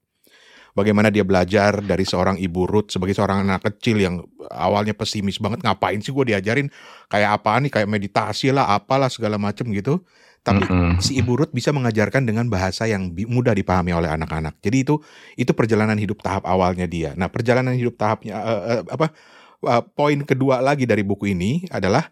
Bagaimana 0.73 1.13
dia 1.13 1.21
belajar 1.21 1.85
dari 1.85 2.01
seorang 2.01 2.41
ibu 2.41 2.65
Ruth 2.65 2.89
sebagai 2.89 3.13
seorang 3.13 3.45
anak 3.45 3.61
kecil 3.69 4.01
yang 4.01 4.25
awalnya 4.49 4.97
pesimis 4.97 5.37
banget. 5.37 5.61
Ngapain 5.61 6.01
sih 6.01 6.09
gue 6.09 6.33
diajarin 6.33 6.73
kayak 7.13 7.29
apa 7.37 7.61
nih, 7.61 7.69
kayak 7.69 7.89
meditasi 7.89 8.49
lah, 8.49 8.65
apalah 8.73 9.13
segala 9.13 9.37
macem 9.37 9.69
gitu. 9.69 10.01
Tapi 10.43 10.67
mm 10.67 10.67
-hmm. 10.67 10.91
si 10.99 11.15
Ibu 11.15 11.39
Ruth 11.39 11.55
bisa 11.55 11.71
mengajarkan 11.71 12.27
dengan 12.27 12.51
bahasa 12.51 12.83
yang 12.83 13.15
mudah 13.15 13.55
dipahami 13.55 13.95
oleh 13.95 14.11
anak-anak. 14.11 14.59
Jadi 14.59 14.83
itu 14.83 14.99
itu 15.39 15.55
perjalanan 15.55 15.95
hidup 15.95 16.19
tahap 16.19 16.43
awalnya 16.43 16.83
dia. 16.83 17.15
Nah, 17.15 17.31
perjalanan 17.31 17.71
hidup 17.71 17.95
tahapnya 17.95 18.35
uh, 18.43 18.61
uh, 18.61 18.81
apa 18.91 19.15
uh, 19.63 19.83
poin 19.95 20.19
kedua 20.27 20.59
lagi 20.59 20.83
dari 20.83 20.99
buku 21.07 21.31
ini 21.31 21.63
adalah 21.71 22.11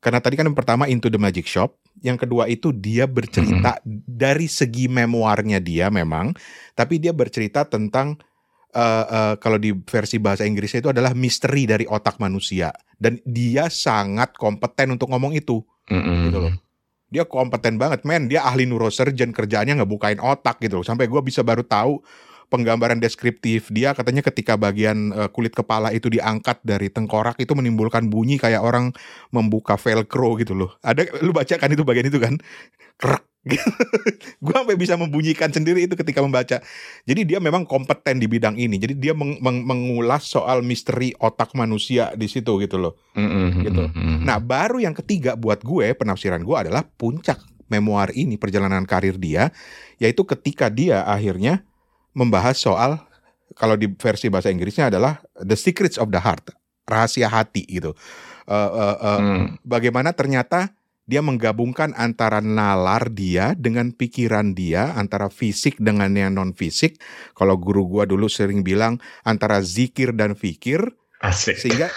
karena 0.00 0.16
tadi 0.24 0.40
kan 0.40 0.48
yang 0.48 0.56
pertama 0.56 0.88
Into 0.88 1.12
the 1.12 1.20
Magic 1.20 1.44
Shop, 1.44 1.76
yang 2.00 2.16
kedua 2.16 2.48
itu 2.48 2.72
dia 2.72 3.04
bercerita 3.04 3.76
mm 3.76 3.80
-hmm. 3.84 4.00
dari 4.06 4.48
segi 4.48 4.88
memoirnya 4.88 5.60
dia 5.60 5.92
memang, 5.92 6.32
tapi 6.72 6.96
dia 6.96 7.12
bercerita 7.12 7.68
tentang 7.68 8.16
uh, 8.72 9.04
uh, 9.04 9.34
kalau 9.36 9.60
di 9.60 9.76
versi 9.76 10.16
bahasa 10.16 10.48
Inggrisnya 10.48 10.80
itu 10.80 10.90
adalah 10.94 11.12
misteri 11.12 11.68
dari 11.68 11.84
otak 11.84 12.16
manusia 12.16 12.72
dan 12.96 13.20
dia 13.28 13.68
sangat 13.68 14.32
kompeten 14.40 14.96
untuk 14.96 15.12
ngomong 15.12 15.36
itu. 15.36 15.60
Mm 15.92 16.00
-hmm. 16.00 16.20
Gitu 16.32 16.40
loh 16.40 16.54
dia 17.08 17.24
kompeten 17.24 17.80
banget 17.80 18.04
men. 18.04 18.28
Dia 18.28 18.44
ahli 18.44 18.68
neurosurgeon 18.68 19.32
kerjaannya 19.32 19.80
ngebukain 19.82 20.20
otak 20.20 20.60
gitu 20.60 20.84
sampai 20.84 21.08
gue 21.08 21.20
bisa 21.24 21.40
baru 21.40 21.64
tahu 21.64 22.00
penggambaran 22.48 22.96
deskriptif 22.96 23.68
dia 23.68 23.92
katanya 23.92 24.24
ketika 24.24 24.56
bagian 24.56 25.12
uh, 25.12 25.28
kulit 25.28 25.52
kepala 25.52 25.92
itu 25.92 26.08
diangkat 26.08 26.56
dari 26.64 26.88
tengkorak 26.88 27.36
itu 27.36 27.52
menimbulkan 27.52 28.08
bunyi 28.08 28.40
kayak 28.40 28.64
orang 28.64 28.92
membuka 29.28 29.76
velcro 29.76 30.40
gitu 30.40 30.56
loh. 30.56 30.70
Ada 30.80 31.20
lu 31.20 31.32
baca 31.36 31.54
kan 31.60 31.68
itu 31.68 31.84
bagian 31.84 32.08
itu 32.08 32.18
kan? 32.18 32.40
Krek 32.98 33.24
gue 34.44 34.54
sampai 34.54 34.76
bisa 34.76 34.98
membunyikan 34.98 35.48
sendiri 35.48 35.86
itu 35.86 35.94
ketika 35.94 36.20
membaca. 36.20 36.60
Jadi 37.06 37.20
dia 37.24 37.38
memang 37.38 37.64
kompeten 37.64 38.18
di 38.18 38.26
bidang 38.26 38.58
ini. 38.58 38.76
Jadi 38.76 38.98
dia 38.98 39.14
meng 39.14 39.38
meng 39.40 39.64
mengulas 39.64 40.26
soal 40.26 40.60
misteri 40.60 41.14
otak 41.22 41.54
manusia 41.54 42.12
di 42.18 42.26
situ 42.28 42.58
gitu 42.60 42.76
loh. 42.76 42.98
Mm-hmm. 43.14 43.62
Gitu. 43.64 43.82
Nah 44.26 44.42
baru 44.42 44.82
yang 44.82 44.92
ketiga 44.92 45.38
buat 45.38 45.62
gue 45.62 45.94
penafsiran 45.96 46.42
gue 46.42 46.56
adalah 46.56 46.84
puncak 46.84 47.40
memoir 47.68 48.10
ini 48.16 48.40
perjalanan 48.40 48.84
karir 48.88 49.16
dia, 49.20 49.52
yaitu 50.00 50.24
ketika 50.24 50.72
dia 50.72 51.04
akhirnya 51.04 51.62
membahas 52.16 52.56
soal 52.58 52.98
kalau 53.56 53.76
di 53.76 53.88
versi 53.96 54.28
bahasa 54.28 54.52
Inggrisnya 54.52 54.92
adalah 54.92 55.20
the 55.40 55.56
secrets 55.56 55.96
of 55.96 56.10
the 56.12 56.20
heart, 56.20 56.52
rahasia 56.88 57.28
hati 57.28 57.64
gitu. 57.68 57.92
Uh, 58.48 58.70
uh, 58.72 58.96
uh, 58.96 59.18
mm. 59.20 59.44
Bagaimana 59.60 60.16
ternyata 60.16 60.72
dia 61.08 61.24
menggabungkan 61.24 61.96
antara 61.96 62.44
nalar 62.44 63.08
dia 63.08 63.56
dengan 63.56 63.96
pikiran 63.96 64.52
dia, 64.52 64.92
antara 64.92 65.32
fisik 65.32 65.80
dengan 65.80 66.12
yang 66.12 66.36
non 66.36 66.52
fisik. 66.52 67.00
Kalau 67.32 67.56
guru 67.56 67.88
gua 67.88 68.04
dulu 68.04 68.28
sering 68.28 68.60
bilang 68.60 69.00
antara 69.24 69.64
zikir 69.64 70.12
dan 70.12 70.36
fikir. 70.36 70.84
Asik. 71.18 71.58
Sehingga 71.58 71.90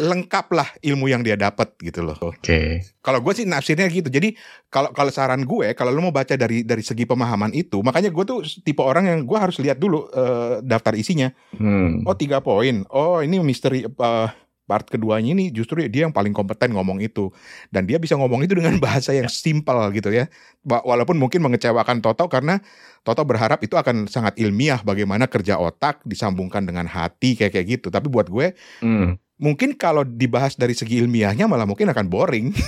lengkaplah 0.00 0.68
ilmu 0.84 1.08
yang 1.08 1.24
dia 1.24 1.32
dapat 1.32 1.72
gitu 1.80 2.04
loh. 2.04 2.16
Oke. 2.20 2.40
Okay. 2.44 2.68
Kalau 3.00 3.24
gue 3.24 3.32
sih 3.32 3.48
nafsirnya 3.48 3.88
gitu. 3.88 4.12
Jadi 4.12 4.36
kalau 4.68 4.92
kalau 4.92 5.08
saran 5.08 5.48
gue, 5.48 5.72
kalau 5.72 5.88
lo 5.88 6.04
mau 6.04 6.12
baca 6.12 6.36
dari 6.36 6.60
dari 6.60 6.84
segi 6.84 7.08
pemahaman 7.08 7.56
itu, 7.56 7.80
makanya 7.80 8.12
gue 8.12 8.24
tuh 8.28 8.44
tipe 8.60 8.84
orang 8.84 9.08
yang 9.08 9.20
gue 9.24 9.38
harus 9.40 9.56
lihat 9.64 9.80
dulu 9.80 10.08
uh, 10.12 10.60
daftar 10.60 10.92
isinya. 10.92 11.32
Hmm. 11.56 12.04
Oh 12.04 12.12
tiga 12.12 12.44
poin. 12.44 12.84
Oh 12.92 13.24
ini 13.24 13.40
misteri 13.40 13.88
uh, 13.88 14.28
part 14.70 14.86
keduanya 14.86 15.34
ini 15.34 15.50
justru 15.50 15.82
dia 15.90 16.06
yang 16.06 16.14
paling 16.14 16.30
kompeten 16.30 16.70
ngomong 16.70 17.02
itu 17.02 17.34
dan 17.74 17.90
dia 17.90 17.98
bisa 17.98 18.14
ngomong 18.14 18.46
itu 18.46 18.54
dengan 18.54 18.78
bahasa 18.84 19.10
yang 19.10 19.26
simpel 19.26 19.90
gitu 19.90 20.14
ya 20.14 20.30
walaupun 20.62 21.18
mungkin 21.18 21.42
mengecewakan 21.42 21.98
Toto 21.98 22.30
karena 22.30 22.62
Toto 23.02 23.26
berharap 23.26 23.58
itu 23.66 23.74
akan 23.74 24.06
sangat 24.06 24.38
ilmiah 24.38 24.78
bagaimana 24.86 25.26
kerja 25.26 25.58
otak 25.58 26.06
disambungkan 26.06 26.62
dengan 26.62 26.86
hati 26.86 27.34
kayak 27.34 27.58
kayak 27.58 27.66
gitu 27.66 27.90
tapi 27.90 28.06
buat 28.06 28.30
gue 28.30 28.54
hmm. 28.86 29.42
mungkin 29.42 29.74
kalau 29.74 30.06
dibahas 30.06 30.54
dari 30.54 30.78
segi 30.78 31.02
ilmiahnya 31.02 31.50
malah 31.50 31.66
mungkin 31.66 31.90
akan 31.90 32.06
boring 32.06 32.54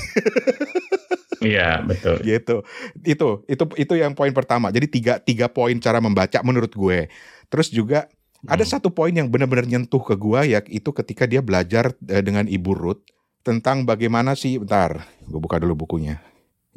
Iya 1.43 1.83
betul. 1.83 2.23
Gitu. 2.23 2.62
Itu 3.03 3.29
itu 3.51 3.65
itu 3.75 3.95
yang 3.99 4.15
poin 4.15 4.31
pertama. 4.31 4.71
Jadi 4.71 4.87
tiga 4.87 5.19
tiga 5.19 5.51
poin 5.51 5.75
cara 5.83 5.99
membaca 5.99 6.38
menurut 6.47 6.71
gue. 6.71 7.11
Terus 7.51 7.69
juga 7.69 8.07
ada 8.50 8.66
hmm. 8.66 8.72
satu 8.74 8.90
poin 8.90 9.14
yang 9.14 9.31
benar-benar 9.31 9.70
nyentuh 9.70 10.02
ke 10.02 10.18
gua 10.18 10.42
ya 10.42 10.59
itu 10.66 10.90
ketika 10.90 11.31
dia 11.31 11.38
belajar 11.38 11.94
uh, 11.94 12.22
dengan 12.22 12.50
Ibu 12.50 12.72
Ruth 12.74 13.02
tentang 13.42 13.83
bagaimana 13.87 14.38
sih 14.38 14.59
bentar, 14.59 15.02
gue 15.26 15.40
buka 15.42 15.59
dulu 15.59 15.87
bukunya. 15.87 16.22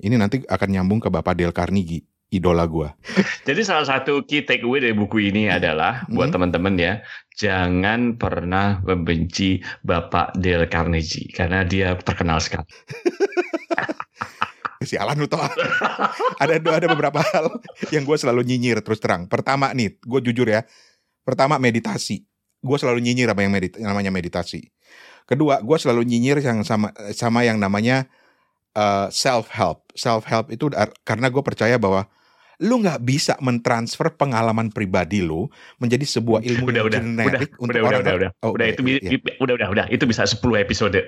Ini 0.01 0.17
nanti 0.17 0.41
akan 0.43 0.69
nyambung 0.69 0.97
ke 0.97 1.13
Bapak 1.13 1.38
Dale 1.38 1.54
Carnegie, 1.54 2.04
idola 2.34 2.65
gua. 2.65 2.93
Jadi 3.47 3.62
salah 3.62 3.86
satu 3.86 4.25
key 4.25 4.43
takeaway 4.43 4.82
dari 4.82 4.97
buku 4.97 5.30
ini 5.30 5.47
adalah 5.47 6.04
buat 6.10 6.34
hmm. 6.34 6.36
teman-teman 6.36 6.75
ya, 6.75 6.93
jangan 7.38 8.17
pernah 8.17 8.82
membenci 8.82 9.62
Bapak 9.86 10.36
Dale 10.36 10.67
Carnegie 10.67 11.30
karena 11.32 11.62
dia 11.63 11.93
terkenal 12.01 12.41
sekali. 12.41 12.65
Sialan 14.86 15.17
lu 15.17 15.25
toh. 15.25 15.41
ada 16.38 16.54
ada 16.62 16.88
beberapa 16.91 17.17
hal 17.34 17.58
yang 17.89 18.06
gue 18.06 18.17
selalu 18.21 18.45
nyinyir 18.45 18.86
terus 18.86 19.01
terang. 19.01 19.25
Pertama 19.25 19.73
nih, 19.73 19.97
gue 19.97 20.19
jujur 20.30 20.45
ya, 20.45 20.62
Pertama 21.26 21.58
meditasi. 21.58 22.22
Gue 22.62 22.78
selalu 22.78 23.02
nyinyir 23.02 23.34
apa 23.34 23.42
yang 23.42 23.52
medit 23.54 23.78
namanya 23.82 24.14
meditasi. 24.14 24.70
Kedua, 25.26 25.58
gue 25.60 25.78
selalu 25.82 26.06
nyinyir 26.06 26.38
yang 26.46 26.62
sama 26.62 26.94
sama 27.14 27.42
yang 27.42 27.58
namanya 27.58 28.06
uh, 28.78 29.06
eh, 29.06 29.08
self 29.10 29.50
help. 29.50 29.90
Self 29.98 30.30
help 30.30 30.54
itu 30.54 30.70
karena 31.02 31.28
gue 31.34 31.42
percaya 31.42 31.82
bahwa 31.82 32.06
lu 32.64 32.80
nggak 32.80 33.04
bisa 33.04 33.36
mentransfer 33.44 34.16
pengalaman 34.16 34.72
pribadi 34.72 35.20
lu 35.20 35.52
menjadi 35.76 36.08
sebuah 36.08 36.40
ilmu 36.40 36.72
udah, 36.72 36.84
udah, 36.88 37.00
genetik 37.04 37.52
udah, 37.52 37.64
untuk 37.68 37.76
udah, 37.76 37.84
orang 37.84 38.00
udah, 38.00 38.16
udah, 38.16 38.30
oh, 38.40 38.52
udah, 38.56 38.66
itu 38.72 38.82
iya. 38.88 39.20
udah 39.44 39.54
udah 39.60 39.68
udah 39.76 39.86
itu 39.92 40.04
bisa 40.08 40.24
10 40.24 40.40
episode. 40.64 41.00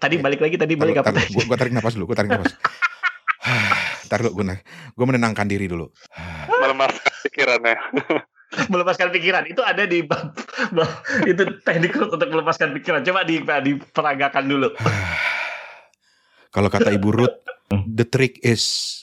Tadi 0.00 0.14
iya. 0.16 0.22
balik 0.24 0.40
lagi 0.40 0.56
tadi 0.56 0.72
balik 0.72 1.04
apa? 1.04 1.12
Gue 1.12 1.44
gue 1.44 1.56
tarik 1.58 1.76
nafas 1.76 2.00
dulu, 2.00 2.08
gue 2.08 2.16
tarik 2.16 2.32
nafas. 2.32 2.56
Ntar 4.08 4.18
dulu 4.24 4.40
gue, 4.40 4.56
gue 4.96 5.06
menenangkan 5.06 5.44
diri 5.44 5.68
dulu. 5.68 5.92
Melemaskan 6.64 7.12
pikirannya. 7.28 7.76
melepaskan 8.72 9.10
pikiran. 9.10 9.44
Itu 9.50 9.62
ada 9.62 9.84
di 9.84 10.02
itu 11.30 11.42
teknik 11.62 11.92
untuk 11.98 12.28
melepaskan 12.28 12.72
pikiran. 12.76 13.02
Coba 13.02 13.26
di 13.26 13.42
diperagakan 13.42 14.44
dulu. 14.46 14.68
Kalau 16.54 16.68
kata 16.72 16.94
ibu 16.94 17.12
Ruth 17.12 17.36
the 17.84 18.06
trick 18.06 18.40
is 18.40 19.02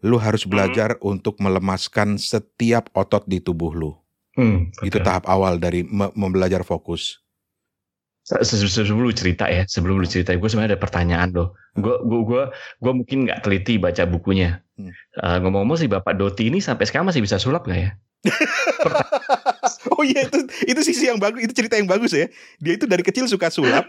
lu 0.00 0.16
harus 0.16 0.44
hmm. 0.44 0.50
belajar 0.52 0.90
hmm. 0.96 1.12
untuk 1.16 1.40
melemaskan 1.40 2.16
setiap 2.16 2.88
otot 2.96 3.24
di 3.28 3.40
tubuh 3.40 3.72
lu. 3.72 3.92
Hmm, 4.38 4.70
okay. 4.78 4.94
itu 4.94 4.98
tahap 5.02 5.26
awal 5.26 5.58
dari 5.58 5.82
me 5.82 6.08
membelajar 6.14 6.62
fokus. 6.62 7.18
Sebelum 8.30 9.10
lu 9.10 9.10
cerita 9.10 9.50
ya 9.50 9.66
sebelum 9.66 9.98
lu 9.98 10.06
cerita 10.06 10.30
gue 10.30 10.48
sebenarnya 10.48 10.76
ada 10.76 10.80
pertanyaan 10.80 11.28
loh. 11.34 11.48
Gue 11.74 11.98
gue 12.04 12.20
gue 12.28 12.42
gue 12.78 12.92
mungkin 12.94 13.26
nggak 13.26 13.42
teliti 13.42 13.80
baca 13.80 14.06
bukunya. 14.06 14.62
Hmm. 14.80 14.92
uh, 15.20 15.36
ngomong-ngomong 15.44 15.76
si 15.76 15.86
bapak 15.92 16.16
Doti 16.16 16.48
ini 16.48 16.56
sampai 16.64 16.88
sekarang 16.88 17.12
masih 17.12 17.20
bisa 17.20 17.36
sulap 17.36 17.68
nggak 17.68 17.80
ya 17.84 17.90
oh 19.94 20.02
iya 20.02 20.26
itu 20.26 20.38
itu 20.66 20.80
sisi 20.84 21.08
yang 21.08 21.20
bagus 21.20 21.44
itu 21.44 21.52
cerita 21.54 21.76
yang 21.76 21.88
bagus 21.88 22.12
ya. 22.12 22.26
Dia 22.58 22.76
itu 22.76 22.84
dari 22.84 23.04
kecil 23.04 23.26
suka 23.28 23.52
sulap. 23.52 23.88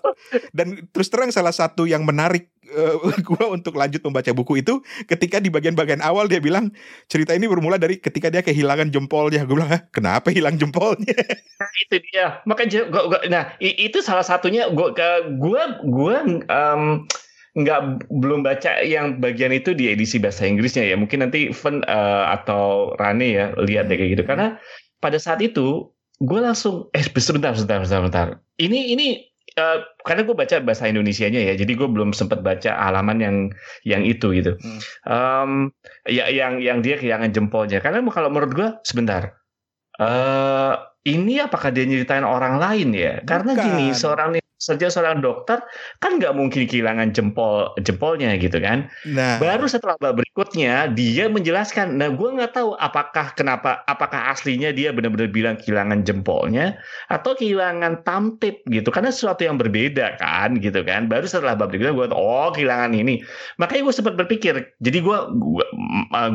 Dan 0.51 0.87
terus 0.91 1.09
terang 1.09 1.31
salah 1.33 1.53
satu 1.53 1.87
yang 1.87 2.03
menarik 2.03 2.51
uh, 2.71 2.97
gua 3.27 3.51
untuk 3.51 3.75
lanjut 3.75 4.01
membaca 4.03 4.31
buku 4.31 4.63
itu 4.63 4.79
ketika 5.05 5.37
di 5.37 5.51
bagian-bagian 5.51 5.99
awal 6.03 6.25
dia 6.25 6.39
bilang 6.39 6.71
cerita 7.11 7.35
ini 7.35 7.45
bermula 7.45 7.75
dari 7.75 7.99
ketika 7.99 8.31
dia 8.31 8.41
kehilangan 8.41 8.89
jempolnya. 8.89 9.43
Gue 9.43 9.59
bilang 9.59 9.71
kenapa 9.91 10.31
hilang 10.31 10.55
jempolnya? 10.57 11.13
Nah, 11.61 11.69
itu 11.77 12.01
dia. 12.09 12.41
Makanya 12.49 12.89
gua, 12.89 13.03
gua, 13.05 13.21
nah 13.29 13.53
itu 13.61 14.01
salah 14.01 14.25
satunya 14.25 14.65
gua 14.73 14.97
gua 15.37 15.77
gua 15.85 16.25
um, 16.25 17.05
nggak 17.53 18.07
belum 18.09 18.41
baca 18.41 18.81
yang 18.81 19.21
bagian 19.21 19.53
itu 19.53 19.77
di 19.77 19.93
edisi 19.93 20.17
bahasa 20.17 20.49
Inggrisnya 20.49 20.89
ya. 20.89 20.97
Mungkin 20.97 21.21
nanti 21.21 21.53
Fen 21.53 21.85
uh, 21.85 22.33
atau 22.33 22.97
Rane 22.97 23.27
ya 23.29 23.45
lihat 23.61 23.93
deh 23.93 23.99
kayak 23.99 24.17
gitu. 24.17 24.23
Karena 24.25 24.57
pada 25.01 25.17
saat 25.17 25.41
itu 25.41 25.89
gue 26.21 26.39
langsung 26.39 26.87
eh 26.93 27.01
sebentar 27.01 27.57
sebentar 27.57 27.81
sebentar 27.81 27.99
sebentar 28.05 28.27
ini 28.61 28.93
ini 28.93 29.31
uh, 29.57 29.83
karena 30.05 30.21
gue 30.23 30.35
baca 30.35 30.55
bahasa 30.63 30.87
Indonesianya 30.87 31.41
ya 31.51 31.53
jadi 31.57 31.71
gue 31.75 31.87
belum 31.89 32.15
sempat 32.15 32.45
baca 32.45 32.71
halaman 32.71 33.17
yang 33.19 33.35
yang 33.83 34.03
itu 34.05 34.31
gitu. 34.35 34.55
Hmm. 34.61 34.79
um, 35.07 35.51
ya 36.07 36.29
yang 36.31 36.61
yang 36.61 36.79
dia 36.79 36.95
kehilangan 36.95 37.33
jempolnya. 37.35 37.83
Karena 37.83 38.03
kalau 38.11 38.29
menurut 38.31 38.51
gue 38.53 38.69
sebentar. 38.85 39.35
Uh, 40.01 40.79
ini 41.01 41.41
apakah 41.41 41.73
dia 41.73 41.85
nyeritain 41.85 42.25
orang 42.25 42.61
lain 42.61 42.93
ya? 42.93 43.21
Karena 43.25 43.57
Bukan. 43.57 43.65
gini 43.65 43.85
seorang 43.93 44.40
saja 44.61 44.93
seorang 44.93 45.25
dokter 45.25 45.57
kan 45.97 46.21
nggak 46.21 46.37
mungkin 46.37 46.69
kehilangan 46.69 47.17
jempol 47.17 47.73
jempolnya 47.81 48.37
gitu 48.37 48.61
kan. 48.61 48.85
Nah. 49.09 49.41
Baru 49.41 49.65
setelah 49.65 49.97
bab 49.97 50.21
berikutnya 50.21 50.93
dia 50.93 51.25
menjelaskan. 51.25 51.97
Nah, 51.97 52.13
gue 52.13 52.29
nggak 52.29 52.53
tahu 52.53 52.77
apakah 52.77 53.33
kenapa 53.33 53.81
apakah 53.89 54.29
aslinya 54.29 54.69
dia 54.69 54.93
benar-benar 54.93 55.33
bilang 55.33 55.57
kehilangan 55.57 56.05
jempolnya 56.05 56.77
atau 57.09 57.33
kehilangan 57.33 58.05
tamtip 58.05 58.61
gitu. 58.69 58.93
Karena 58.93 59.09
sesuatu 59.09 59.41
yang 59.41 59.57
berbeda 59.57 60.21
kan 60.21 60.61
gitu 60.61 60.85
kan. 60.85 61.09
Baru 61.09 61.25
setelah 61.25 61.57
bab 61.57 61.73
berikutnya 61.73 61.97
gue 61.97 62.07
oh 62.13 62.53
kehilangan 62.53 62.93
ini. 62.93 63.25
Makanya 63.57 63.89
gue 63.89 63.95
sempat 63.97 64.13
berpikir. 64.13 64.53
Jadi 64.77 64.97
gue 65.01 65.17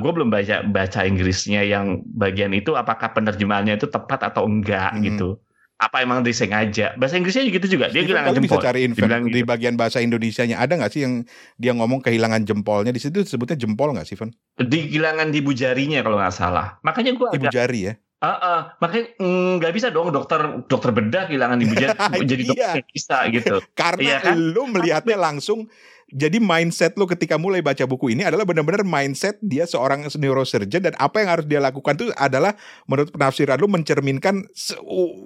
gue 0.02 0.12
belum 0.12 0.34
baca 0.34 0.66
baca 0.66 1.00
Inggrisnya 1.06 1.62
yang 1.62 2.02
bagian 2.18 2.50
itu 2.50 2.74
apakah 2.74 3.14
penerjemahannya 3.14 3.78
itu 3.78 3.86
tepat 3.86 4.26
atau 4.26 4.50
enggak 4.50 4.98
hmm. 4.98 5.02
gitu 5.14 5.38
apa 5.76 6.00
emang 6.00 6.24
disengaja? 6.24 6.96
Bahasa 6.96 7.20
Inggrisnya 7.20 7.44
gitu 7.52 7.76
juga. 7.76 7.92
Dia 7.92 8.08
kehilangan 8.08 8.32
jempol. 8.32 8.56
bisa 8.56 8.64
cariin 8.64 8.92
di 8.96 9.40
gitu. 9.42 9.44
bagian 9.44 9.74
bahasa 9.76 10.00
Indonesianya. 10.00 10.56
Ada 10.56 10.80
nggak 10.80 10.92
sih 10.92 11.04
yang 11.04 11.14
dia 11.60 11.76
ngomong 11.76 12.00
kehilangan 12.00 12.48
jempolnya? 12.48 12.96
Di 12.96 13.00
situ 13.00 13.20
sebutnya 13.28 13.60
jempol 13.60 13.92
nggak 13.92 14.08
sih 14.08 14.16
Van? 14.16 14.32
Di 14.56 14.88
kehilangan 14.88 15.28
di 15.28 15.44
ibu 15.44 15.52
jarinya 15.52 16.00
kalau 16.00 16.16
nggak 16.16 16.32
salah. 16.32 16.80
Makanya 16.80 17.12
gua 17.12 17.28
ibu 17.36 17.48
jari 17.52 17.92
ya? 17.92 17.94
Uh, 18.16 18.32
uh, 18.32 18.60
makanya 18.80 19.12
mm, 19.20 19.60
nggak 19.60 19.70
mm, 19.70 19.76
bisa 19.76 19.88
dong 19.92 20.08
dokter 20.08 20.40
dokter 20.64 20.88
bedah 20.88 21.28
kehilangan 21.28 21.60
ibu 21.60 21.76
jari 21.76 21.92
jadi 22.32 22.42
dokter 22.48 22.80
iya. 22.80 22.88
bisa 22.88 23.16
gitu. 23.28 23.56
Karena 23.76 24.00
iya 24.00 24.18
kan? 24.24 24.32
lu 24.40 24.64
melihatnya 24.72 25.20
langsung 25.20 25.68
jadi 26.06 26.38
mindset 26.38 26.94
lo 26.94 27.10
ketika 27.10 27.34
mulai 27.34 27.58
baca 27.58 27.82
buku 27.82 28.14
ini 28.14 28.22
adalah 28.22 28.46
benar-benar 28.46 28.86
mindset 28.86 29.42
dia 29.42 29.66
seorang 29.66 30.06
neurosurgeon 30.06 30.86
dan 30.86 30.94
apa 31.02 31.18
yang 31.18 31.30
harus 31.34 31.46
dia 31.50 31.58
lakukan 31.58 31.98
itu 31.98 32.14
adalah 32.14 32.54
menurut 32.86 33.10
penafsiran 33.10 33.58
lo 33.58 33.66
mencerminkan 33.66 34.46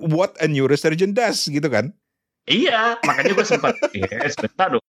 what 0.08 0.32
a 0.40 0.48
neurosurgeon 0.48 1.12
does 1.12 1.44
gitu 1.52 1.68
kan? 1.68 1.92
Iya, 2.48 2.96
makanya 3.04 3.32
gue 3.36 3.46
sempat 3.46 3.76
ya 3.92 4.24
sebentar 4.32 4.72
dong. 4.72 4.84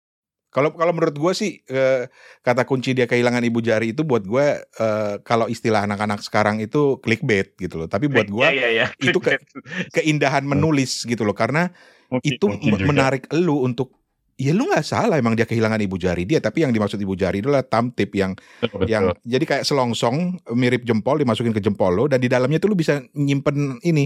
Kalau 0.51 0.75
kalau 0.75 0.91
menurut 0.91 1.15
gue 1.15 1.33
sih 1.35 1.63
eh, 1.71 2.11
kata 2.43 2.67
kunci 2.67 2.91
dia 2.91 3.07
kehilangan 3.07 3.43
ibu 3.47 3.63
jari 3.63 3.95
itu 3.95 4.03
buat 4.03 4.27
gue 4.27 4.63
eh, 4.63 5.15
kalau 5.23 5.47
istilah 5.47 5.88
anak-anak 5.88 6.19
sekarang 6.19 6.59
itu 6.59 6.99
clickbait 6.99 7.55
gitu 7.55 7.79
loh. 7.79 7.88
Tapi 7.88 8.11
buat 8.11 8.27
gue 8.27 8.43
ya, 8.43 8.51
ya, 8.51 8.69
ya. 8.83 8.85
itu 8.99 9.23
ke, 9.23 9.39
keindahan 9.95 10.43
menulis 10.43 11.07
gitu 11.07 11.23
loh 11.23 11.35
karena 11.35 11.71
mungkin, 12.11 12.27
itu 12.27 12.45
mungkin 12.47 12.83
menarik 12.91 13.23
lu 13.31 13.63
untuk 13.63 13.95
ya 14.38 14.53
lu 14.53 14.69
nggak 14.69 14.85
salah 14.85 15.17
emang 15.17 15.33
dia 15.33 15.49
kehilangan 15.49 15.81
ibu 15.81 15.97
jari 15.97 16.23
dia 16.29 16.38
tapi 16.38 16.61
yang 16.61 16.69
dimaksud 16.69 17.01
ibu 17.01 17.17
jari 17.17 17.41
itu 17.41 17.49
adalah 17.49 17.65
thumb 17.65 17.89
tip 17.97 18.13
yang 18.13 18.38
betul, 18.61 18.85
yang 18.85 19.09
jadi 19.25 19.43
kayak 19.43 19.63
selongsong 19.65 20.38
mirip 20.53 20.85
jempol 20.85 21.17
dimasukin 21.17 21.51
ke 21.51 21.59
jempol 21.59 21.89
lo 21.89 22.05
dan 22.05 22.21
di 22.21 22.29
dalamnya 22.29 22.61
tuh 22.61 22.69
lu 22.69 22.77
bisa 22.77 23.01
nyimpen 23.17 23.81
ini 23.81 24.05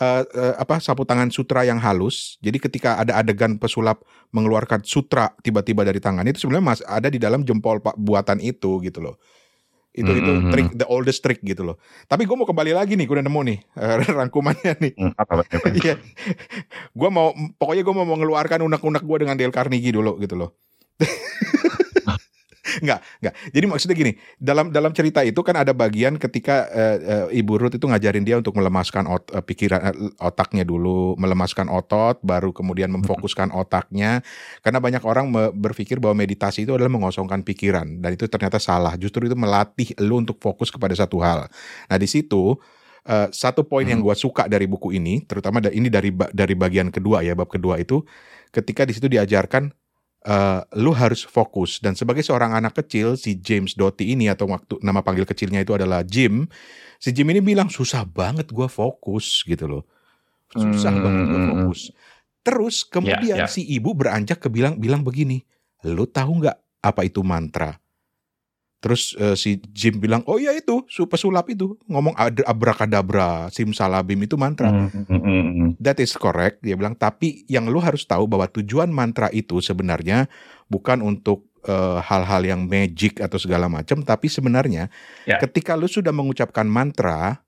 uh, 0.00 0.24
uh, 0.24 0.54
apa 0.56 0.80
sapu 0.80 1.04
tangan 1.04 1.28
sutra 1.32 1.64
yang 1.64 1.80
halus. 1.80 2.40
Jadi 2.40 2.56
ketika 2.60 3.00
ada 3.00 3.20
adegan 3.20 3.56
pesulap 3.60 4.04
mengeluarkan 4.32 4.84
sutra 4.84 5.32
tiba-tiba 5.40 5.84
dari 5.84 6.00
tangannya 6.00 6.32
itu 6.32 6.48
sebenarnya 6.48 6.64
mas 6.64 6.80
ada 6.84 7.08
di 7.12 7.20
dalam 7.20 7.44
jempol 7.44 7.80
pak 7.80 7.96
buatan 8.00 8.40
itu 8.40 8.80
gitu 8.80 9.00
loh 9.04 9.16
itu 9.96 10.04
mm 10.04 10.16
-hmm. 10.20 10.20
itu 10.20 10.32
hmm. 10.60 10.76
the 10.76 10.86
oldest 10.92 11.24
trick 11.24 11.40
gitu 11.40 11.64
loh 11.64 11.80
tapi 12.04 12.28
gue 12.28 12.36
mau 12.36 12.44
kembali 12.44 12.76
lagi 12.76 12.94
nih 12.94 13.08
gue 13.08 13.16
udah 13.16 13.26
nemu 13.26 13.40
nih 13.48 13.58
uh, 13.80 13.96
rangkumannya 14.20 14.72
nih 14.76 14.92
mm, 14.92 15.12
iya 15.80 15.94
gue 16.92 17.08
mau 17.10 17.32
pokoknya 17.56 17.82
gue 17.82 17.94
mau 17.96 18.06
mengeluarkan 18.06 18.60
unek-unek 18.60 19.02
gue 19.02 19.16
dengan 19.24 19.34
Dale 19.40 19.54
Carnegie 19.56 19.96
dulu 19.96 20.20
gitu 20.20 20.36
loh 20.36 20.52
Enggak, 22.82 23.00
enggak. 23.22 23.34
Jadi 23.54 23.64
maksudnya 23.70 23.96
gini, 23.96 24.12
dalam 24.36 24.74
dalam 24.74 24.90
cerita 24.90 25.22
itu 25.22 25.38
kan 25.46 25.54
ada 25.54 25.70
bagian 25.70 26.18
ketika 26.18 26.66
uh, 26.66 26.96
uh, 26.98 27.26
Ibu 27.30 27.52
Ruth 27.62 27.74
itu 27.78 27.86
ngajarin 27.86 28.26
dia 28.26 28.36
untuk 28.36 28.58
melemaskan 28.58 29.06
ot, 29.06 29.30
uh, 29.30 29.42
pikiran 29.42 29.80
uh, 29.86 30.26
otaknya 30.26 30.66
dulu, 30.66 31.14
melemaskan 31.16 31.70
otot, 31.70 32.18
baru 32.26 32.50
kemudian 32.50 32.90
memfokuskan 32.90 33.54
otaknya. 33.54 34.20
Karena 34.60 34.82
banyak 34.82 35.02
orang 35.06 35.30
berpikir 35.54 36.02
bahwa 36.02 36.26
meditasi 36.26 36.66
itu 36.66 36.74
adalah 36.74 36.90
mengosongkan 36.90 37.46
pikiran 37.46 38.02
dan 38.02 38.10
itu 38.14 38.26
ternyata 38.26 38.58
salah. 38.58 38.98
Justru 38.98 39.30
itu 39.30 39.36
melatih 39.38 39.94
lu 40.02 40.18
untuk 40.20 40.42
fokus 40.42 40.68
kepada 40.68 40.92
satu 40.98 41.22
hal. 41.22 41.46
Nah, 41.86 41.98
di 41.98 42.08
situ 42.10 42.58
Uh, 43.06 43.30
satu 43.30 43.62
poin 43.62 43.86
hmm. 43.86 43.92
yang 43.94 44.00
gue 44.02 44.16
suka 44.18 44.50
dari 44.50 44.66
buku 44.66 44.90
ini, 44.90 45.22
terutama 45.30 45.62
ini 45.70 45.86
dari 45.86 46.10
dari 46.10 46.58
bagian 46.58 46.90
kedua 46.90 47.22
ya 47.22 47.38
bab 47.38 47.46
kedua 47.46 47.78
itu, 47.78 48.02
ketika 48.50 48.82
di 48.82 48.98
situ 48.98 49.06
diajarkan 49.06 49.70
uh, 50.26 50.60
lu 50.76 50.90
harus 50.92 51.22
fokus 51.24 51.78
dan 51.78 51.94
sebagai 51.94 52.20
seorang 52.26 52.52
anak 52.52 52.76
kecil 52.82 53.14
si 53.14 53.38
James 53.38 53.78
Doty 53.78 54.12
ini 54.12 54.26
atau 54.26 54.50
waktu 54.50 54.82
nama 54.82 55.00
panggil 55.00 55.24
kecilnya 55.24 55.62
itu 55.62 55.72
adalah 55.72 56.02
Jim 56.02 56.50
si 56.98 57.14
Jim 57.14 57.30
ini 57.30 57.40
bilang 57.40 57.70
susah 57.70 58.02
banget 58.04 58.50
gue 58.50 58.66
fokus 58.66 59.46
gitu 59.46 59.64
loh 59.70 59.84
susah 60.52 60.92
hmm, 60.92 61.02
banget 61.02 61.22
gue 61.22 61.30
hmm, 61.30 61.40
hmm. 61.40 61.50
fokus 61.54 61.80
terus 62.42 62.76
kemudian 62.86 63.38
yeah, 63.38 63.46
yeah. 63.46 63.50
si 63.50 63.62
ibu 63.66 63.94
beranjak 63.94 64.42
ke 64.42 64.48
bilang 64.50 64.78
bilang 64.78 65.06
begini 65.06 65.42
lu 65.86 66.06
tahu 66.06 66.42
nggak 66.42 66.58
apa 66.82 67.00
itu 67.06 67.22
mantra 67.22 67.78
Terus 68.86 69.18
uh, 69.18 69.34
si 69.34 69.58
Jim 69.74 69.98
bilang, 69.98 70.22
oh 70.30 70.38
iya 70.38 70.54
itu 70.54 70.86
pesulap 71.10 71.50
itu 71.50 71.74
ngomong 71.90 72.14
abrakadabra, 72.46 73.50
simsalabim 73.50 74.22
itu 74.22 74.38
mantra. 74.38 74.70
Mm 74.70 75.10
-hmm. 75.10 75.68
That 75.82 75.98
is 75.98 76.14
correct. 76.14 76.62
Dia 76.62 76.78
bilang, 76.78 76.94
tapi 76.94 77.42
yang 77.50 77.66
lu 77.66 77.82
harus 77.82 78.06
tahu 78.06 78.30
bahwa 78.30 78.46
tujuan 78.46 78.86
mantra 78.94 79.26
itu 79.34 79.58
sebenarnya 79.58 80.30
bukan 80.70 81.02
untuk 81.02 81.50
eh, 81.66 81.98
hal-hal 81.98 82.46
uh, 82.46 82.50
yang 82.54 82.62
magic 82.70 83.18
atau 83.18 83.42
segala 83.42 83.66
macam, 83.66 84.06
tapi 84.06 84.30
sebenarnya 84.30 84.86
yeah. 85.26 85.42
ketika 85.42 85.74
lu 85.74 85.90
sudah 85.90 86.14
mengucapkan 86.14 86.70
mantra, 86.70 87.42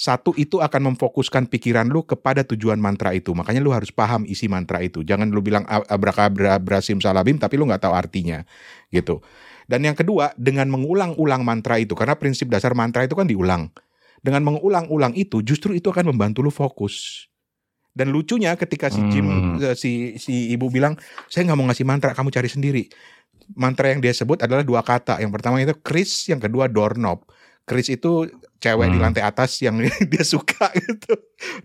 satu 0.00 0.32
itu 0.40 0.64
akan 0.64 0.96
memfokuskan 0.96 1.44
pikiran 1.44 1.92
lu 1.92 2.00
kepada 2.08 2.40
tujuan 2.40 2.80
mantra 2.80 3.12
itu. 3.12 3.36
Makanya 3.36 3.60
lu 3.60 3.68
harus 3.68 3.92
paham 3.92 4.24
isi 4.24 4.48
mantra 4.48 4.80
itu. 4.80 5.04
Jangan 5.04 5.28
lu 5.28 5.44
bilang 5.44 5.68
abrakadabra 5.68 6.80
simsalabim 6.80 7.36
tapi 7.36 7.60
lu 7.60 7.68
nggak 7.68 7.84
tahu 7.84 7.92
artinya 7.92 8.48
gitu. 8.88 9.20
Dan 9.70 9.86
yang 9.86 9.94
kedua, 9.94 10.34
dengan 10.34 10.66
mengulang-ulang 10.66 11.46
mantra 11.46 11.78
itu, 11.78 11.94
karena 11.94 12.18
prinsip 12.18 12.50
dasar 12.50 12.74
mantra 12.74 13.06
itu 13.06 13.14
kan 13.14 13.30
diulang. 13.30 13.70
Dengan 14.18 14.42
mengulang-ulang 14.42 15.14
itu, 15.14 15.46
justru 15.46 15.78
itu 15.78 15.94
akan 15.94 16.10
membantu 16.10 16.42
lu 16.42 16.50
fokus. 16.50 17.30
Dan 17.94 18.10
lucunya 18.10 18.58
ketika 18.58 18.90
si 18.90 18.98
Jim, 19.14 19.30
hmm. 19.30 19.62
Eh, 19.62 19.76
si 19.78 20.18
si 20.18 20.50
ibu 20.50 20.66
bilang, 20.74 20.98
saya 21.30 21.46
nggak 21.46 21.58
mau 21.58 21.70
ngasih 21.70 21.86
mantra, 21.86 22.10
kamu 22.18 22.34
cari 22.34 22.50
sendiri. 22.50 22.84
Mantra 23.54 23.94
yang 23.94 24.02
dia 24.02 24.10
sebut 24.10 24.42
adalah 24.42 24.66
dua 24.66 24.82
kata. 24.82 25.22
Yang 25.22 25.38
pertama 25.38 25.62
itu 25.62 25.78
Chris, 25.86 26.26
yang 26.26 26.42
kedua 26.42 26.66
doorknob. 26.66 27.22
Chris 27.62 27.86
itu 27.94 28.26
cewek 28.58 28.90
hmm. 28.90 28.94
di 28.94 28.98
lantai 28.98 29.22
atas 29.22 29.62
yang 29.62 29.78
dia 30.10 30.24
suka 30.26 30.66
gitu. 30.74 31.14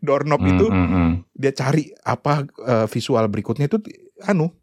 Doorknob 0.05 0.45
hmm, 0.45 0.51
itu 0.53 0.65
hmm, 0.69 0.87
hmm. 0.93 1.11
dia 1.33 1.51
cari 1.57 1.89
apa 2.05 2.45
uh, 2.61 2.85
visual 2.85 3.25
berikutnya 3.33 3.65
itu 3.65 3.81
anu 4.21 4.53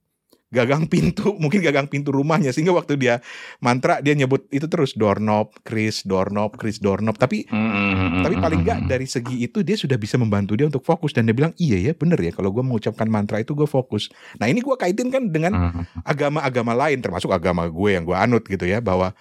gagang 0.53 0.85
pintu, 0.87 1.33
mungkin 1.43 1.65
gagang 1.65 1.89
pintu 1.89 2.13
rumahnya 2.13 2.53
sehingga 2.53 2.77
waktu 2.77 3.01
dia 3.01 3.25
mantra 3.59 3.99
dia 4.05 4.13
nyebut 4.13 4.47
itu 4.53 4.69
terus 4.69 4.93
doorknob, 4.93 5.57
Chris, 5.65 6.05
doorknob, 6.05 6.55
Chris, 6.61 6.79
doorknob. 6.79 7.17
Tapi 7.17 7.49
mm-hmm. 7.49 8.23
tapi 8.23 8.35
paling 8.37 8.61
enggak 8.63 8.81
dari 8.87 9.09
segi 9.09 9.43
itu 9.43 9.65
dia 9.65 9.75
sudah 9.75 9.97
bisa 9.97 10.21
membantu 10.21 10.55
dia 10.55 10.69
untuk 10.69 10.85
fokus 10.85 11.17
dan 11.17 11.25
dia 11.25 11.35
bilang 11.35 11.57
iya 11.57 11.81
ya 11.81 11.93
bener 11.97 12.21
ya 12.21 12.31
kalau 12.37 12.53
gue 12.53 12.63
mengucapkan 12.63 13.09
mantra 13.09 13.41
itu 13.41 13.57
gue 13.57 13.67
fokus. 13.67 14.13
Nah 14.37 14.47
ini 14.47 14.61
gue 14.61 14.77
kaitin 14.77 15.09
kan 15.09 15.33
dengan 15.33 15.83
agama-agama 16.05 16.77
lain 16.77 17.01
termasuk 17.01 17.33
agama 17.33 17.65
gue 17.67 17.91
yang 17.97 18.05
gue 18.05 18.15
anut 18.15 18.45
gitu 18.45 18.69
ya 18.69 18.85
bahwa 18.85 19.17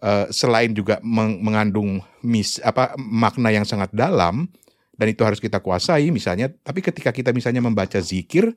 uh, 0.00 0.26
selain 0.30 0.72
juga 0.72 1.02
meng- 1.02 1.42
mengandung 1.42 2.00
mis 2.22 2.62
apa 2.62 2.94
makna 2.96 3.50
yang 3.50 3.66
sangat 3.66 3.90
dalam 3.90 4.46
dan 4.96 5.06
itu 5.12 5.22
harus 5.22 5.40
kita 5.40 5.60
kuasai 5.60 6.08
misalnya 6.08 6.48
tapi 6.64 6.80
ketika 6.80 7.12
kita 7.12 7.30
misalnya 7.32 7.60
membaca 7.60 8.00
zikir 8.00 8.56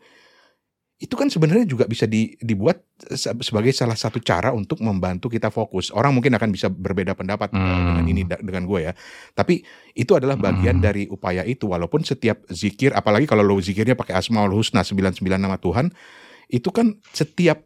itu 1.00 1.16
kan 1.16 1.32
sebenarnya 1.32 1.64
juga 1.64 1.88
bisa 1.88 2.04
di, 2.04 2.36
dibuat 2.44 2.84
sebagai 3.16 3.72
salah 3.72 3.96
satu 3.96 4.20
cara 4.20 4.52
untuk 4.52 4.84
membantu 4.84 5.32
kita 5.32 5.48
fokus. 5.48 5.96
Orang 5.96 6.12
mungkin 6.12 6.36
akan 6.36 6.52
bisa 6.52 6.68
berbeda 6.68 7.16
pendapat 7.16 7.56
hmm. 7.56 7.64
dengan 7.88 8.06
ini 8.12 8.22
dengan 8.28 8.68
gue 8.68 8.92
ya. 8.92 8.94
Tapi 9.32 9.64
itu 9.96 10.12
adalah 10.20 10.36
bagian 10.36 10.84
hmm. 10.84 10.84
dari 10.84 11.08
upaya 11.08 11.48
itu. 11.48 11.72
Walaupun 11.72 12.04
setiap 12.04 12.44
zikir, 12.52 12.92
apalagi 12.92 13.32
kalau 13.32 13.48
lo 13.48 13.56
zikirnya 13.64 13.96
pakai 13.96 14.20
Asmaul 14.20 14.52
Husna 14.52 14.84
99 14.84 15.24
nama 15.40 15.56
Tuhan, 15.56 15.88
itu 16.52 16.68
kan 16.68 16.92
setiap 17.16 17.64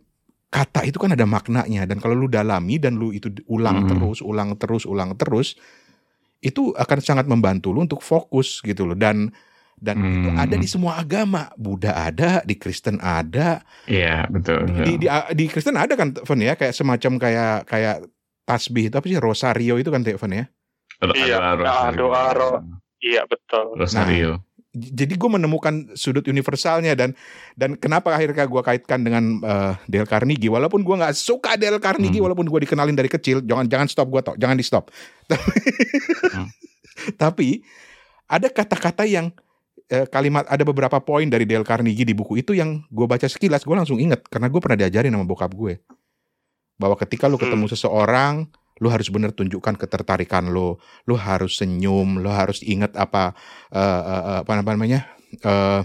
kata 0.53 0.85
itu 0.85 1.01
kan 1.01 1.17
ada 1.17 1.25
maknanya. 1.25 1.89
Dan 1.89 1.97
kalau 1.97 2.13
lu 2.13 2.29
dalami 2.29 2.77
dan 2.77 3.01
lu 3.01 3.09
itu 3.09 3.33
ulang 3.49 3.81
hmm. 3.81 3.89
terus, 3.97 4.21
ulang 4.21 4.53
terus, 4.61 4.85
ulang 4.85 5.17
terus, 5.17 5.57
itu 6.37 6.69
akan 6.77 6.99
sangat 7.01 7.25
membantu 7.25 7.73
lu 7.73 7.81
untuk 7.81 8.05
fokus 8.05 8.61
gitu 8.61 8.85
loh. 8.85 8.93
Dan 8.93 9.33
dan 9.79 9.99
hmm. 9.99 10.13
itu 10.15 10.29
ada 10.39 10.55
di 10.55 10.67
semua 10.67 10.99
agama. 10.99 11.51
Buddha 11.59 11.91
ada 11.91 12.39
di 12.47 12.55
Kristen 12.55 13.01
ada. 13.03 13.63
Iya 13.89 14.27
betul, 14.31 14.69
betul. 14.69 14.85
di 14.87 14.93
di, 15.03 15.07
di 15.11 15.45
Kristen 15.51 15.75
ada 15.75 15.93
kan 15.99 16.15
Van 16.15 16.39
ya? 16.39 16.55
Kayak 16.55 16.73
semacam 16.77 17.11
kayak 17.19 17.55
kayak 17.67 17.95
tasbih 18.47 18.87
itu 18.87 18.95
apa 18.95 19.07
sih? 19.07 19.19
Rosario 19.19 19.75
itu 19.75 19.89
kan 19.91 20.01
Van 20.03 20.33
ya? 20.33 20.45
Iya 21.03 21.59
doa 21.59 21.91
doa 21.91 22.23
iya 23.03 23.27
betul. 23.27 23.75
Rosario. 23.75 24.39
Nah, 24.39 24.51
Jadi 24.73 25.13
gue 25.13 25.29
menemukan 25.29 25.93
sudut 25.93 26.25
universalnya 26.25 26.97
dan 26.97 27.13
dan 27.53 27.77
kenapa 27.77 28.09
akhirnya 28.09 28.49
gue 28.49 28.61
kaitkan 28.65 29.05
dengan 29.05 29.37
eh, 29.45 29.73
Dale 29.85 30.09
Carnegie. 30.09 30.49
Walaupun 30.49 30.81
gue 30.81 30.95
nggak 30.97 31.13
suka 31.13 31.59
Dale 31.61 31.77
Carnegie 31.77 32.17
Hmm. 32.17 32.31
walaupun 32.31 32.49
gue 32.49 32.59
dikenalin 32.65 32.97
dari 32.97 33.05
kecil 33.05 33.45
jangan 33.45 33.69
jangan 33.69 33.87
stop 33.91 34.09
gue 34.09 34.21
toh 34.25 34.35
jangan 34.39 34.57
di 34.57 34.65
stop. 34.65 34.89
Hmm. 35.29 36.49
tapi 37.21 37.61
ada 38.25 38.49
kata-kata 38.49 39.05
yang 39.05 39.29
eh, 39.93 40.05
kalimat 40.09 40.49
ada 40.49 40.65
beberapa 40.65 40.97
poin 40.97 41.29
dari 41.29 41.45
Dale 41.45 41.61
Carnegie 41.61 42.07
di 42.07 42.17
buku 42.17 42.41
itu 42.41 42.57
yang 42.57 42.81
gue 42.89 43.05
baca 43.05 43.29
sekilas 43.29 43.61
gue 43.61 43.75
langsung 43.77 44.01
inget 44.01 44.25
karena 44.25 44.49
gue 44.49 44.57
pernah 44.57 44.81
diajarin 44.81 45.13
sama 45.13 45.25
bokap 45.29 45.53
gue. 45.53 45.77
Bahwa 46.81 46.97
ketika 46.97 47.29
lu 47.29 47.37
ketemu 47.37 47.69
seseorang 47.69 48.49
lu 48.81 48.89
harus 48.89 49.07
bener 49.13 49.29
tunjukkan 49.29 49.77
ketertarikan 49.77 50.49
lu. 50.49 50.81
Lu 51.05 51.13
harus 51.13 51.61
senyum 51.61 52.17
lu 52.17 52.33
harus 52.33 52.65
inget 52.65 52.97
apa 52.97 53.37
eh, 53.69 54.01
eh, 54.01 54.23
eh, 54.33 54.37
apa 54.41 54.51
namanya 54.73 55.05
eh, 55.37 55.81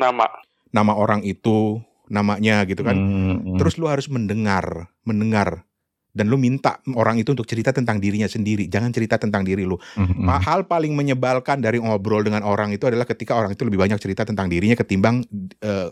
Nama. 0.00 0.26
nama 0.72 0.92
orang 0.96 1.20
itu 1.28 1.84
namanya 2.08 2.64
gitu 2.64 2.80
kan. 2.80 2.96
Hmm, 2.96 3.60
terus 3.60 3.76
lu 3.76 3.86
harus 3.86 4.08
mendengar 4.08 4.88
mendengar 5.04 5.68
dan 6.10 6.26
lu 6.26 6.34
minta 6.34 6.82
orang 6.98 7.22
itu 7.22 7.30
untuk 7.30 7.46
cerita 7.46 7.70
tentang 7.70 8.02
dirinya 8.02 8.26
sendiri 8.26 8.66
jangan 8.66 8.90
cerita 8.90 9.14
tentang 9.14 9.46
diri 9.46 9.62
lu 9.62 9.78
hmm, 9.78 10.18
Ma- 10.18 10.42
Hal 10.42 10.66
paling 10.66 10.90
menyebalkan 10.92 11.62
dari 11.62 11.78
ngobrol 11.78 12.26
dengan 12.26 12.42
orang 12.42 12.74
itu 12.74 12.88
adalah 12.90 13.06
ketika 13.06 13.38
orang 13.38 13.54
itu 13.54 13.62
lebih 13.62 13.78
banyak 13.78 14.00
cerita 14.02 14.26
tentang 14.26 14.50
dirinya 14.50 14.74
ketimbang 14.74 15.22
eh, 15.62 15.88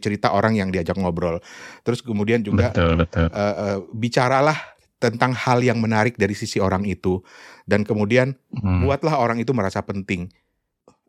cerita 0.00 0.32
orang 0.32 0.56
yang 0.56 0.72
diajak 0.72 0.96
ngobrol. 0.96 1.42
Terus 1.84 2.00
kemudian 2.00 2.40
juga 2.40 2.72
betul 2.72 2.96
betul. 2.96 3.28
eh, 3.28 3.36
eh, 3.36 3.78
bicaralah 3.92 4.56
tentang 4.96 5.32
hal 5.32 5.60
yang 5.60 5.80
menarik 5.80 6.16
dari 6.16 6.32
sisi 6.32 6.60
orang 6.60 6.84
itu 6.84 7.20
dan 7.64 7.84
kemudian 7.84 8.32
Hmm. 8.56 8.84
buatlah 8.84 9.16
orang 9.16 9.40
itu 9.40 9.52
merasa 9.52 9.80
penting. 9.80 10.28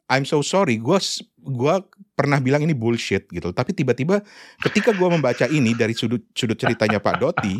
I'm 0.08 0.28
so 0.28 0.44
sorry, 0.44 0.76
gue 0.76 1.00
gua 1.40 1.88
pernah 2.14 2.44
bilang 2.44 2.60
ini 2.62 2.76
bullshit 2.76 3.32
gitu. 3.32 3.56
Tapi 3.56 3.72
tiba-tiba 3.72 4.20
ketika 4.60 4.92
gue 4.92 5.08
membaca 5.08 5.48
ini 5.48 5.72
dari 5.72 5.96
sudut 5.96 6.20
sudut 6.36 6.60
ceritanya 6.60 7.00
Pak 7.00 7.16
Doti, 7.16 7.56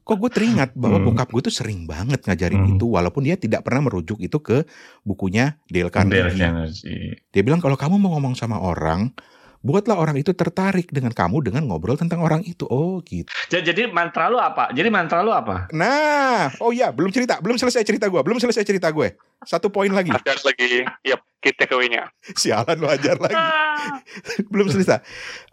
kok 0.00 0.16
gue 0.16 0.30
teringat 0.30 0.70
bahwa 0.72 0.98
Hmm. 0.98 1.06
bokap 1.06 1.28
gue 1.28 1.42
tuh 1.42 1.54
sering 1.54 1.84
banget 1.84 2.22
ngajarin 2.22 2.62
Hmm. 2.62 2.72
itu, 2.72 2.86
walaupun 2.86 3.22
dia 3.22 3.34
tidak 3.34 3.62
pernah 3.62 3.84
merujuk 3.84 4.18
itu 4.18 4.38
ke 4.38 4.66
bukunya 5.00 5.56
Dale 5.64 5.86
Dale 5.86 5.90
Carnegie. 5.90 6.36
Carnegie. 6.36 7.10
Dia 7.28 7.42
bilang 7.42 7.58
kalau 7.58 7.74
kamu 7.74 7.96
mau 7.96 8.12
ngomong 8.12 8.34
sama 8.34 8.58
orang, 8.58 9.12
buatlah 9.60 9.92
orang 9.94 10.16
itu 10.16 10.32
tertarik 10.32 10.88
dengan 10.88 11.12
kamu 11.12 11.44
dengan 11.44 11.62
ngobrol 11.62 11.92
tentang 11.94 12.20
orang 12.20 12.40
itu. 12.42 12.64
Oh 12.64 12.98
gitu. 13.02 13.28
Ja- 13.46 13.60
Jadi 13.60 13.86
mantra 13.86 14.26
lu 14.26 14.36
apa? 14.36 14.72
Jadi 14.72 14.88
mantra 14.88 15.20
lu 15.20 15.30
apa? 15.30 15.68
Nah, 15.70 16.48
oh 16.58 16.72
ya 16.72 16.88
belum 16.88 17.08
cerita, 17.08 17.38
belum 17.38 17.54
selesai 17.54 17.84
cerita 17.84 18.08
gue, 18.08 18.18
belum 18.18 18.40
selesai 18.40 18.64
cerita 18.64 18.88
gue. 18.88 19.14
Satu 19.40 19.68
poin 19.68 19.88
lagi. 19.88 20.08
Ada 20.10 20.32
lagi, 20.42 20.84
yep, 21.02 21.20
key 21.38 21.52
takeaway-nya. 21.52 22.08
Sialan 22.32 22.76
lu 22.76 22.88
ajar 22.88 23.16
lagi. 23.16 23.36
belum 24.52 24.66
selesai. 24.66 25.00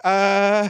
Eh, 0.02 0.66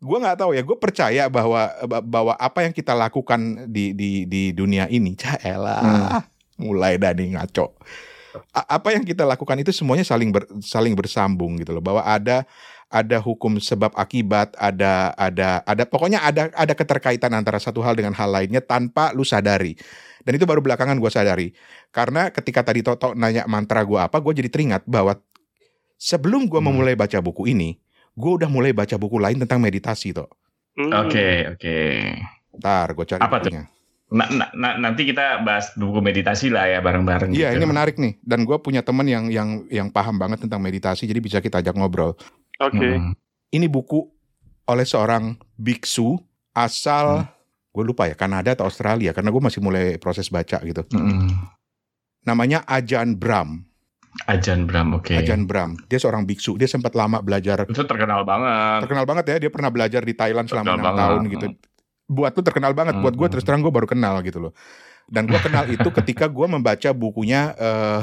gue 0.00 0.18
nggak 0.18 0.38
tahu 0.40 0.50
ya. 0.56 0.64
Gue 0.64 0.76
percaya 0.80 1.28
bahwa 1.28 1.68
bahwa 2.00 2.32
apa 2.34 2.64
yang 2.64 2.72
kita 2.72 2.96
lakukan 2.96 3.68
di 3.68 3.92
di 3.92 4.24
di 4.24 4.50
dunia 4.50 4.88
ini, 4.88 5.12
caelah, 5.20 6.24
mulai 6.56 6.96
dari 6.96 7.36
ngaco. 7.36 7.76
A- 8.54 8.78
apa 8.80 8.94
yang 8.94 9.02
kita 9.04 9.26
lakukan 9.26 9.58
itu 9.60 9.74
semuanya 9.74 10.06
saling 10.06 10.30
ber- 10.32 10.48
saling 10.62 10.96
bersambung 10.96 11.60
gitu 11.60 11.76
loh. 11.76 11.84
Bahwa 11.84 12.00
ada 12.00 12.48
ada 12.90 13.22
hukum 13.22 13.58
sebab 13.60 13.94
akibat, 13.94 14.56
ada 14.58 15.14
ada 15.14 15.62
ada 15.62 15.82
pokoknya 15.86 16.22
ada 16.22 16.50
ada 16.54 16.74
keterkaitan 16.74 17.30
antara 17.36 17.60
satu 17.60 17.82
hal 17.84 17.94
dengan 17.94 18.14
hal 18.16 18.30
lainnya 18.30 18.64
tanpa 18.64 19.12
lu 19.14 19.22
sadari. 19.22 19.76
Dan 20.20 20.36
itu 20.36 20.44
baru 20.44 20.60
belakangan 20.62 20.98
gue 20.98 21.10
sadari. 21.10 21.48
Karena 21.90 22.28
ketika 22.30 22.60
tadi 22.62 22.82
Toto 22.86 23.12
nanya 23.14 23.46
mantra 23.46 23.82
gue 23.82 23.98
apa, 23.98 24.20
gue 24.20 24.32
jadi 24.42 24.48
teringat 24.52 24.84
bahwa 24.86 25.16
sebelum 25.96 26.46
gue 26.46 26.60
Hmm. 26.60 26.70
memulai 26.70 26.94
baca 26.94 27.18
buku 27.18 27.50
ini, 27.50 27.78
gue 28.20 28.32
udah 28.44 28.48
mulai 28.52 28.76
baca 28.76 29.00
buku 29.00 29.16
lain 29.16 29.40
tentang 29.40 29.64
meditasi 29.64 30.12
toh. 30.12 30.28
Hmm. 30.76 30.92
Oke 31.08 31.48
oke. 31.56 31.76
Ntar 32.60 32.92
gue 32.92 33.06
cari 33.08 33.20
Apa 33.24 33.36
tuh? 33.40 33.50
Nah, 34.10 34.26
nah, 34.26 34.50
nah, 34.58 34.74
nanti 34.74 35.06
kita 35.06 35.38
bahas 35.46 35.70
buku 35.78 36.02
meditasi 36.02 36.50
lah 36.50 36.66
ya 36.66 36.82
bareng-bareng. 36.82 37.30
Iya, 37.30 37.54
gitu. 37.54 37.62
ini 37.62 37.66
menarik 37.70 37.94
nih. 37.94 38.18
Dan 38.18 38.42
gue 38.42 38.58
punya 38.58 38.82
temen 38.82 39.06
yang 39.06 39.30
yang 39.30 39.62
yang 39.70 39.86
paham 39.86 40.18
banget 40.18 40.42
tentang 40.42 40.58
meditasi, 40.58 41.06
jadi 41.06 41.22
bisa 41.22 41.38
kita 41.38 41.62
ajak 41.62 41.78
ngobrol. 41.78 42.18
Oke. 42.58 42.98
Hmm. 42.98 43.14
Ini 43.54 43.70
buku 43.70 44.02
oleh 44.66 44.82
seorang 44.82 45.38
biksu 45.54 46.18
asal 46.50 47.22
gue 47.70 47.84
lupa 47.86 48.10
ya 48.10 48.18
Kanada 48.18 48.50
atau 48.50 48.66
Australia 48.66 49.14
karena 49.14 49.30
gue 49.30 49.42
masih 49.42 49.62
mulai 49.62 49.94
proses 50.02 50.26
baca 50.26 50.58
gitu. 50.66 50.82
Hmm. 50.90 51.30
Namanya 52.26 52.66
Ajan 52.66 53.14
Bram. 53.14 53.69
Ajan 54.26 54.66
Bram, 54.66 54.98
oke. 54.98 55.14
Ajan 55.14 55.46
Bram. 55.46 55.78
Dia 55.86 56.02
seorang 56.02 56.26
biksu. 56.26 56.58
Dia 56.58 56.66
sempat 56.66 56.92
lama 56.98 57.22
belajar. 57.22 57.62
Itu 57.64 57.86
terkenal 57.86 58.26
banget. 58.26 58.86
Terkenal 58.86 59.04
banget 59.06 59.24
ya. 59.30 59.36
Dia 59.46 59.50
pernah 59.54 59.70
belajar 59.70 60.02
di 60.02 60.14
Thailand 60.18 60.50
selama 60.50 60.74
enam 60.74 60.82
banget. 60.82 61.00
tahun 61.00 61.20
gitu. 61.30 61.46
Buat 62.10 62.32
lu 62.34 62.42
terkenal 62.42 62.72
banget. 62.74 62.98
Buat 62.98 63.14
gue 63.14 63.22
Hmm. 63.22 63.32
terus 63.38 63.44
terang 63.46 63.62
gue 63.62 63.70
baru 63.70 63.86
kenal 63.86 64.18
gitu 64.26 64.42
loh. 64.42 64.52
Dan 65.06 65.30
gue 65.30 65.38
kenal 65.38 65.70
itu 65.70 65.88
ketika 66.02 66.26
gue 66.26 66.46
membaca 66.46 66.90
bukunya 66.90 67.54
eh, 67.54 68.00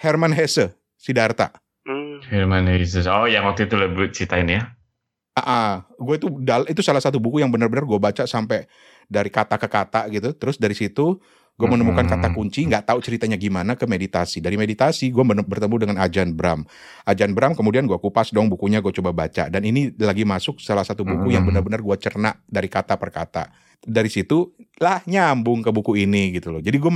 Herman 0.00 0.32
Hesse, 0.32 0.72
Siddhartha. 0.96 1.52
Hmm. 1.84 2.24
Herman 2.32 2.64
Hesse. 2.72 3.04
Oh, 3.12 3.28
yang 3.28 3.44
waktu 3.44 3.68
itu 3.68 3.76
lebih 3.76 4.08
ceritain 4.10 4.48
ya. 4.48 4.72
Ah, 5.32 5.88
gue 5.96 6.14
itu 6.16 6.28
dal 6.44 6.68
itu 6.68 6.84
salah 6.84 7.00
satu 7.00 7.16
buku 7.16 7.40
yang 7.40 7.48
benar-benar 7.48 7.88
gue 7.88 7.96
baca 7.96 8.28
sampai 8.28 8.68
dari 9.08 9.28
kata 9.28 9.56
ke 9.56 9.68
kata 9.68 10.08
gitu. 10.08 10.32
Terus 10.32 10.56
dari 10.56 10.72
situ 10.76 11.20
gue 11.62 11.70
menemukan 11.70 12.02
kata 12.02 12.34
kunci, 12.34 12.66
nggak 12.66 12.90
tahu 12.90 12.98
ceritanya 12.98 13.38
gimana 13.38 13.78
ke 13.78 13.86
meditasi. 13.86 14.42
Dari 14.42 14.58
meditasi 14.58 15.14
gue 15.14 15.22
bertemu 15.22 15.74
dengan 15.78 15.96
Ajan 16.02 16.34
Bram. 16.34 16.66
Ajan 17.06 17.30
Bram 17.38 17.54
kemudian 17.54 17.86
gue 17.86 17.94
kupas 18.02 18.34
dong 18.34 18.50
bukunya, 18.50 18.82
gue 18.82 18.90
coba 18.90 19.14
baca. 19.14 19.46
Dan 19.46 19.62
ini 19.62 19.94
lagi 19.94 20.26
masuk 20.26 20.58
salah 20.58 20.82
satu 20.82 21.06
buku 21.06 21.30
yang 21.30 21.46
benar-benar 21.46 21.78
gue 21.78 21.96
cerna 22.02 22.34
dari 22.50 22.66
kata 22.66 22.98
per 22.98 23.14
kata. 23.14 23.54
Dari 23.78 24.10
situ 24.10 24.50
lah 24.82 25.06
nyambung 25.06 25.62
ke 25.62 25.70
buku 25.70 26.02
ini 26.02 26.34
gitu 26.34 26.50
loh. 26.50 26.58
Jadi 26.58 26.74
gue 26.82 26.90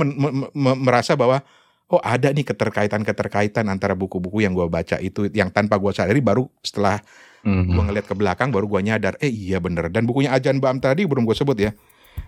merasa 0.75 1.15
bahwa 1.15 1.39
oh 1.87 2.03
ada 2.03 2.27
nih 2.35 2.43
keterkaitan-keterkaitan 2.43 3.63
antara 3.71 3.95
buku-buku 3.95 4.43
yang 4.43 4.51
gue 4.51 4.67
baca 4.67 4.99
itu 4.99 5.31
yang 5.31 5.47
tanpa 5.47 5.79
gue 5.79 5.95
sadari 5.95 6.19
baru 6.19 6.43
setelah 6.59 6.99
Hmm. 7.47 7.69
gue 7.69 7.79
ngeliat 7.79 8.03
ke 8.09 8.17
belakang 8.17 8.49
baru 8.51 8.65
gue 8.67 8.81
nyadar 8.91 9.13
eh 9.23 9.29
iya 9.31 9.61
bener 9.61 9.87
dan 9.87 10.03
bukunya 10.03 10.35
Ajan 10.35 10.59
Bram 10.59 10.83
tadi 10.83 11.07
belum 11.07 11.23
gue 11.23 11.37
sebut 11.37 11.55
ya 11.55 11.71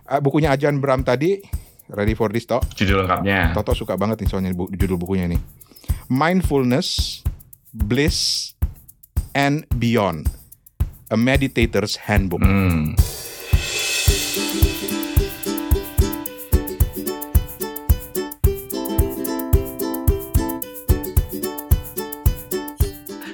Ah, 0.06 0.22
bukunya 0.22 0.54
Ajan 0.54 0.78
Bram 0.82 1.02
tadi 1.02 1.42
ready 1.90 2.14
for 2.14 2.30
this 2.30 2.46
talk 2.46 2.66
Judul 2.74 3.04
lengkapnya. 3.04 3.54
Toto 3.54 3.74
suka 3.74 3.96
banget 3.96 4.22
nih 4.22 4.30
soalnya 4.30 4.52
bu- 4.54 4.70
judul 4.70 4.98
bukunya 4.98 5.26
nih 5.28 5.42
mindfulness 6.08 7.22
bliss 7.70 8.52
and 9.34 9.66
beyond 9.76 10.30
a 11.10 11.18
meditator's 11.18 11.98
handbook 12.06 12.42
Hmm. 12.42 12.94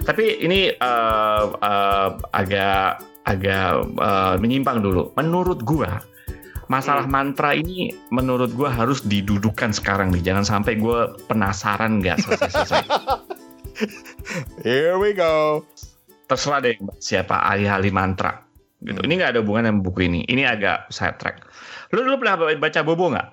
Tapi 0.05 0.25
ini 0.39 0.69
eh, 0.69 1.43
eh, 1.49 2.09
agak 2.31 2.85
agak 3.25 3.67
eh, 3.97 4.35
menyimpang 4.37 4.79
dulu. 4.79 5.11
Menurut 5.17 5.65
gua 5.65 5.97
masalah 6.67 7.05
mantra 7.05 7.53
ini 7.53 7.93
menurut 8.09 8.53
gua 8.53 8.71
harus 8.73 9.03
didudukan 9.05 9.71
sekarang 9.71 10.11
nih. 10.13 10.21
Jangan 10.21 10.45
sampai 10.45 10.77
gua 10.79 11.13
penasaran 11.29 12.01
nggak 12.01 12.21
selesai-selesai. 12.23 12.85
here 14.65 14.95
we 14.95 15.11
go 15.11 15.63
terserah 16.25 16.63
deh 16.63 16.75
siapa 16.97 17.37
ahli-ahli 17.37 17.91
mantra 17.93 18.41
gitu. 18.81 19.01
Hmm. 19.01 19.07
Ini 19.07 19.13
nggak 19.21 19.31
ada 19.35 19.39
hubungan 19.45 19.63
dengan 19.69 19.79
buku 19.85 20.09
ini. 20.09 20.21
Ini 20.25 20.45
agak 20.45 20.89
side 20.89 21.17
track. 21.21 21.45
Lu 21.93 22.01
dulu 22.01 22.21
pernah 22.21 22.57
baca 22.57 22.81
Bobo 22.81 23.13
nggak? 23.13 23.27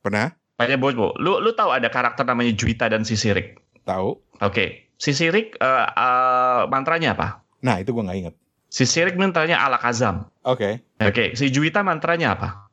pernah 0.00 0.32
Baca 0.56 0.76
Bobo. 0.80 1.12
Lu 1.20 1.40
lu 1.40 1.52
tahu 1.52 1.72
ada 1.72 1.88
karakter 1.92 2.24
namanya 2.24 2.52
Juwita 2.56 2.88
dan 2.88 3.04
Sisirik. 3.04 3.60
tahu 3.84 4.16
Oke. 4.44 4.92
Sisirik 5.00 5.56
eh, 5.56 5.86
eh, 5.88 6.62
mantranya 6.68 7.16
apa? 7.16 7.40
nah 7.60 7.76
itu 7.76 7.92
gue 7.92 8.00
nggak 8.00 8.18
inget 8.24 8.34
Sisirik 8.72 9.20
mantranya 9.20 9.60
Alakazam. 9.60 10.30
oke 10.46 10.80
Oke. 11.00 11.36
Si 11.36 11.52
Juwita 11.52 11.84
mantranya 11.84 12.36
apa? 12.36 12.69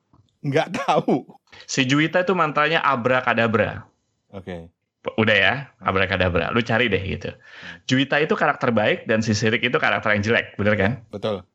Nggak 0.47 0.85
tahu 0.85 1.37
Si 1.65 1.83
Juwita 1.87 2.21
itu 2.21 2.37
mantranya 2.37 2.83
Abrakadabra. 2.85 3.87
oke 4.29 4.69
Udah 5.15 5.37
ya, 5.39 5.53
Abrakadabra. 5.79 6.51
Lu 6.51 6.59
cari 6.59 6.91
deh 6.91 6.99
gitu. 6.99 7.31
Juwita 7.87 8.19
itu 8.19 8.35
karakter 8.35 8.75
baik 8.75 9.07
dan 9.07 9.23
Sisirik 9.23 9.63
itu 9.63 9.79
karakter 9.79 10.11
yang 10.11 10.19
jelek, 10.19 10.59
bener 10.59 10.75
kan? 10.75 10.91
betul 11.07 11.47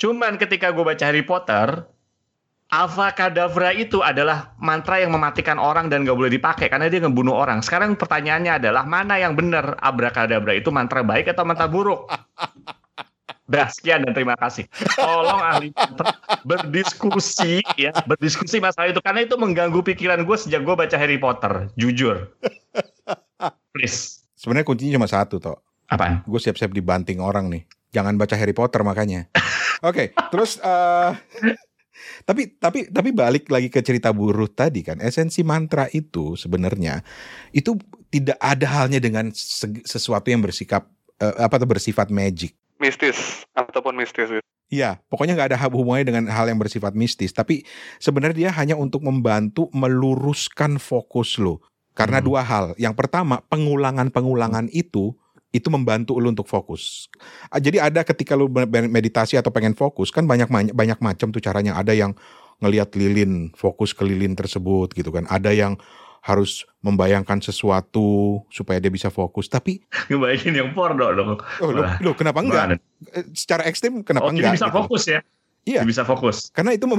Cuman 0.00 0.40
ketika 0.40 0.72
gue 0.72 0.80
baca 0.80 1.04
Harry 1.04 1.20
Potter, 1.20 1.84
Alpha 2.72 3.12
Kadavra 3.12 3.76
itu 3.76 4.00
adalah 4.00 4.56
mantra 4.56 4.96
yang 4.96 5.12
mematikan 5.12 5.60
orang 5.60 5.92
dan 5.92 6.08
gak 6.08 6.16
boleh 6.16 6.32
dipakai 6.32 6.72
karena 6.72 6.88
dia 6.88 7.04
ngebunuh 7.04 7.36
orang. 7.36 7.60
Sekarang 7.60 7.92
pertanyaannya 8.00 8.64
adalah 8.64 8.88
mana 8.88 9.20
yang 9.20 9.36
benar 9.36 9.76
Abrakadabra 9.76 10.56
itu 10.56 10.72
mantra 10.72 11.04
baik 11.04 11.36
atau 11.36 11.44
mantra 11.44 11.68
buruk? 11.68 12.08
Dah, 13.50 13.66
sekian 13.66 14.06
dan 14.06 14.14
terima 14.14 14.38
kasih. 14.38 14.70
Tolong 14.94 15.42
ahli 15.42 15.74
berdiskusi 16.46 17.66
ya, 17.74 17.90
berdiskusi 18.06 18.62
masalah 18.62 18.94
itu 18.94 19.02
karena 19.02 19.26
itu 19.26 19.34
mengganggu 19.34 19.82
pikiran 19.82 20.22
gue 20.22 20.36
sejak 20.38 20.62
gue 20.62 20.74
baca 20.78 20.94
Harry 20.94 21.18
Potter, 21.18 21.66
jujur. 21.74 22.30
Please. 23.74 24.22
Sebenarnya 24.38 24.66
kuncinya 24.70 25.02
cuma 25.02 25.10
satu 25.10 25.42
toh. 25.42 25.58
Apaan? 25.90 26.22
Gue 26.22 26.38
siap-siap 26.38 26.70
dibanting 26.70 27.18
orang 27.18 27.50
nih. 27.50 27.66
Jangan 27.90 28.14
baca 28.14 28.38
Harry 28.38 28.54
Potter 28.54 28.86
makanya. 28.86 29.26
Oke, 29.82 30.14
terus 30.30 30.62
eh 30.62 31.10
tapi 32.22 32.54
tapi 32.56 32.86
tapi 32.88 33.10
balik 33.10 33.50
lagi 33.50 33.66
ke 33.66 33.82
cerita 33.82 34.14
buruh 34.14 34.46
tadi 34.46 34.86
kan. 34.86 35.02
Esensi 35.02 35.42
mantra 35.42 35.90
itu 35.90 36.38
sebenarnya 36.38 37.02
itu 37.50 37.74
tidak 38.14 38.38
ada 38.38 38.66
halnya 38.70 39.02
dengan 39.02 39.34
se- 39.34 39.82
sesuatu 39.82 40.30
yang 40.30 40.38
bersikap 40.38 40.86
eh, 41.18 41.34
apa 41.42 41.58
tuh 41.58 41.66
bersifat 41.66 42.14
magic. 42.14 42.54
Mistis 42.80 43.44
ataupun 43.52 43.94
mistis. 43.94 44.32
Iya, 44.70 45.02
pokoknya 45.10 45.34
nggak 45.34 45.50
ada 45.52 45.58
hubungannya 45.66 46.06
dengan 46.06 46.24
hal 46.30 46.46
yang 46.46 46.56
bersifat 46.56 46.94
mistis. 46.94 47.34
Tapi 47.34 47.66
sebenarnya 47.98 48.48
dia 48.48 48.50
hanya 48.54 48.78
untuk 48.78 49.02
membantu 49.02 49.66
meluruskan 49.74 50.78
fokus 50.78 51.36
lo. 51.36 51.60
Karena 51.92 52.22
Hmm. 52.22 52.26
dua 52.30 52.40
hal. 52.46 52.72
Yang 52.78 52.94
pertama, 52.96 53.42
pengulangan-pengulangan 53.50 54.70
itu 54.72 55.12
itu 55.50 55.66
membantu 55.66 56.22
lo 56.22 56.30
untuk 56.30 56.46
fokus. 56.46 57.10
Ah, 57.50 57.58
Jadi 57.58 57.82
ada 57.82 58.06
ketika 58.06 58.38
lo 58.38 58.46
meditasi 58.70 59.34
atau 59.34 59.50
pengen 59.50 59.74
fokus 59.74 60.14
kan 60.14 60.22
banyak 60.22 60.46
banyak 60.70 60.98
macam 61.02 61.34
tuh 61.34 61.42
caranya. 61.42 61.74
Ada 61.74 61.90
yang 61.90 62.14
ngelihat 62.62 62.94
lilin, 62.94 63.50
fokus 63.58 63.90
ke 63.90 64.06
lilin 64.06 64.38
tersebut 64.38 64.94
gitu 64.94 65.10
kan. 65.10 65.26
Ada 65.26 65.50
yang 65.50 65.74
harus 66.20 66.62
membayangkan 66.78 67.40
sesuatu 67.40 68.40
supaya 68.46 68.76
dia 68.76 68.88
bisa 68.88 69.08
fokus. 69.08 69.46
Tapi 69.46 69.80
Ngebayangin 70.08 70.54
yang 70.54 70.70
porno 70.70 71.08
dong. 71.10 71.36
oh, 71.36 71.70
lo, 71.70 71.82
lo 71.98 72.12
kenapa 72.12 72.40
enggak? 72.40 72.64
Mana? 72.66 72.76
Eh, 73.10 73.24
Secara 73.32 73.64
ekstrim 73.64 74.00
kenapa 74.00 74.28
Oh, 74.28 74.32
enggak? 74.32 74.52
bisa 74.54 74.68
gitu? 74.68 74.76
fokus 74.76 75.02
ya? 75.06 75.20
Iya. 75.60 75.84
Bisa 75.84 76.04
fokus. 76.04 76.48
karena 76.50 76.72
itu 76.72 76.88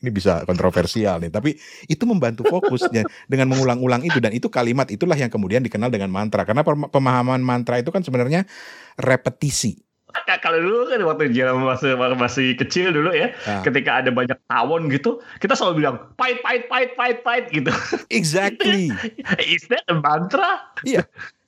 ini 0.00 0.08
bisa 0.08 0.48
kontroversial 0.48 1.20
nih 1.20 1.28
tapi 1.28 1.60
itu 1.84 2.04
membantu 2.08 2.40
fokusnya 2.42 3.04
dengan 3.28 3.52
mengulang-ulang 3.52 4.00
itu 4.00 4.16
dan 4.16 4.32
itu 4.32 4.48
kalimat 4.48 4.88
itulah 4.88 5.12
yang 5.12 5.28
kemudian 5.28 5.60
dikenal 5.60 5.92
dengan 5.92 6.08
mantra 6.08 6.48
karena 6.48 6.64
pem- 6.64 6.88
pemahaman 6.88 7.44
mantra 7.44 7.76
itu 7.76 7.92
kan 7.92 8.00
sebenarnya 8.00 8.48
repetisi 8.96 9.76
Kalau 10.40 10.58
dulu 10.58 10.88
kan 10.88 11.00
waktu 11.04 11.30
zaman 11.32 11.62
masih 11.62 11.90
masih 12.16 12.46
kecil 12.56 12.90
dulu 12.90 13.10
ya, 13.10 13.34
Ah. 13.44 13.60
ketika 13.60 14.00
ada 14.00 14.10
banyak 14.10 14.38
tawon 14.46 14.88
gitu, 14.88 15.18
kita 15.38 15.52
selalu 15.52 15.82
bilang 15.82 15.96
fight 16.14 16.38
fight 16.40 16.64
fight 16.66 16.90
fight 16.94 17.18
fight 17.20 17.44
gitu. 17.50 17.70
exactly 18.08 18.88
Is 19.54 19.66
that 19.68 19.84
a 19.86 19.96
mantra? 19.96 20.70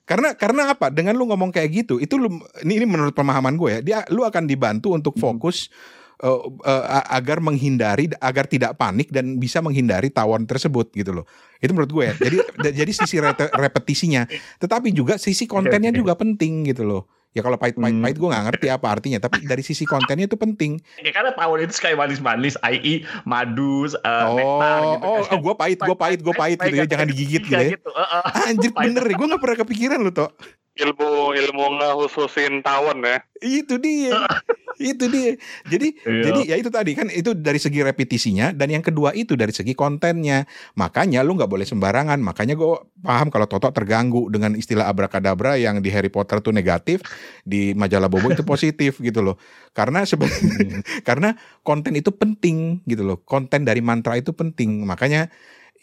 karena 0.03 0.35
karena 0.35 0.75
apa 0.75 0.91
dengan 0.91 1.15
lu 1.15 1.23
ngomong 1.31 1.49
kayak 1.49 1.83
gitu 1.83 1.95
itu 1.95 2.19
lu 2.19 2.27
ini, 2.59 2.83
ini 2.83 2.85
menurut 2.85 3.15
pemahaman 3.15 3.55
gue 3.55 3.69
ya 3.71 3.79
dia 3.79 3.97
lu 4.11 4.27
akan 4.27 4.43
dibantu 4.43 4.91
untuk 4.91 5.15
Hmm. 5.15 5.31
fokus 5.31 5.71
eh, 6.19 6.39
a- 6.67 7.07
agar 7.15 7.39
menghindari 7.39 8.11
agar 8.19 8.43
tidak 8.43 8.75
panik 8.75 9.07
dan 9.09 9.39
bisa 9.39 9.63
menghindari 9.63 10.11
tawon 10.11 10.43
tersebut 10.43 10.91
gitu 10.91 11.15
loh 11.15 11.25
itu 11.59 11.71
menurut 11.71 11.91
gue 11.91 12.03
ya 12.03 12.13
jadi 12.19 12.37
jadi 12.83 12.91
sisi 12.91 13.15
repetisinya 13.49 14.27
tetapi 14.59 14.91
juga 14.91 15.15
sisi 15.15 15.47
kontennya 15.47 15.95
juga 15.95 16.19
penting 16.19 16.67
gitu 16.67 16.83
loh 16.83 17.07
ya 17.33 17.41
kalau 17.41 17.57
pahit 17.57 17.75
pahit 17.75 17.91
Hmm. 17.91 18.01
pahit 18.01 18.15
gue 18.15 18.29
nggak 18.29 18.45
ngerti 18.47 18.67
apa 18.69 18.87
artinya 18.89 19.19
tapi 19.19 19.41
dari 19.43 19.61
sisi 19.61 19.83
kontennya 19.83 20.25
itu 20.25 20.37
penting 20.37 20.77
Ya, 20.97 21.11
karena 21.11 21.33
tawon 21.33 21.59
itu 21.59 21.73
kayak 21.75 21.97
manis-manis, 21.97 22.55
i.e. 22.63 22.93
madu, 23.23 23.85
uh, 23.85 24.23
oh 24.23 24.33
nektar 24.33 24.79
gitu. 24.79 25.03
oh, 25.03 25.17
kan. 25.19 25.37
gue 25.41 25.53
pahit 25.55 25.77
gue 25.77 25.95
pahit 25.95 26.19
gue 26.21 26.33
pahit 26.33 26.57
gitu 26.59 26.75
ya 26.75 26.85
jangan 26.85 27.07
digigit 27.07 27.41
gitu 27.41 27.49
ya 27.49 27.59
Kayak 27.59 27.71
gitu. 27.75 27.89
uh, 27.89 28.01
uh. 28.01 28.23
anjir 28.47 28.71
Pahit. 28.71 28.85
bener 28.87 29.03
ya 29.03 29.13
gue 29.13 29.27
nggak 29.27 29.41
pernah 29.41 29.57
kepikiran 29.59 29.99
lo 29.99 30.11
toh 30.11 30.29
Ilmu 30.73 31.37
ilmu 31.37 31.65
ngehususin 31.77 32.65
tawon 32.65 33.05
ya. 33.05 33.21
itu 33.39 33.77
dia. 33.77 34.23
Itu 34.73 35.05
dia. 35.05 35.37
Jadi 35.69 35.93
Iya. 36.01 36.23
jadi 36.25 36.39
ya 36.49 36.55
itu 36.57 36.73
tadi 36.73 36.97
kan 36.97 37.05
itu 37.05 37.37
dari 37.37 37.61
segi 37.61 37.85
repetisinya 37.85 38.57
dan 38.57 38.73
yang 38.73 38.81
kedua 38.81 39.13
itu 39.13 39.37
dari 39.37 39.53
segi 39.53 39.77
kontennya. 39.77 40.49
Makanya 40.73 41.21
lu 41.21 41.37
nggak 41.37 41.45
boleh 41.45 41.61
sembarangan. 41.61 42.17
Makanya 42.17 42.57
gue 42.57 42.81
paham 43.05 43.29
kalau 43.29 43.45
Toto 43.45 43.69
terganggu 43.69 44.33
dengan 44.33 44.57
istilah 44.57 44.89
abrakadabra 44.89 45.61
yang 45.61 45.77
di 45.77 45.93
Harry 45.93 46.09
Potter 46.09 46.41
tuh 46.41 46.49
negatif 46.49 47.05
di 47.45 47.77
majalah 47.77 48.09
Bobo 48.09 48.33
itu 48.33 48.41
positif 48.41 48.97
gitu 48.97 49.21
loh. 49.21 49.37
Karena 49.77 50.09
sebenarnya 50.09 50.41
karena 51.07 51.37
konten 51.61 51.93
itu 51.93 52.09
penting 52.09 52.81
gitu 52.89 53.05
loh. 53.05 53.21
Konten 53.21 53.69
dari 53.69 53.85
mantra 53.85 54.17
itu 54.17 54.33
penting. 54.33 54.89
Makanya 54.89 55.29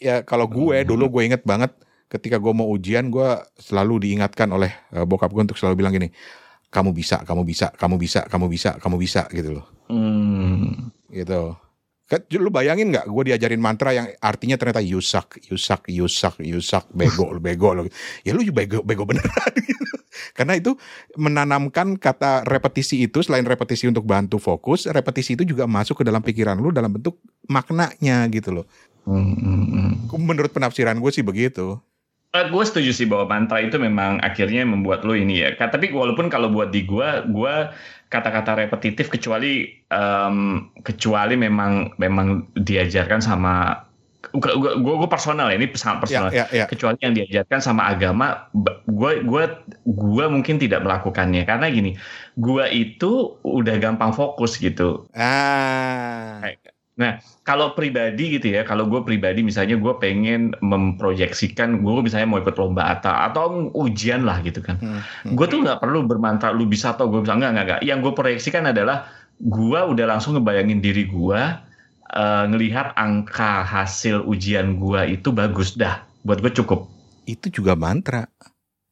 ya 0.03 0.27
kalau 0.27 0.51
gue 0.51 0.83
Hmm. 0.83 0.87
dulu 0.91 1.07
gue 1.15 1.31
inget 1.31 1.47
banget 1.47 1.71
ketika 2.11 2.35
gue 2.35 2.51
mau 2.51 2.67
ujian 2.67 3.07
gue 3.07 3.39
selalu 3.55 4.11
diingatkan 4.11 4.51
oleh 4.51 4.75
eh, 4.91 5.07
bokap 5.07 5.31
gue 5.31 5.47
untuk 5.47 5.55
selalu 5.55 5.79
bilang 5.79 5.95
gini 5.95 6.11
kamu 6.67 6.91
bisa 6.91 7.23
kamu 7.23 7.47
bisa 7.47 7.71
kamu 7.71 7.95
bisa 7.95 8.19
kamu 8.27 8.45
bisa 8.51 8.69
kamu 8.75 8.95
bisa 8.99 9.21
gitu 9.31 9.59
loh 9.59 9.65
Hmm. 9.91 10.87
gitu 11.11 11.59
lu 12.39 12.51
bayangin 12.51 12.91
nggak 12.91 13.07
gue 13.07 13.23
diajarin 13.31 13.59
mantra 13.59 13.95
yang 13.95 14.07
artinya 14.19 14.59
ternyata 14.59 14.83
yusak 14.83 15.39
yusak 15.47 15.87
yusak 15.87 16.39
yusak 16.43 16.87
bego 16.91 17.31
bego 17.43 17.71
lu 17.71 17.83
ya 18.27 18.35
lu 18.35 18.43
bego 18.51 18.83
bego 18.83 19.07
beneran 19.07 19.51
gitu. 19.67 19.95
karena 20.35 20.59
itu 20.59 20.75
menanamkan 21.15 21.95
kata 21.95 22.43
repetisi 22.43 23.03
itu 23.03 23.23
selain 23.23 23.47
repetisi 23.47 23.87
untuk 23.87 24.03
bantu 24.03 24.39
fokus 24.43 24.87
repetisi 24.91 25.39
itu 25.39 25.47
juga 25.47 25.67
masuk 25.67 25.99
ke 25.99 26.07
dalam 26.07 26.19
pikiran 26.19 26.59
lu 26.59 26.75
dalam 26.75 26.91
bentuk 26.91 27.19
maknanya 27.47 28.27
gitu 28.31 28.63
loh 28.63 28.67
Hmm, 29.01 29.33
hmm, 29.33 29.65
hmm. 30.13 30.21
menurut 30.21 30.53
penafsiran 30.53 30.93
gue 31.01 31.09
sih 31.09 31.25
begitu 31.25 31.81
Eh, 32.31 32.47
gue 32.47 32.63
setuju 32.63 32.95
sih 32.95 33.07
bahwa 33.11 33.27
mantra 33.27 33.59
itu 33.59 33.75
memang 33.75 34.23
akhirnya 34.23 34.63
membuat 34.63 35.03
lo 35.03 35.11
ini 35.11 35.43
ya. 35.43 35.51
Tapi 35.59 35.91
walaupun 35.91 36.31
kalau 36.31 36.47
buat 36.47 36.71
di 36.71 36.87
gue, 36.87 37.27
gue 37.27 37.53
kata-kata 38.07 38.55
repetitif 38.55 39.11
kecuali 39.11 39.67
em, 39.91 40.67
kecuali 40.79 41.35
memang 41.35 41.95
memang 41.99 42.55
diajarkan 42.55 43.19
sama 43.19 43.83
gue 44.31 44.79
gue 44.79 45.09
personal 45.11 45.51
ya 45.51 45.59
ini 45.59 45.67
sangat 45.75 46.07
personal. 46.07 46.31
ya 46.31 46.47
ya 46.47 46.63
ya 46.63 46.65
Kecuali 46.71 46.95
yang 47.03 47.11
diajarkan 47.19 47.59
sama 47.59 47.91
agama, 47.91 48.47
gue 48.87 49.27
gue 49.27 49.43
gue 49.91 50.25
mungkin 50.31 50.55
tidak 50.55 50.87
melakukannya 50.87 51.43
karena 51.43 51.67
gini, 51.67 51.99
gue 52.39 52.65
itu 52.71 53.35
udah 53.43 53.75
gampang 53.75 54.15
fokus 54.15 54.55
gitu. 54.55 55.03
ah 55.11 56.39
Kalau 57.41 57.73
pribadi 57.73 58.37
gitu 58.37 58.53
ya, 58.53 58.61
kalau 58.61 58.85
gue 58.85 59.01
pribadi 59.01 59.41
misalnya 59.41 59.75
gue 59.81 59.93
pengen 59.97 60.53
memproyeksikan 60.61 61.81
gue 61.81 61.91
misalnya 62.05 62.29
mau 62.29 62.37
ikut 62.37 62.53
lomba 62.55 62.93
atau 62.93 63.09
atau 63.09 63.43
ujian 63.73 64.21
lah 64.23 64.39
gitu 64.45 64.61
kan. 64.61 64.77
Hmm, 64.77 65.01
hmm. 65.01 65.33
Gue 65.33 65.45
tuh 65.49 65.65
nggak 65.65 65.81
perlu 65.81 66.05
bermantra 66.05 66.53
lu 66.53 66.69
bisa 66.69 66.93
atau 66.93 67.09
gue 67.09 67.25
bisa 67.25 67.33
enggak 67.33 67.51
enggak 67.57 67.65
enggak. 67.65 67.81
Yang 67.81 67.99
gue 68.05 68.13
proyeksikan 68.13 68.63
adalah 68.69 69.09
gue 69.41 69.79
udah 69.81 70.05
langsung 70.05 70.37
ngebayangin 70.37 70.79
diri 70.85 71.09
gue 71.09 71.41
eh, 72.13 72.43
ngelihat 72.45 72.93
angka 72.93 73.65
hasil 73.65 74.21
ujian 74.29 74.77
gue 74.77 75.17
itu 75.17 75.33
bagus 75.33 75.73
dah. 75.73 76.05
Buat 76.21 76.45
gue 76.45 76.53
cukup. 76.61 76.85
itu 77.29 77.61
juga 77.61 77.77
mantra. 77.77 78.25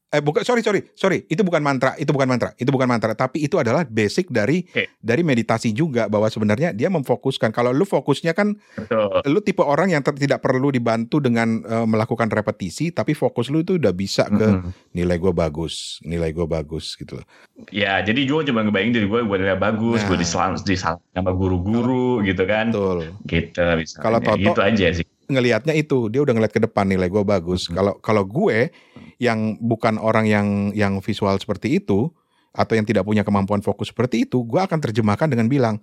Eh 0.09 0.19
bukan 0.19 0.41
sorry 0.41 0.59
sorry 0.59 0.81
sorry 0.91 1.21
itu 1.23 1.39
bukan 1.39 1.61
mantra 1.61 1.93
itu 1.95 2.09
bukan 2.09 2.25
mantra 2.25 2.49
itu 2.55 2.65
bukan 2.65 2.85
mantra 2.85 3.13
tapi 3.13 3.39
itu 3.39 3.55
adalah 3.55 3.85
basic 3.85 4.25
dari 4.27 4.65
Oke. 4.65 4.89
dari 4.97 5.21
meditasi 5.21 5.69
juga 5.69 6.05
bahwa 6.05 6.25
sebenarnya 6.25 6.73
dia 6.73 6.89
memfokuskan 6.89 7.49
kalau 7.49 7.69
lu 7.69 7.85
fokusnya 7.85 8.33
kan 8.33 8.57
Betul. 8.73 9.21
lu 9.23 9.37
tipe 9.39 9.61
orang 9.61 9.89
yang 9.89 10.01
ter- 10.01 10.17
tidak 10.17 10.39
perlu 10.39 10.69
dibantu 10.69 11.19
dengan 11.19 11.61
eh, 11.61 11.85
melakukan 11.85 12.25
repetisi 12.27 12.89
tapi 12.89 13.13
fokus 13.13 13.47
lu 13.47 13.61
itu 13.61 13.77
udah 13.77 13.91
bisa 13.91 14.25
ke 14.25 14.49
Mm-mm. 14.49 14.73
nilai 14.91 15.13
gue 15.15 15.29
bagus 15.29 16.01
nilai 16.01 16.31
gue 16.31 16.47
bagus 16.47 16.93
gitu 16.95 17.13
loh 17.15 17.25
Ya, 17.69 17.99
jadi 17.99 18.23
gue 18.23 18.41
cuma 18.45 18.63
ngebayangin 18.63 18.93
diri 18.95 19.05
gue 19.05 19.19
gue 19.19 19.37
nilai 19.37 19.53
bagus, 19.55 19.99
gue 20.01 20.15
Nah. 20.15 20.17
disalam 20.17 20.55
disalam 20.57 20.97
sama 21.11 21.31
guru-guru 21.31 22.23
gitu 22.23 22.43
kan. 22.43 22.71
betul 22.71 23.11
Gitu 23.25 23.59
misalnya. 23.75 23.99
Kalau 23.99 24.19
Toto- 24.19 24.39
gitu 24.39 24.61
aja 24.63 24.87
sih. 24.91 25.05
ngelihatnya 25.27 25.75
itu 25.75 26.07
dia 26.07 26.19
udah 26.19 26.33
ngeliat 26.33 26.49
ke 26.49 26.57
depan 26.57 26.87
nilai 26.87 27.05
gue 27.05 27.21
bagus 27.21 27.69
kalau 27.69 27.93
kalau 27.99 28.23
gue 28.23 28.73
yang 29.19 29.59
bukan 29.59 29.99
orang 29.99 30.25
yang 30.25 30.47
yang 30.71 30.97
visual 30.99 31.35
seperti 31.35 31.77
itu 31.77 32.07
atau 32.49 32.73
yang 32.73 32.83
tidak 32.83 33.03
punya 33.03 33.21
kemampuan 33.21 33.59
fokus 33.59 33.91
seperti 33.91 34.23
itu 34.23 34.41
gue 34.41 34.57
akan 34.57 34.79
terjemahkan 34.79 35.29
dengan 35.29 35.45
bilang 35.45 35.77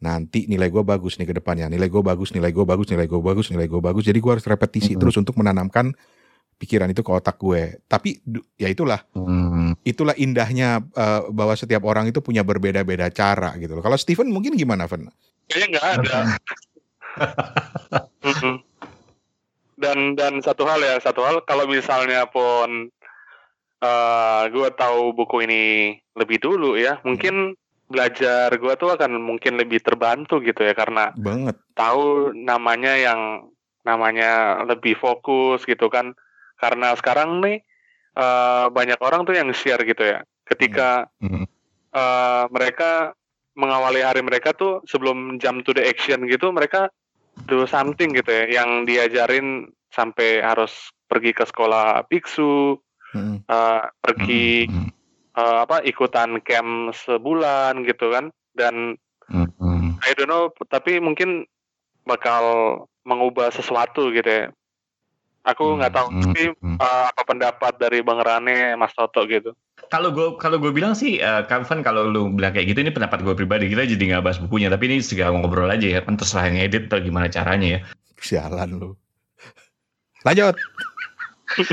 nanti 0.00 0.50
nilai 0.50 0.66
gue 0.66 0.82
bagus 0.82 1.14
nih 1.14 1.28
ke 1.28 1.34
depannya 1.36 1.70
nilai 1.70 1.86
gue 1.86 2.02
bagus 2.02 2.34
nilai 2.34 2.50
gue 2.50 2.64
bagus 2.64 2.90
nilai 2.90 3.06
gue 3.06 3.20
bagus 3.20 3.46
nilai 3.48 3.68
gue 3.68 3.78
bagus 3.78 4.02
jadi 4.02 4.18
gue 4.18 4.32
harus 4.34 4.42
repetisi 4.42 4.96
Mhm. 4.96 4.98
terus 4.98 5.14
untuk 5.14 5.38
menanamkan 5.38 5.94
pikiran 6.58 6.90
itu 6.90 7.02
ke 7.02 7.10
otak 7.10 7.38
gue 7.38 7.78
tapi 7.86 8.18
ya 8.56 8.66
itulah 8.66 9.04
Hmm. 9.14 9.78
itulah 9.84 10.16
indahnya 10.16 10.82
eh, 10.82 11.20
bahwa 11.30 11.54
setiap 11.54 11.84
orang 11.84 12.08
itu 12.08 12.18
punya 12.18 12.42
berbeda-beda 12.42 13.06
cara 13.10 13.54
gitu 13.60 13.78
loh 13.78 13.82
kalau 13.84 13.94
Steven 13.94 14.26
mungkin 14.26 14.56
gimana 14.56 14.88
Fen? 14.88 15.06
Kayaknya 15.46 15.66
nggak 15.70 15.86
ada. 16.00 16.18
Dan 19.82 20.14
dan 20.14 20.38
satu 20.38 20.62
hal 20.62 20.78
ya 20.78 21.02
satu 21.02 21.26
hal 21.26 21.42
kalau 21.42 21.66
misalnya 21.66 22.22
pun 22.30 22.86
eh 23.82 24.42
gue 24.46 24.68
tahu 24.78 25.10
buku 25.10 25.42
ini 25.42 25.64
lebih 26.14 26.38
dulu 26.38 26.78
ya 26.78 27.02
mungkin 27.02 27.58
belajar 27.90 28.54
gue 28.54 28.74
tuh 28.78 28.94
akan 28.94 29.18
mungkin 29.18 29.58
lebih 29.58 29.82
terbantu 29.82 30.38
gitu 30.38 30.62
ya 30.62 30.72
karena 30.72 31.10
banget. 31.18 31.58
tahu 31.74 32.30
namanya 32.30 32.94
yang 32.94 33.50
namanya 33.82 34.62
lebih 34.64 34.94
fokus 34.94 35.66
gitu 35.66 35.90
kan. 35.90 36.14
Karena 36.62 36.94
sekarang 36.94 37.42
nih 37.42 37.58
eh, 38.14 38.66
banyak 38.70 39.02
orang 39.02 39.26
tuh 39.26 39.34
yang 39.34 39.50
share 39.50 39.82
gitu 39.82 40.06
ya 40.06 40.22
ketika 40.46 41.10
Hmm. 41.18 41.44
eh, 41.92 42.44
mereka 42.54 43.18
mengawali 43.58 44.00
hari 44.00 44.22
mereka 44.24 44.54
tuh 44.56 44.80
sebelum 44.88 45.36
jam 45.42 45.60
to 45.60 45.76
the 45.76 45.84
action 45.84 46.24
gitu 46.24 46.48
mereka 46.54 46.88
do 47.48 47.64
something 47.64 48.12
gitu 48.12 48.28
ya 48.28 48.62
yang 48.62 48.84
diajarin 48.84 49.68
sampai 49.92 50.40
harus 50.40 50.92
pergi 51.08 51.36
ke 51.36 51.44
sekolah 51.44 52.08
biksu, 52.08 52.80
Mm. 53.12 53.44
eh, 53.44 53.84
pergi 54.00 54.64
Hmm, 54.72 54.88
eh, 55.36 55.56
apa 55.68 55.84
ikutan 55.84 56.40
camp 56.40 56.96
sebulan 56.96 57.84
gitu 57.84 58.08
kan. 58.08 58.32
Dan 58.56 58.96
hmm, 59.28 59.48
hmm. 59.60 60.00
I 60.00 60.16
don't 60.16 60.28
know, 60.28 60.48
tapi 60.68 60.96
mungkin 60.96 61.44
bakal 62.08 62.44
mengubah 63.04 63.52
sesuatu 63.52 64.08
gitu 64.12 64.28
ya. 64.28 64.46
Aku 65.44 65.76
nggak 65.76 65.92
tahu, 65.92 66.08
Hmm, 66.08 66.22
tapi 66.24 66.42
hmm. 66.56 66.78
eh, 66.80 67.04
apa 67.12 67.22
pendapat 67.28 67.76
dari 67.76 68.00
Bang 68.00 68.24
Rane, 68.24 68.80
Mas 68.80 68.96
Toto 68.96 69.28
gitu. 69.28 69.52
Kalau 69.92 70.08
gue 70.08 70.40
kalau 70.40 70.56
gue 70.56 70.72
bilang 70.72 70.96
sih, 70.96 71.20
uh, 71.20 71.44
Kevin 71.44 71.84
kalau 71.84 72.08
lu 72.08 72.32
bilang 72.32 72.56
kayak 72.56 72.72
gitu 72.72 72.80
ini 72.80 72.88
pendapat 72.88 73.20
gue 73.20 73.36
pribadi 73.36 73.68
kita 73.68 73.84
jadi 73.84 74.16
nggak 74.16 74.24
bahas 74.24 74.40
bukunya, 74.40 74.72
tapi 74.72 74.88
ini 74.88 75.04
segala 75.04 75.36
ngobrol 75.36 75.68
aja 75.68 75.84
ya, 75.84 76.00
kan 76.00 76.16
terserah 76.16 76.48
yang 76.48 76.64
edit 76.64 76.88
atau 76.88 77.04
gimana 77.04 77.28
caranya 77.28 77.76
ya. 77.76 77.80
Sialan 78.16 78.80
lu. 78.80 78.96
Lanjut. 80.24 80.56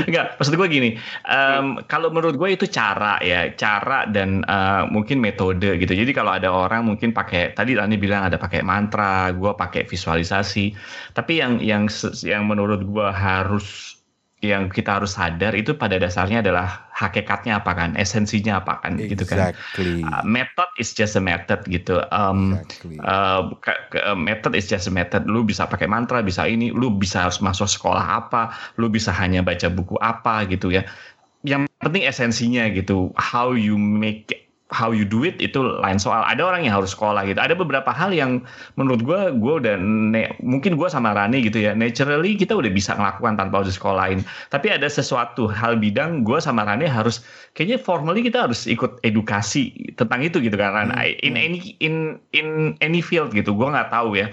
Enggak, 0.04 0.36
maksud 0.36 0.52
gue 0.60 0.68
gini, 0.68 0.90
em, 1.24 1.80
kalau 1.88 2.12
menurut 2.12 2.36
gue 2.36 2.52
itu 2.52 2.68
cara 2.68 3.16
ya, 3.24 3.48
cara 3.56 4.04
dan 4.04 4.44
eh, 4.44 4.84
mungkin 4.92 5.24
metode 5.24 5.80
gitu. 5.80 5.96
Jadi 5.96 6.12
kalau 6.12 6.36
ada 6.36 6.52
orang 6.52 6.84
mungkin 6.84 7.16
pakai, 7.16 7.56
tadi 7.56 7.72
Rani 7.72 7.96
bilang 7.96 8.28
ada 8.28 8.36
pakai 8.36 8.60
mantra, 8.60 9.32
gue 9.32 9.56
pakai 9.56 9.88
visualisasi. 9.88 10.76
Tapi 11.16 11.40
yang 11.40 11.64
yang 11.64 11.88
yang 12.20 12.44
menurut 12.44 12.84
gue 12.84 13.08
harus 13.08 13.96
yang 14.40 14.72
kita 14.72 14.96
harus 14.96 15.20
sadar 15.20 15.52
itu 15.52 15.76
pada 15.76 16.00
dasarnya 16.00 16.40
adalah 16.40 16.88
hakikatnya 16.96 17.60
apa 17.60 17.76
kan, 17.76 17.92
esensinya 17.92 18.64
apa 18.64 18.80
kan, 18.80 18.96
gitu 18.96 19.28
kan. 19.28 19.52
Exactly. 19.52 20.00
Uh, 20.00 20.24
method 20.24 20.68
is 20.80 20.96
just 20.96 21.12
a 21.12 21.22
method 21.22 21.60
gitu. 21.68 22.00
Um, 22.08 22.56
Exactly. 22.56 22.96
Uh, 23.04 23.52
uh, 24.00 24.16
method 24.16 24.56
is 24.56 24.64
just 24.64 24.88
a 24.88 24.92
method. 24.92 25.28
Lu 25.28 25.44
bisa 25.44 25.68
pakai 25.68 25.84
mantra, 25.84 26.24
bisa 26.24 26.48
ini. 26.48 26.72
Lu 26.72 26.88
bisa 26.88 27.28
harus 27.28 27.44
masuk 27.44 27.68
sekolah 27.68 28.24
apa. 28.24 28.56
Lu 28.80 28.88
bisa 28.88 29.12
hanya 29.12 29.44
baca 29.44 29.68
buku 29.68 30.00
apa 30.00 30.48
gitu 30.48 30.72
ya. 30.72 30.88
Yang 31.44 31.68
penting 31.84 32.08
esensinya 32.08 32.64
gitu. 32.72 33.12
How 33.20 33.52
you 33.52 33.76
make 33.76 34.49
how 34.70 34.94
you 34.94 35.02
do 35.02 35.26
it 35.26 35.36
itu 35.42 35.58
lain 35.58 35.98
soal. 35.98 36.22
Ada 36.22 36.46
orang 36.46 36.62
yang 36.66 36.78
harus 36.78 36.94
sekolah 36.94 37.26
gitu. 37.26 37.38
Ada 37.42 37.58
beberapa 37.58 37.90
hal 37.90 38.14
yang 38.14 38.42
menurut 38.78 39.02
gue, 39.02 39.20
gue 39.34 39.54
udah 39.66 39.76
ne- 39.82 40.32
mungkin 40.40 40.78
gue 40.78 40.86
sama 40.86 41.10
Rani 41.12 41.42
gitu 41.42 41.58
ya. 41.58 41.74
Naturally 41.74 42.38
kita 42.38 42.54
udah 42.54 42.70
bisa 42.70 42.94
ngelakukan 42.94 43.34
tanpa 43.36 43.62
harus 43.62 43.74
sekolahin. 43.74 44.22
Tapi 44.54 44.70
ada 44.70 44.86
sesuatu 44.86 45.50
hal 45.50 45.76
bidang 45.82 46.22
gue 46.22 46.38
sama 46.38 46.62
Rani 46.62 46.86
harus 46.86 47.26
kayaknya 47.58 47.82
formally 47.82 48.22
kita 48.22 48.46
harus 48.46 48.70
ikut 48.70 49.02
edukasi 49.02 49.74
tentang 49.98 50.22
itu 50.22 50.38
gitu 50.38 50.54
kan. 50.54 50.70
Ran. 50.70 50.94
Hmm, 50.94 51.26
In 51.26 51.34
hmm. 51.34 51.44
any 51.44 51.60
in 51.82 51.94
in 52.30 52.78
any 52.78 53.02
field 53.02 53.34
gitu. 53.34 53.50
Gue 53.50 53.66
nggak 53.66 53.90
tahu 53.90 54.14
ya. 54.14 54.30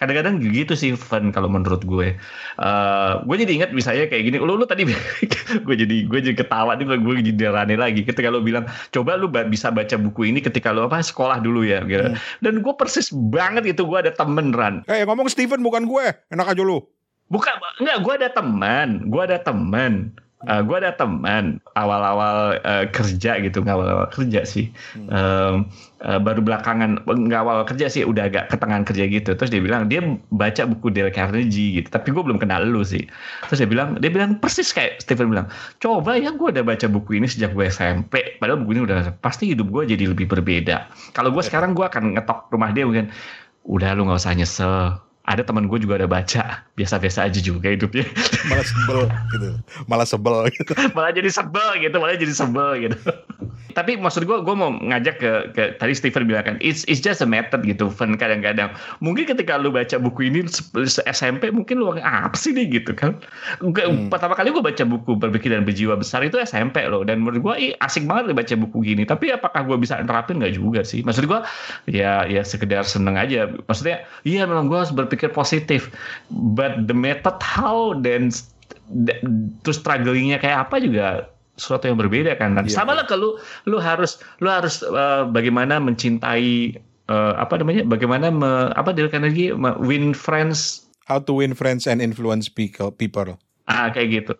Kadang-kadang 0.00 0.40
gitu 0.40 0.72
sih 0.72 0.96
fun 0.96 1.28
kalau 1.34 1.50
menurut 1.50 1.84
gue. 1.84 2.14
Eh 2.62 3.12
gue 3.26 3.36
jadi 3.36 3.52
ingat 3.58 3.70
misalnya 3.74 4.06
kayak 4.06 4.22
gini. 4.30 4.36
Lu 4.38 4.54
lu 4.54 4.64
tadi 4.64 4.86
gue 5.66 5.74
jadi 5.76 5.96
gue 6.06 6.18
jadi 6.22 6.36
ketawa 6.38 6.78
nih 6.78 6.86
gue 6.86 7.14
jadi 7.34 7.50
Rani 7.50 7.74
lagi. 7.74 8.06
Ketika 8.06 8.30
lu 8.30 8.40
bilang 8.40 8.70
coba 8.94 9.18
lu 9.18 9.26
bisa 9.28 9.74
baca 9.80 9.96
buku 9.96 10.28
ini 10.28 10.44
ketika 10.44 10.70
lu 10.70 10.84
apa 10.84 11.00
sekolah 11.00 11.40
dulu 11.40 11.64
ya 11.64 11.80
gitu. 11.88 12.12
Hmm. 12.12 12.20
Dan 12.44 12.60
gue 12.60 12.74
persis 12.76 13.08
banget 13.10 13.72
itu 13.72 13.82
gue 13.88 13.98
ada 13.98 14.12
temen 14.12 14.52
Ran. 14.52 14.84
Eh 14.84 15.08
ngomong 15.08 15.32
Steven 15.32 15.64
bukan 15.64 15.88
gue. 15.88 16.04
Enak 16.28 16.52
aja 16.52 16.60
lu. 16.60 16.84
Bukan, 17.30 17.54
enggak, 17.78 17.98
gue 18.02 18.14
ada 18.18 18.28
teman, 18.34 19.06
gue 19.06 19.22
ada 19.22 19.38
teman, 19.38 20.10
Eh 20.48 20.64
gue 20.64 20.72
ada 20.72 20.96
teman 20.96 21.60
awal-awal 21.76 22.56
eh, 22.64 22.88
kerja 22.88 23.36
gitu, 23.44 23.60
nggak 23.60 23.76
awal-awal 23.76 24.08
kerja 24.08 24.40
sih, 24.48 24.72
Em, 24.96 25.68
eh, 26.00 26.16
baru 26.16 26.40
belakangan, 26.40 27.04
nggak 27.04 27.40
awal 27.44 27.60
kerja 27.68 27.92
sih, 27.92 28.08
udah 28.08 28.24
agak 28.24 28.48
ketengahan 28.48 28.88
kerja 28.88 29.04
gitu. 29.04 29.36
Terus 29.36 29.52
dia 29.52 29.60
bilang 29.60 29.92
dia 29.92 30.00
baca 30.32 30.64
buku 30.64 30.88
Dale 30.96 31.12
Carnegie 31.12 31.84
gitu, 31.84 31.92
tapi 31.92 32.16
gue 32.16 32.24
belum 32.24 32.40
kenal 32.40 32.64
lu 32.64 32.80
sih. 32.80 33.04
Terus 33.52 33.60
dia 33.60 33.68
bilang, 33.68 34.00
dia 34.00 34.08
bilang 34.08 34.40
persis 34.40 34.72
kayak 34.72 35.04
Stephen 35.04 35.28
bilang, 35.28 35.52
coba 35.76 36.16
ya 36.16 36.32
gue 36.32 36.48
udah 36.56 36.64
baca 36.64 36.88
buku 36.88 37.20
ini 37.20 37.28
sejak 37.28 37.52
gue 37.52 37.68
SMP, 37.68 38.40
padahal 38.40 38.64
buku 38.64 38.80
ini 38.80 38.82
udah 38.88 39.12
pasti 39.20 39.52
hidup 39.52 39.68
gue 39.68 39.92
jadi 39.92 40.08
lebih 40.08 40.24
berbeda. 40.24 40.88
Kalau 41.12 41.36
gue 41.36 41.44
sekarang 41.44 41.76
gue 41.76 41.84
akan 41.84 42.16
ngetok 42.16 42.48
rumah 42.48 42.72
dia 42.72 42.88
mungkin, 42.88 43.12
udah 43.68 43.92
lu 43.92 44.08
nggak 44.08 44.24
usah 44.24 44.32
nyesel. 44.32 45.09
Ada 45.20 45.46
teman 45.46 45.68
gue 45.68 45.78
juga 45.78 46.00
udah 46.00 46.10
baca, 46.10 46.64
biasa-biasa 46.74 47.28
aja 47.28 47.38
juga 47.38 47.70
hidupnya. 47.70 48.08
Malah 48.48 48.66
sebel 48.66 49.00
gitu. 49.30 49.48
Malah 49.86 50.06
sebel 50.08 50.36
gitu. 50.50 50.72
malah 50.96 51.12
jadi 51.12 51.30
sebel 51.30 51.68
gitu, 51.78 51.96
malah 52.00 52.16
jadi 52.16 52.34
sebel 52.34 52.68
gitu. 52.88 52.98
Tapi 53.72 53.96
maksud 53.96 54.26
gue, 54.26 54.38
gue 54.42 54.54
mau 54.54 54.74
ngajak 54.74 55.16
ke, 55.18 55.30
ke 55.54 55.62
tadi 55.78 55.94
Stephen 55.94 56.26
bilang 56.26 56.44
kan, 56.44 56.56
it's, 56.58 56.82
it's 56.86 56.98
just 56.98 57.20
a 57.20 57.28
method 57.28 57.62
gitu, 57.62 57.88
Fun 57.88 58.14
kadang-kadang. 58.14 58.70
Mungkin 58.98 59.26
ketika 59.26 59.56
lu 59.56 59.70
baca 59.70 59.96
buku 59.96 60.28
ini 60.28 60.46
se- 60.46 61.06
SMP, 61.06 61.48
mungkin 61.50 61.80
lu 61.80 61.94
apa 61.96 62.34
sih 62.34 62.50
nih 62.50 62.80
gitu 62.82 62.92
kan? 62.92 63.16
Gua- 63.62 63.88
Hmm. 63.90 64.12
Pertama 64.12 64.36
kali 64.36 64.52
gue 64.52 64.62
baca 64.62 64.84
buku 64.84 65.16
berpikir 65.16 65.50
dan 65.50 65.64
berjiwa 65.64 65.96
besar 65.96 66.20
itu 66.22 66.36
SMP 66.38 66.84
loh, 66.86 67.02
dan 67.02 67.22
menurut 67.22 67.40
gue 67.42 67.54
asik 67.78 68.04
banget 68.06 68.36
baca 68.36 68.54
buku 68.54 68.84
gini. 68.84 69.02
Tapi 69.02 69.32
apakah 69.32 69.66
gue 69.66 69.76
bisa 69.78 69.98
nerapin 69.98 70.38
nggak 70.38 70.54
juga 70.54 70.84
sih? 70.84 71.00
Maksud 71.02 71.26
gue, 71.26 71.40
ya 71.88 72.22
ya 72.26 72.42
sekedar 72.44 72.84
seneng 72.84 73.16
aja. 73.16 73.48
Maksudnya, 73.66 74.04
iya 74.22 74.44
memang 74.44 74.68
gue 74.68 74.78
harus 74.78 74.92
berpikir 74.92 75.30
positif, 75.30 75.90
but 76.30 76.86
the 76.86 76.94
method 76.94 77.34
how 77.40 77.96
dan 77.96 78.30
terus 79.62 79.78
strugglingnya 79.78 80.38
kayak 80.38 80.66
apa 80.66 80.76
juga 80.82 81.06
sesuatu 81.60 81.84
yang 81.84 82.00
berbeda 82.00 82.32
kan. 82.34 82.56
Iya, 82.56 82.72
Sama 82.72 82.96
lah 82.96 83.04
kalau 83.04 83.36
lu 83.68 83.76
harus 83.76 84.16
lu 84.40 84.48
harus 84.48 84.80
eh, 84.80 85.22
bagaimana 85.28 85.76
mencintai 85.76 86.80
eh, 87.06 87.32
apa 87.36 87.60
namanya? 87.60 87.84
Bagaimana 87.84 88.32
me, 88.32 88.72
apa 88.72 88.96
Dale 88.96 89.12
Carnegie 89.12 89.52
me- 89.52 89.76
win 89.78 90.16
friends 90.16 90.88
How 91.04 91.18
to 91.20 91.36
win 91.36 91.52
friends 91.52 91.84
and 91.84 92.00
influence 92.00 92.46
people. 92.48 92.88
people. 92.90 93.34
ah 93.66 93.86
kayak 93.86 94.08
gitu. 94.10 94.32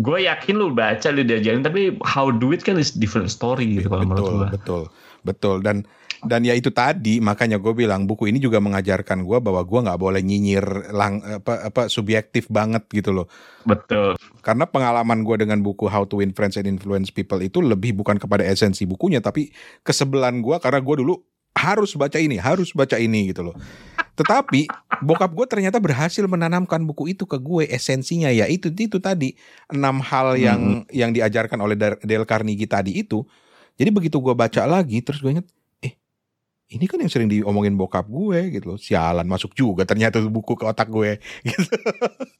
Gue 0.00 0.28
yakin 0.28 0.60
lu 0.60 0.68
baca 0.72 1.08
lu 1.08 1.24
diajarin 1.24 1.64
tapi 1.64 1.96
how 2.04 2.28
do 2.28 2.52
it 2.52 2.60
kan 2.60 2.76
is 2.76 2.92
different 2.92 3.32
story 3.32 3.80
gitu 3.80 3.88
kalau 3.88 4.04
menurut 4.04 4.24
betul, 4.24 4.36
gue. 4.36 4.48
betul, 4.52 4.82
betul. 5.24 5.56
Dan 5.64 5.76
dan 6.24 6.40
ya 6.44 6.56
itu 6.56 6.72
tadi 6.72 7.20
makanya 7.20 7.60
gue 7.60 7.72
bilang 7.72 8.08
buku 8.08 8.28
ini 8.28 8.40
juga 8.40 8.60
mengajarkan 8.60 9.24
gue 9.24 9.38
bahwa 9.40 9.62
gue 9.62 9.80
nggak 9.84 10.00
boleh 10.00 10.20
nyinyir 10.24 10.64
lang 10.92 11.20
apa 11.20 11.68
apa 11.68 11.82
subjektif 11.92 12.48
banget 12.48 12.84
gitu 12.90 13.12
loh. 13.12 13.26
Betul. 13.64 14.16
Karena 14.40 14.64
pengalaman 14.68 15.24
gue 15.24 15.36
dengan 15.40 15.60
buku 15.60 15.88
How 15.88 16.04
to 16.08 16.20
Win 16.20 16.36
Friends 16.36 16.60
and 16.60 16.68
Influence 16.68 17.08
People 17.12 17.40
itu 17.40 17.60
lebih 17.60 17.96
bukan 17.96 18.20
kepada 18.20 18.44
esensi 18.44 18.84
bukunya, 18.84 19.24
tapi 19.24 19.52
kesebelan 19.86 20.40
gue 20.44 20.56
karena 20.60 20.80
gue 20.80 20.96
dulu 21.04 21.14
harus 21.54 21.94
baca 21.94 22.18
ini, 22.18 22.36
harus 22.36 22.74
baca 22.74 22.98
ini 22.98 23.30
gitu 23.30 23.46
loh. 23.46 23.56
Tetapi 24.14 24.66
bokap 25.02 25.30
gue 25.34 25.46
ternyata 25.46 25.82
berhasil 25.82 26.22
menanamkan 26.26 26.82
buku 26.86 27.14
itu 27.14 27.26
ke 27.26 27.38
gue 27.38 27.66
esensinya 27.66 28.30
ya 28.30 28.46
itu 28.46 28.70
itu 28.70 29.02
tadi 29.02 29.34
enam 29.70 29.98
hal 30.02 30.38
yang 30.38 30.86
yang 30.94 31.10
diajarkan 31.10 31.58
oleh 31.58 31.74
Dale 31.78 32.26
Carnegie 32.26 32.70
tadi 32.70 33.02
itu. 33.02 33.26
Jadi 33.74 33.90
begitu 33.90 34.22
gue 34.22 34.34
baca 34.38 34.62
lagi 34.70 35.02
terus 35.02 35.18
gue 35.18 35.34
inget, 35.34 35.48
ini 36.74 36.90
kan 36.90 36.98
yang 36.98 37.08
sering 37.08 37.30
diomongin 37.30 37.78
bokap 37.78 38.10
gue 38.10 38.50
gitu 38.50 38.74
loh. 38.74 38.78
Sialan 38.78 39.24
masuk 39.24 39.54
juga 39.54 39.86
ternyata 39.86 40.18
buku 40.26 40.58
ke 40.58 40.64
otak 40.66 40.90
gue. 40.90 41.16
Gitu. 41.46 41.70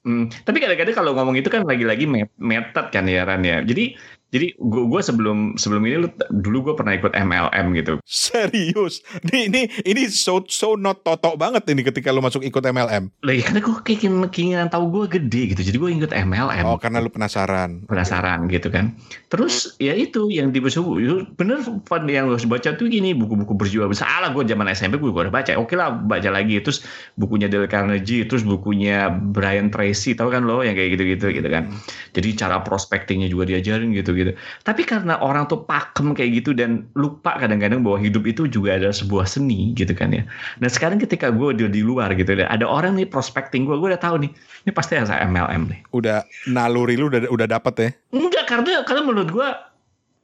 Hmm, 0.05 0.29
tapi 0.45 0.61
kadang-kadang 0.61 0.97
kalau 0.97 1.13
ngomong 1.17 1.39
itu 1.39 1.49
kan 1.49 1.63
lagi-lagi 1.65 2.05
met- 2.05 2.35
method 2.37 2.91
kan 2.91 3.05
ya 3.07 3.23
Ran 3.25 3.47
ya. 3.47 3.63
Jadi 3.63 3.95
jadi 4.35 4.51
gue 4.59 4.99
sebelum 4.99 5.55
sebelum 5.55 5.87
ini 5.87 6.03
lu, 6.03 6.09
dulu 6.43 6.67
gue 6.67 6.75
pernah 6.75 6.99
ikut 6.99 7.15
MLM 7.15 7.71
gitu. 7.79 8.03
Serius, 8.03 9.07
ini 9.31 9.47
ini 9.47 9.63
ini 9.87 10.11
so 10.11 10.43
so 10.51 10.75
not 10.75 11.07
toto 11.07 11.39
banget 11.39 11.63
ini 11.71 11.87
ketika 11.87 12.11
lu 12.11 12.19
masuk 12.19 12.43
ikut 12.43 12.59
MLM. 12.59 13.15
Lagi 13.23 13.47
karena 13.47 13.63
gue 13.63 13.75
kayak 13.87 14.11
keinginan, 14.35 14.67
tahu 14.67 14.91
gue 14.91 15.05
gede 15.07 15.55
gitu. 15.55 15.63
Jadi 15.63 15.77
gue 15.79 15.91
ikut 16.03 16.11
MLM. 16.11 16.67
Oh, 16.67 16.75
karena 16.83 16.99
lu 16.99 17.15
penasaran. 17.15 17.87
penasaran 17.87 18.51
gitu 18.51 18.75
kan. 18.75 18.99
Terus 19.31 19.79
ya 19.79 19.95
itu 19.95 20.27
yang 20.35 20.51
di 20.51 20.59
bener 20.59 21.63
yang 22.11 22.27
harus 22.35 22.43
baca 22.43 22.75
tuh 22.75 22.91
gini 22.91 23.15
buku-buku 23.15 23.55
berjiwa 23.55 23.87
besar. 23.87 24.11
Alah 24.19 24.35
gue 24.35 24.43
zaman 24.51 24.67
SMP 24.75 24.99
gue 24.99 25.15
udah 25.15 25.31
baca. 25.31 25.55
Oke 25.63 25.79
lah 25.79 25.95
baca 25.95 26.35
lagi. 26.35 26.59
Terus 26.59 26.83
bukunya 27.15 27.47
Dale 27.47 27.71
Carnegie, 27.71 28.27
terus 28.27 28.43
bukunya 28.43 29.15
Brian 29.15 29.71
Tracy, 29.71 30.19
tahu 30.19 30.35
kan 30.35 30.43
lo 30.43 30.67
yang 30.67 30.75
kayak 30.75 30.99
gitu-gitu 30.99 31.31
gitu 31.31 31.47
kan. 31.47 31.71
Jadi 32.11 32.29
cara 32.35 32.59
prospectingnya 32.67 33.31
juga 33.31 33.47
diajarin 33.47 33.95
gitu-gitu. 34.25 34.41
Tapi 34.65 34.83
karena 34.89 35.21
orang 35.21 35.45
tuh 35.47 35.63
pakem 35.69 36.17
kayak 36.17 36.43
gitu 36.43 36.57
dan 36.57 36.89
lupa 36.97 37.37
kadang-kadang 37.37 37.85
bahwa 37.85 38.01
hidup 38.01 38.25
itu 38.25 38.49
juga 38.49 38.81
adalah 38.81 38.97
sebuah 38.97 39.29
seni 39.29 39.77
gitu 39.77 39.93
kan 39.93 40.11
ya. 40.17 40.25
Nah 40.59 40.69
sekarang 40.73 40.97
ketika 40.97 41.29
gue 41.29 41.53
udah 41.53 41.69
di 41.69 41.85
luar 41.85 42.17
gitu, 42.17 42.33
ada 42.33 42.65
orang 42.65 42.97
nih 42.97 43.07
prospecting 43.07 43.69
gue, 43.69 43.77
gue 43.77 43.89
udah 43.93 44.01
tahu 44.01 44.25
nih, 44.25 44.31
ini 44.65 44.73
pasti 44.73 44.97
ada 44.97 45.21
MLM 45.29 45.69
nih. 45.69 45.81
Udah 45.93 46.25
naluri 46.49 46.97
lu 46.97 47.13
udah 47.13 47.29
udah 47.29 47.47
dapet 47.47 47.75
ya. 47.77 47.91
Enggak 48.17 48.49
karena 48.49 48.81
karena 48.89 49.03
menurut 49.05 49.29
gua 49.31 49.49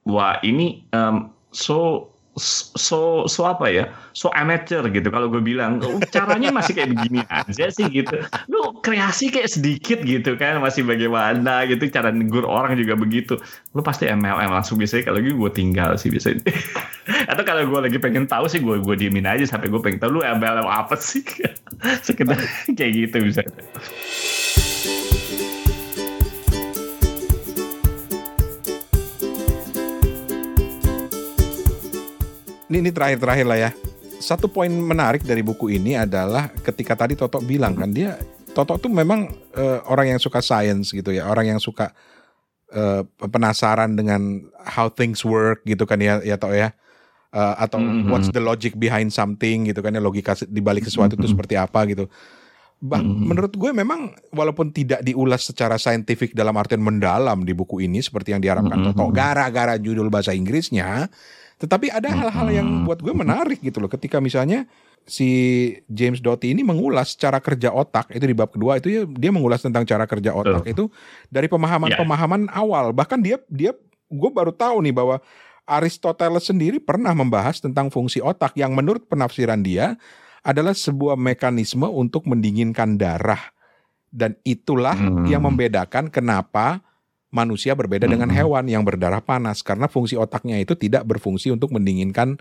wah 0.08 0.40
ini 0.40 0.82
em, 0.96 1.28
so 1.52 2.08
so 2.40 3.28
so 3.28 3.44
apa 3.44 3.68
ya? 3.68 3.84
So 4.16 4.32
amateur 4.32 4.88
gitu 4.88 5.12
kalau 5.12 5.28
gue 5.28 5.44
bilang. 5.44 5.78
"Oh, 5.84 6.00
caranya 6.08 6.48
masih 6.50 6.72
kayak 6.72 6.96
begini 6.96 7.20
aja 7.28 7.68
sih 7.68 7.86
gitu. 7.92 8.16
Lu 8.48 8.80
kreasi 8.80 9.28
kayak 9.28 9.52
sedikit 9.52 10.00
gitu 10.02 10.34
kan 10.40 10.58
masih 10.58 10.88
bagaimana 10.88 11.68
gitu 11.68 11.86
cara 11.92 12.08
negur 12.10 12.48
orang 12.48 12.74
juga 12.80 12.96
begitu. 12.96 13.36
Lu 13.76 13.84
pasti 13.84 14.08
MLM 14.08 14.50
langsung 14.50 14.80
biasanya 14.80 15.12
kalau 15.12 15.20
gitu 15.20 15.36
gue 15.36 15.52
tinggal 15.52 15.94
sih 16.00 16.08
biasanya. 16.08 16.42
Atau 17.30 17.44
kalau 17.44 17.68
gue 17.68 17.80
lagi 17.84 17.98
pengen 18.00 18.24
tahu 18.24 18.48
sih 18.48 18.64
gue 18.64 18.80
gue 18.80 18.94
diemin 18.96 19.28
aja 19.28 19.44
sampai 19.44 19.68
gue 19.68 19.80
pengen 19.80 20.00
tahu 20.00 20.18
lu 20.18 20.22
MLM 20.24 20.66
apa 20.66 20.96
sih? 20.96 21.22
Sekedar 22.06 22.40
kayak 22.72 22.92
gitu 22.96 23.16
bisa 23.22 23.44
ini, 32.70 32.86
ini 32.86 32.90
terakhir-terakhir 32.94 33.46
lah 33.46 33.58
ya. 33.58 33.70
Satu 34.20 34.46
poin 34.46 34.70
menarik 34.70 35.26
dari 35.26 35.42
buku 35.42 35.74
ini 35.74 35.98
adalah 35.98 36.48
ketika 36.62 36.94
tadi 36.94 37.18
Toto 37.18 37.42
bilang 37.42 37.74
kan 37.74 37.90
dia 37.90 38.14
Toto 38.54 38.78
tuh 38.78 38.90
memang 38.90 39.30
uh, 39.58 39.82
orang 39.90 40.16
yang 40.16 40.20
suka 40.22 40.38
science 40.38 40.94
gitu 40.94 41.10
ya, 41.10 41.26
orang 41.26 41.56
yang 41.56 41.60
suka 41.60 41.90
uh, 42.70 43.02
penasaran 43.18 43.98
dengan 43.98 44.46
how 44.62 44.86
things 44.86 45.26
work 45.26 45.66
gitu 45.66 45.82
kan 45.84 45.98
ya 45.98 46.22
ya 46.22 46.38
Toto 46.38 46.54
ya. 46.54 46.70
Uh, 47.30 47.54
atau 47.62 47.78
mm 47.78 47.86
-hmm. 47.86 48.10
what's 48.10 48.26
the 48.34 48.42
logic 48.42 48.74
behind 48.74 49.14
something 49.14 49.70
gitu 49.70 49.78
kan 49.86 49.94
ya 49.94 50.02
logika 50.02 50.34
di 50.50 50.58
balik 50.58 50.82
sesuatu 50.82 51.14
itu 51.14 51.22
mm 51.22 51.22
-hmm. 51.26 51.34
seperti 51.34 51.54
apa 51.58 51.80
gitu. 51.86 52.10
Bah, 52.80 52.96
mm-hmm. 52.96 53.28
menurut 53.28 53.52
gue 53.52 53.70
memang 53.76 54.16
walaupun 54.32 54.72
tidak 54.72 55.04
diulas 55.04 55.44
secara 55.44 55.76
saintifik 55.76 56.32
dalam 56.32 56.56
artian 56.56 56.80
mendalam 56.80 57.44
di 57.44 57.52
buku 57.52 57.84
ini 57.84 58.00
seperti 58.00 58.32
yang 58.32 58.40
diharapkan 58.40 58.72
mm-hmm. 58.72 58.96
Toto 58.96 59.12
gara-gara 59.12 59.76
judul 59.76 60.08
bahasa 60.08 60.32
Inggrisnya, 60.32 61.12
tetapi 61.60 61.92
ada 61.92 62.08
hal-hal 62.08 62.48
yang 62.48 62.88
buat 62.88 63.04
gue 63.04 63.12
menarik 63.12 63.60
gitu 63.60 63.84
loh 63.84 63.92
ketika 63.92 64.16
misalnya 64.18 64.64
si 65.04 65.28
James 65.86 66.24
Doty 66.24 66.56
ini 66.56 66.64
mengulas 66.64 67.12
cara 67.14 67.36
kerja 67.36 67.68
otak 67.68 68.08
itu 68.16 68.24
di 68.24 68.32
bab 68.32 68.48
kedua 68.48 68.80
itu 68.80 68.88
ya 68.88 69.02
dia 69.04 69.28
mengulas 69.28 69.60
tentang 69.60 69.84
cara 69.84 70.08
kerja 70.08 70.32
otak 70.32 70.64
itu 70.64 70.88
dari 71.28 71.46
pemahaman-pemahaman 71.52 72.48
yeah. 72.48 72.60
awal 72.60 72.96
bahkan 72.96 73.20
dia 73.20 73.36
dia 73.52 73.76
gue 74.08 74.30
baru 74.32 74.50
tahu 74.50 74.80
nih 74.88 74.94
bahwa 74.96 75.20
Aristoteles 75.70 76.50
sendiri 76.50 76.82
pernah 76.82 77.14
membahas 77.14 77.62
tentang 77.62 77.94
fungsi 77.94 78.18
otak 78.18 78.58
yang 78.58 78.74
menurut 78.74 79.06
penafsiran 79.06 79.62
dia 79.62 79.94
adalah 80.42 80.74
sebuah 80.74 81.14
mekanisme 81.14 81.86
untuk 81.86 82.26
mendinginkan 82.26 82.98
darah. 82.98 83.54
Dan 84.10 84.34
itulah 84.42 84.98
hmm. 84.98 85.30
yang 85.30 85.46
membedakan 85.46 86.10
kenapa 86.10 86.82
manusia 87.30 87.78
berbeda 87.78 88.06
hmm. 88.06 88.12
dengan 88.18 88.30
hewan 88.30 88.66
yang 88.66 88.82
berdarah 88.82 89.22
panas 89.22 89.62
karena 89.62 89.86
fungsi 89.86 90.18
otaknya 90.18 90.58
itu 90.58 90.74
tidak 90.74 91.06
berfungsi 91.06 91.54
untuk 91.54 91.70
mendinginkan 91.70 92.38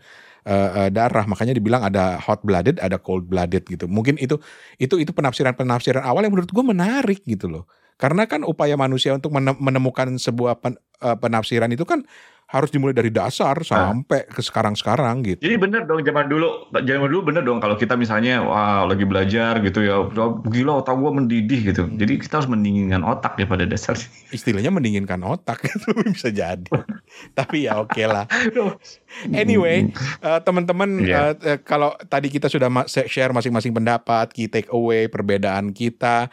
uh, 0.50 0.86
uh, 0.86 0.90
darah. 0.90 1.26
Makanya 1.30 1.54
dibilang 1.54 1.86
ada 1.86 2.18
hot 2.18 2.42
blooded, 2.42 2.82
ada 2.82 2.98
cold 2.98 3.30
blooded 3.30 3.70
gitu. 3.70 3.86
Mungkin 3.86 4.18
itu 4.18 4.42
itu 4.82 4.98
itu 4.98 5.12
penafsiran-penafsiran 5.14 6.02
awal 6.02 6.26
yang 6.26 6.34
menurut 6.34 6.50
gue 6.50 6.66
menarik 6.66 7.22
gitu 7.24 7.48
loh. 7.48 7.66
Karena 8.00 8.24
kan 8.32 8.47
upaya 8.47 8.80
manusia 8.80 9.12
untuk 9.12 9.36
menemukan 9.36 10.16
sebuah 10.16 10.64
pen, 10.64 10.80
uh, 11.04 11.20
penafsiran 11.20 11.68
itu 11.76 11.84
kan 11.84 12.08
harus 12.50 12.74
dimulai 12.74 12.97
dari 12.97 13.14
dasar 13.14 13.62
nah. 13.62 13.93
sampai 13.93 14.26
ke 14.26 14.41
sekarang-sekarang 14.41 15.22
gitu. 15.22 15.38
Jadi 15.45 15.56
bener 15.62 15.86
dong 15.86 16.02
zaman 16.02 16.26
dulu, 16.26 16.74
zaman 16.74 17.06
dulu 17.06 17.22
bener 17.30 17.45
dong 17.45 17.62
kalau 17.62 17.78
kita 17.78 17.93
misalnya 17.93 18.41
wah 18.41 18.89
lagi 18.89 19.06
belajar 19.06 19.62
gitu 19.62 19.86
ya, 19.86 20.10
gila 20.50 20.82
otak 20.82 20.97
gua 20.97 21.14
mendidih 21.14 21.70
gitu. 21.70 21.86
Hmm. 21.86 22.02
Jadi 22.02 22.18
kita 22.18 22.41
harus 22.41 22.50
mendinginkan 22.50 23.06
otak 23.06 23.38
ya 23.38 23.45
pada 23.45 23.70
dasar. 23.70 23.93
Istilahnya 24.38 24.74
mendinginkan 24.74 25.22
otak 25.22 25.62
itu 25.70 25.93
bisa 26.10 26.34
jadi. 26.34 26.74
Tapi 27.38 27.70
ya 27.70 27.78
oke 27.78 27.93
okay 27.93 28.06
lah. 28.10 28.26
Anyway, 29.34 29.89
uh, 30.22 30.38
teman-teman 30.38 31.02
yeah. 31.02 31.34
Iya. 31.34 31.58
uh, 31.58 31.60
kalau 31.66 31.97
tadi 32.14 32.30
kita 32.30 32.45
sudah 32.45 32.70
share 32.86 33.34
masing-masing 33.34 33.74
pendapat, 33.74 34.30
key 34.30 34.45
take 34.45 34.70
away 34.70 35.10
perbedaan 35.10 35.74
kita 35.74 36.30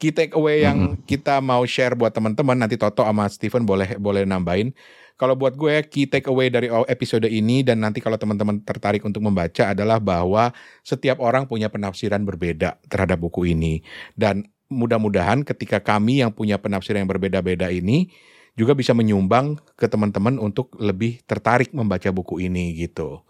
key 0.00 0.10
take 0.10 0.32
away 0.32 0.64
yang 0.64 0.76
mm 0.80 0.88
-hmm. 0.96 1.04
kita 1.04 1.44
mau 1.44 1.60
share 1.68 1.92
buat 1.92 2.10
teman-teman 2.10 2.56
nanti 2.56 2.80
Toto 2.80 3.04
sama 3.04 3.28
Steven 3.28 3.68
boleh 3.68 4.00
boleh 4.00 4.24
nambahin 4.24 4.72
kalau 5.20 5.36
buat 5.36 5.52
gue 5.52 5.84
key 5.84 6.08
take 6.08 6.24
away 6.32 6.48
dari 6.48 6.72
episode 6.88 7.28
ini 7.28 7.60
dan 7.60 7.84
nanti 7.84 8.00
kalau 8.00 8.16
teman-teman 8.16 8.64
tertarik 8.64 9.04
untuk 9.04 9.20
membaca 9.20 9.76
adalah 9.76 10.00
bahwa 10.00 10.48
setiap 10.80 11.20
orang 11.20 11.44
punya 11.44 11.68
penafsiran 11.68 12.24
berbeda 12.24 12.80
terhadap 12.88 13.20
buku 13.20 13.52
ini 13.52 13.84
dan 14.16 14.48
mudah-mudahan 14.72 15.44
ketika 15.44 15.76
kami 15.84 16.24
yang 16.24 16.32
punya 16.32 16.56
penafsiran 16.56 17.04
yang 17.04 17.10
berbeda-beda 17.12 17.68
ini 17.68 18.08
juga 18.56 18.72
bisa 18.72 18.96
menyumbang 18.96 19.60
ke 19.76 19.84
teman-teman 19.86 20.40
untuk 20.40 20.72
lebih 20.80 21.20
tertarik 21.28 21.70
membaca 21.76 22.08
buku 22.10 22.40
ini 22.40 22.72
gitu. 22.74 23.20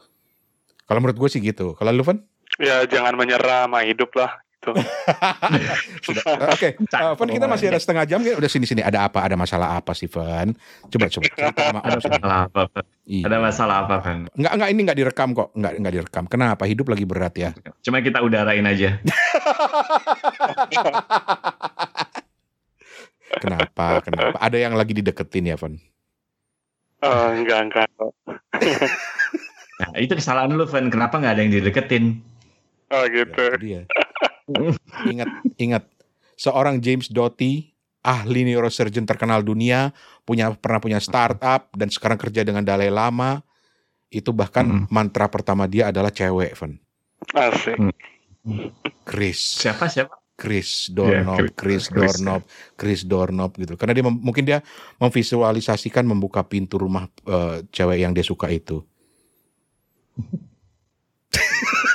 Kalau 0.86 0.98
menurut 1.02 1.18
gue 1.18 1.30
sih 1.30 1.42
gitu. 1.44 1.78
Kalau 1.78 1.92
lu, 1.94 2.02
Van? 2.02 2.18
Ya 2.58 2.82
jangan 2.82 3.14
menyerah 3.14 3.70
sama 3.70 3.86
hidup 3.86 4.10
lah 4.18 4.42
gitu. 4.60 4.76
Oke, 6.52 6.76
okay. 6.76 7.00
uh, 7.00 7.16
kita 7.16 7.48
masih 7.48 7.72
ada 7.72 7.80
setengah 7.80 8.04
jam 8.04 8.20
ya. 8.20 8.36
Udah 8.36 8.50
sini 8.52 8.68
sini 8.68 8.84
ada 8.84 9.08
apa? 9.08 9.24
Ada 9.24 9.36
masalah 9.40 9.80
apa 9.80 9.96
sih, 9.96 10.04
Van? 10.12 10.52
Coba 10.92 11.08
coba 11.08 11.24
cerita 11.36 11.72
sama 11.72 11.80
Ada 11.80 11.96
masalah 11.96 12.38
apa? 12.52 12.68
Iya. 13.08 13.24
Ada 13.24 13.36
masalah 13.40 13.88
apa, 13.88 13.94
Van? 14.04 14.28
Enggak 14.36 14.52
enggak 14.52 14.68
ini 14.68 14.80
enggak 14.84 14.98
direkam 15.00 15.32
kok. 15.32 15.48
Enggak 15.56 15.72
enggak 15.80 15.94
direkam. 15.96 16.24
Kenapa? 16.28 16.68
Hidup 16.68 16.92
lagi 16.92 17.04
berat 17.08 17.34
ya. 17.40 17.50
Cuma 17.80 18.04
kita 18.04 18.20
udarain 18.20 18.66
aja. 18.68 19.00
Kenapa? 23.40 24.02
Kenapa? 24.04 24.36
Ada 24.36 24.58
yang 24.60 24.76
lagi 24.76 24.92
dideketin 24.92 25.48
ya, 25.48 25.56
Van? 25.56 25.80
Uh, 27.00 27.32
enggak, 27.32 27.72
enggak. 27.72 27.88
nah, 29.80 29.96
itu 29.96 30.12
kesalahan 30.12 30.52
lu, 30.52 30.68
Van. 30.68 30.92
Kenapa 30.92 31.16
enggak 31.16 31.32
ada 31.38 31.42
yang 31.46 31.52
dideketin? 31.56 32.20
Oh 32.90 33.06
gitu. 33.06 33.54
Ya, 33.56 33.86
dia 33.86 34.09
ingat, 35.10 35.28
ingat. 35.56 35.84
Seorang 36.40 36.80
James 36.80 37.12
Doty, 37.12 37.68
ahli 38.00 38.48
neurosurgeon 38.48 39.04
terkenal 39.04 39.44
dunia, 39.44 39.92
punya 40.24 40.52
pernah 40.56 40.80
punya 40.80 40.98
startup 40.98 41.68
dan 41.76 41.92
sekarang 41.92 42.16
kerja 42.16 42.46
dengan 42.46 42.64
Dalai 42.64 42.88
Lama. 42.88 43.44
Itu 44.10 44.34
bahkan 44.34 44.66
hmm. 44.66 44.86
mantra 44.90 45.30
pertama 45.30 45.70
dia 45.70 45.94
adalah 45.94 46.10
cewek, 46.10 46.56
Van. 46.58 46.74
Asik. 47.36 47.76
Chris. 49.04 49.60
Siapa 49.60 49.86
siapa? 49.86 50.16
Chris 50.40 50.88
Dornop, 50.88 51.36
yeah, 51.36 51.52
Chris, 51.52 51.92
Chris 51.92 52.16
Dornop, 52.16 52.42
Chris 52.72 53.04
Dornop 53.04 53.52
gitu. 53.60 53.76
Karena 53.76 53.92
dia 53.92 54.00
mungkin 54.08 54.48
dia 54.48 54.64
memvisualisasikan 54.96 56.00
membuka 56.08 56.40
pintu 56.48 56.80
rumah 56.80 57.12
uh, 57.28 57.60
cewek 57.68 58.00
yang 58.00 58.16
dia 58.16 58.24
suka 58.24 58.48
itu. 58.48 58.80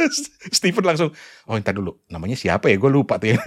Steven 0.57 0.85
langsung, 0.85 1.09
oh 1.47 1.55
entar 1.55 1.75
dulu, 1.75 1.99
namanya 2.11 2.37
siapa 2.37 2.71
ya? 2.71 2.77
Gue 2.79 2.91
lupa 2.91 3.19
tuh 3.19 3.35
ya. 3.35 3.39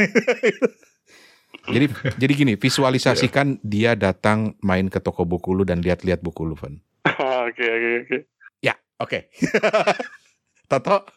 jadi 1.74 1.86
jadi 2.16 2.32
gini, 2.32 2.53
visualisasikan 2.57 3.61
dia 3.64 3.96
datang 3.96 4.57
main 4.64 4.88
ke 4.92 5.01
toko 5.01 5.24
buku 5.24 5.53
lu 5.53 5.64
dan 5.64 5.84
lihat-lihat 5.84 6.20
buku 6.20 6.44
lu, 6.49 6.57
Van. 6.57 6.80
Oke, 7.49 7.64
oke, 7.64 7.90
oke. 8.05 8.16
Ya, 8.61 8.76
oke. 9.01 9.32
Toto? 10.68 11.09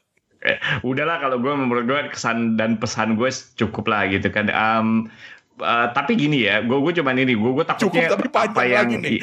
Eh, 0.42 0.58
udahlah 0.82 1.22
kalau 1.22 1.38
gue 1.38 1.54
menurut 1.54 1.86
gue 1.86 2.00
kesan 2.10 2.58
dan 2.58 2.82
pesan 2.82 3.14
gue 3.14 3.30
cukup 3.62 3.86
lah 3.86 4.10
gitu 4.10 4.34
kan. 4.34 4.50
Um, 4.50 5.12
Uh, 5.62 5.94
tapi 5.94 6.18
gini 6.18 6.50
ya, 6.50 6.66
gue 6.66 6.74
gue 6.74 6.90
cuman 6.98 7.22
ini, 7.22 7.38
gue 7.38 7.52
gue 7.54 7.62
takutnya 7.62 8.10
Cukup, 8.10 8.34
tapi 8.34 8.50
apa 8.50 8.64
yang 8.66 8.90
nih. 8.98 9.22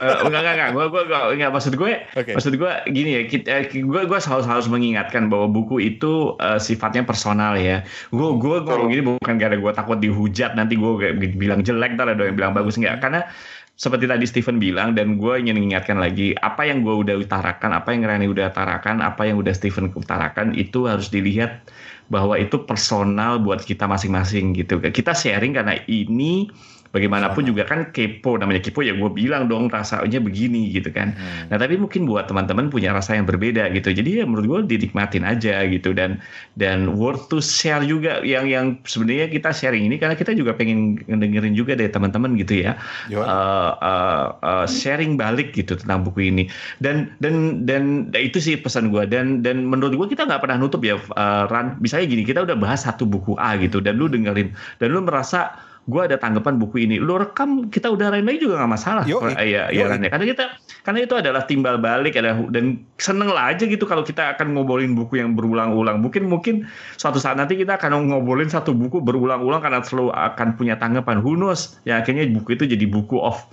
uh, 0.00 0.24
enggak 0.24 0.40
enggak 0.40 0.54
enggak, 0.56 0.70
gue 0.72 0.84
gue 0.88 1.02
enggak 1.36 1.50
maksud 1.52 1.76
gue, 1.76 1.90
okay. 2.16 2.32
maksud 2.32 2.56
gue 2.56 2.72
gini 2.88 3.10
ya, 3.12 3.22
kita, 3.28 3.68
gue 3.68 4.02
gue 4.08 4.18
harus 4.18 4.48
harus 4.48 4.66
mengingatkan 4.72 5.28
bahwa 5.28 5.52
buku 5.52 5.84
itu 5.84 6.40
uh, 6.40 6.56
sifatnya 6.56 7.04
personal 7.04 7.60
ya. 7.60 7.84
Gue 8.08 8.32
gue 8.40 8.64
ngomong 8.64 8.88
gini 8.88 9.02
bukan 9.04 9.36
gara 9.36 9.52
gue 9.60 9.72
takut 9.76 10.00
dihujat 10.00 10.56
nanti 10.56 10.80
gue 10.80 10.92
bilang 11.36 11.60
jelek, 11.60 12.00
ntar 12.00 12.08
ada 12.08 12.24
yang 12.24 12.34
bilang 12.40 12.56
bagus 12.56 12.80
enggak, 12.80 13.04
karena 13.04 13.28
seperti 13.74 14.06
tadi 14.06 14.22
Steven 14.22 14.62
bilang 14.62 14.94
dan 14.94 15.18
gue 15.18 15.34
ingin 15.34 15.58
mengingatkan 15.58 15.98
lagi 15.98 16.30
apa 16.38 16.62
yang 16.62 16.86
gue 16.86 16.94
udah 16.94 17.18
utarakan, 17.18 17.74
apa 17.74 17.90
yang 17.90 18.06
Rani 18.06 18.30
udah 18.30 18.54
utarakan, 18.54 19.02
apa 19.02 19.26
yang 19.26 19.36
udah 19.42 19.50
Steven 19.50 19.90
utarakan 19.90 20.54
itu 20.54 20.86
harus 20.86 21.10
dilihat 21.10 21.66
bahwa 22.06 22.38
itu 22.38 22.62
personal 22.62 23.42
buat 23.42 23.66
kita 23.66 23.90
masing-masing 23.90 24.54
gitu. 24.54 24.78
Kita 24.78 25.10
sharing 25.10 25.58
karena 25.58 25.74
ini 25.90 26.46
bagaimanapun 26.94 27.42
juga 27.42 27.66
kan 27.66 27.90
kepo 27.90 28.38
namanya 28.38 28.62
kepo 28.62 28.86
ya 28.86 28.94
gue 28.94 29.10
bilang 29.10 29.50
dong 29.50 29.66
rasanya 29.66 30.22
begini 30.22 30.70
gitu 30.70 30.94
kan. 30.94 31.10
Hmm. 31.18 31.50
nah 31.50 31.58
tapi 31.58 31.74
mungkin 31.74 32.06
buat 32.06 32.30
teman-teman 32.30 32.70
punya 32.70 32.94
rasa 32.94 33.18
yang 33.18 33.26
berbeda 33.26 33.74
gitu. 33.74 33.90
Jadi 33.90 34.22
ya 34.22 34.24
menurut 34.24 34.46
gue 34.46 34.78
dinikmatin 34.78 35.26
aja 35.26 35.66
gitu 35.66 35.90
dan 35.90 36.22
dan 36.54 36.94
worth 36.94 37.26
to 37.26 37.42
share 37.42 37.82
juga 37.82 38.22
yang 38.22 38.46
yang 38.46 38.78
sebenarnya 38.86 39.26
kita 39.26 39.50
sharing 39.50 39.90
ini. 39.90 39.98
Karena 39.98 40.14
kita 40.14 40.30
juga 40.38 40.54
pengen 40.54 41.02
dengerin 41.10 41.58
juga 41.58 41.74
dari 41.74 41.90
teman-teman 41.90 42.38
gitu 42.38 42.62
ya. 42.62 42.78
Uh, 43.10 43.74
uh, 43.82 44.26
uh, 44.38 44.66
sharing 44.70 45.18
balik 45.18 45.50
gitu 45.58 45.74
tentang 45.74 46.06
buku 46.06 46.30
ini. 46.30 46.46
Dan 46.78 47.10
dan 47.18 47.66
dan 47.66 48.14
itu 48.14 48.38
sih 48.38 48.54
pesan 48.54 48.94
gue 48.94 49.02
dan 49.10 49.42
dan 49.42 49.66
menurut 49.66 49.98
gue 49.98 50.06
kita 50.14 50.30
nggak 50.30 50.46
pernah 50.46 50.62
nutup 50.62 50.86
ya 50.86 50.94
uh, 51.18 51.50
Ran. 51.50 51.82
Misalnya 51.82 52.06
gini 52.06 52.22
kita 52.22 52.46
udah 52.46 52.54
bahas 52.54 52.86
satu 52.86 53.02
buku 53.02 53.34
A 53.42 53.58
gitu 53.58 53.82
dan 53.82 53.98
lu 53.98 54.06
dengerin 54.06 54.54
dan 54.78 54.94
lu 54.94 55.02
merasa 55.02 55.58
gue 55.84 56.00
ada 56.00 56.16
tanggapan 56.16 56.56
buku 56.56 56.88
ini. 56.88 56.96
Lu 56.96 57.20
rekam 57.20 57.68
kita 57.68 57.92
udah 57.92 58.12
lain 58.16 58.24
lagi 58.24 58.40
juga 58.40 58.64
nggak 58.64 58.72
masalah. 58.72 59.04
Yo, 59.04 59.20
iya 59.36 59.68
iya 59.68 59.84
kan 59.88 60.00
ya. 60.00 60.08
Karena 60.08 60.26
kita 60.32 60.44
karena 60.84 60.98
itu 61.04 61.14
adalah 61.16 61.42
timbal 61.44 61.76
balik 61.80 62.16
ada 62.16 62.36
dan 62.48 62.80
seneng 62.96 63.28
lah 63.32 63.52
aja 63.52 63.68
gitu 63.68 63.84
kalau 63.84 64.04
kita 64.04 64.36
akan 64.36 64.56
ngobrolin 64.56 64.96
buku 64.96 65.20
yang 65.20 65.36
berulang-ulang. 65.36 66.00
Mungkin 66.00 66.28
mungkin 66.28 66.54
suatu 66.96 67.20
saat 67.20 67.36
nanti 67.36 67.60
kita 67.60 67.76
akan 67.76 68.08
ngobrolin 68.08 68.48
satu 68.48 68.72
buku 68.72 69.04
berulang-ulang 69.04 69.60
karena 69.60 69.84
selalu 69.84 70.12
akan 70.12 70.56
punya 70.56 70.80
tanggapan. 70.80 71.20
Knows? 71.20 71.82
Ya 71.84 72.00
akhirnya 72.00 72.24
buku 72.30 72.56
itu 72.56 72.64
jadi 72.64 72.86
buku 72.88 73.20
of 73.20 73.44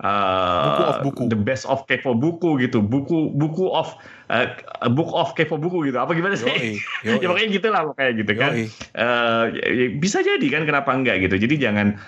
uh, 0.00 0.64
buku 0.64 0.82
of 0.88 0.96
buku 1.04 1.22
the 1.28 1.36
best 1.36 1.64
of 1.68 1.84
kepo 1.84 2.16
buku 2.16 2.64
gitu 2.64 2.80
buku 2.80 3.28
buku 3.36 3.68
of 3.68 3.92
uh, 4.32 4.48
book 4.92 5.12
of 5.12 5.36
kepo 5.36 5.60
buku 5.60 5.92
gitu 5.92 6.00
apa 6.00 6.16
gimana 6.16 6.38
sih 6.38 6.48
yoi, 6.48 6.78
yoi. 7.06 7.20
ya 7.20 7.28
pokoknya 7.28 7.48
gitu 7.52 7.66
lah 7.68 7.82
kayak 7.92 8.12
gitu 8.24 8.32
kan 8.38 8.50
uh, 8.96 9.44
bisa 10.00 10.24
jadi 10.24 10.46
kan 10.48 10.62
kenapa 10.64 10.90
enggak 10.96 11.20
gitu 11.28 11.36
jadi 11.36 11.54
jangan 11.68 12.00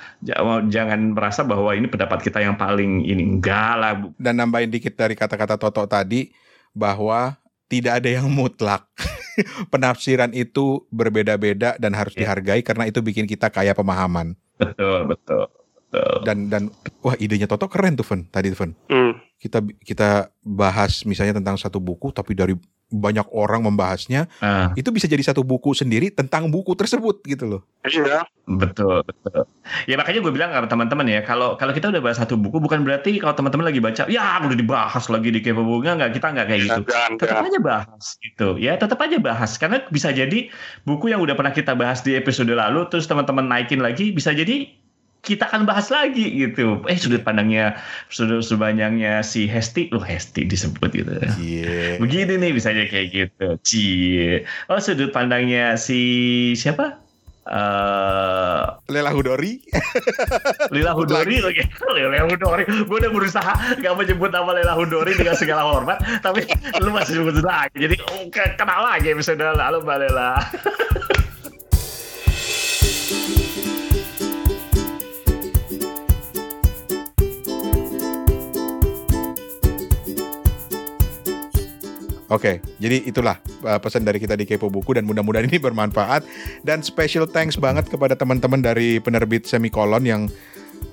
jangan 0.73 1.13
merasa 1.13 1.45
bahwa 1.45 1.75
ini 1.77 1.85
pendapat 1.91 2.25
kita 2.25 2.41
yang 2.41 2.57
paling 2.57 3.05
ini 3.05 3.37
enggak 3.37 3.73
lah 3.77 3.93
dan 4.17 4.41
nambahin 4.41 4.73
dikit 4.73 4.97
dari 4.97 5.13
kata-kata 5.13 5.61
Toto 5.61 5.85
tadi 5.85 6.33
bahwa 6.75 7.39
tidak 7.69 8.03
ada 8.03 8.11
yang 8.21 8.29
mutlak. 8.29 8.87
Penafsiran 9.73 10.31
itu 10.31 10.87
berbeda-beda 10.95 11.75
dan 11.83 11.91
harus 11.99 12.15
Ya. 12.15 12.27
dihargai 12.27 12.63
karena 12.63 12.87
itu 12.87 13.03
bikin 13.03 13.27
kita 13.27 13.51
kaya 13.51 13.75
pemahaman. 13.75 14.39
Betul, 14.63 15.11
betul. 15.11 15.51
Dan 16.25 16.49
dan 16.51 16.63
wah 17.01 17.15
idenya 17.17 17.47
Toto 17.49 17.67
keren 17.71 17.95
tuh, 17.95 18.07
Fen. 18.07 18.27
Tadi 18.29 18.51
Fen. 18.53 18.75
Hmm. 18.91 19.19
Kita 19.39 19.61
kita 19.85 20.33
bahas 20.41 21.05
misalnya 21.05 21.37
tentang 21.37 21.61
satu 21.61 21.79
buku 21.83 22.15
tapi 22.15 22.33
dari 22.33 22.57
banyak 22.95 23.27
orang 23.35 23.65
membahasnya, 23.65 24.31
Ah, 24.39 24.71
itu 24.79 24.93
bisa 24.95 25.11
jadi 25.11 25.19
satu 25.25 25.43
buku 25.43 25.75
sendiri 25.75 26.15
tentang 26.15 26.47
buku 26.47 26.79
tersebut 26.79 27.27
gitu 27.27 27.45
loh. 27.49 27.63
Iya. 27.83 28.23
betul, 28.45 29.01
betul. 29.03 29.49
Ya 29.89 29.97
makanya 29.97 30.21
gue 30.21 30.33
bilang 30.37 30.53
ke 30.53 30.69
teman-teman 30.69 31.09
ya, 31.09 31.25
kalau 31.25 31.57
kalau 31.57 31.73
kita 31.73 31.89
udah 31.89 32.05
bahas 32.05 32.21
satu 32.21 32.37
buku, 32.37 32.61
bukan 32.61 32.85
berarti 32.85 33.17
kalau 33.17 33.33
teman-teman 33.33 33.73
lagi 33.73 33.81
baca, 33.81 34.05
ya 34.07 34.37
udah 34.45 34.55
dibahas 34.55 35.09
lagi 35.09 35.33
di 35.33 35.41
kepo 35.41 35.65
buku 35.65 35.89
nggak, 35.89 36.13
kita 36.13 36.29
nggak 36.29 36.47
kayak 36.47 36.61
gitu. 36.69 36.83
Jangan, 36.87 37.11
tetap 37.17 37.41
aja 37.41 37.61
bahas 37.65 38.05
gitu 38.21 38.49
ya 38.61 38.73
tetap 38.77 38.99
aja 39.01 39.17
bahas 39.19 39.51
karena 39.57 39.79
bisa 39.89 40.09
jadi 40.13 40.49
buku 40.85 41.11
yang 41.11 41.21
udah 41.25 41.35
pernah 41.35 41.53
kita 41.53 41.73
bahas 41.73 42.05
di 42.05 42.15
episode 42.15 42.53
lalu 42.53 42.87
terus 42.93 43.09
teman-teman 43.09 43.49
naikin 43.49 43.81
lagi 43.81 44.13
bisa 44.13 44.37
jadi 44.37 44.69
kita 45.25 45.49
akan 45.49 45.65
bahas 45.65 45.89
lagi 45.89 46.29
gitu. 46.29 46.85
Eh 46.85 47.01
sudut 47.01 47.25
pandangnya 47.25 47.81
sudut 48.13 48.45
pandangnya 48.61 49.25
si 49.25 49.49
Hesti. 49.49 49.89
Loh 49.91 50.05
Hesti 50.05 50.45
disebut 50.45 50.93
gitu. 50.93 51.11
Iya. 51.41 51.97
begini 51.99 52.37
nih 52.37 52.53
bisa 52.53 52.71
aja 52.71 52.85
kayak 52.85 53.09
gitu. 53.11 53.57
Cie. 53.65 54.45
Oh 54.69 54.77
sudut 54.79 55.11
pandangnya 55.11 55.81
si 55.81 56.53
siapa? 56.55 57.01
Eh 57.45 58.65
Lela 58.89 59.11
Hudori. 59.13 59.61
Lila 60.73 60.93
Hudori 60.97 61.41
oke. 61.45 61.65
Lila 61.93 62.25
Hudori. 62.25 62.65
Gue 62.85 62.97
udah 63.01 63.13
berusaha 63.13 63.53
gak 63.81 63.95
menyebut 63.97 64.33
nama 64.33 64.53
Lila 64.57 64.77
Hudori 64.77 65.13
dengan 65.17 65.37
segala 65.37 65.65
hormat 65.65 66.01
tapi 66.25 66.45
lu 66.81 66.93
masih 66.93 67.21
sebut 67.21 67.41
lagi. 67.45 67.77
Jadi 67.77 67.97
oh, 68.13 68.29
ke- 68.33 68.57
kenal 68.57 68.85
lagi 68.85 69.13
episode 69.13 69.41
lalu 69.41 69.81
Mbak 69.85 69.99
Lela 70.05 70.33
Oke, 82.33 82.65
jadi 82.81 83.05
itulah 83.05 83.37
uh, 83.69 83.77
pesan 83.77 84.01
dari 84.01 84.17
kita 84.17 84.33
di 84.33 84.49
Kepo 84.49 84.73
Buku 84.73 84.97
dan 84.97 85.05
mudah-mudahan 85.05 85.45
ini 85.45 85.61
bermanfaat. 85.61 86.25
Dan 86.65 86.81
special 86.81 87.29
thanks 87.29 87.61
banget 87.61 87.85
kepada 87.93 88.17
teman-teman 88.17 88.65
dari 88.65 88.97
penerbit 88.97 89.45
Semikolon 89.45 90.09
yang 90.09 90.23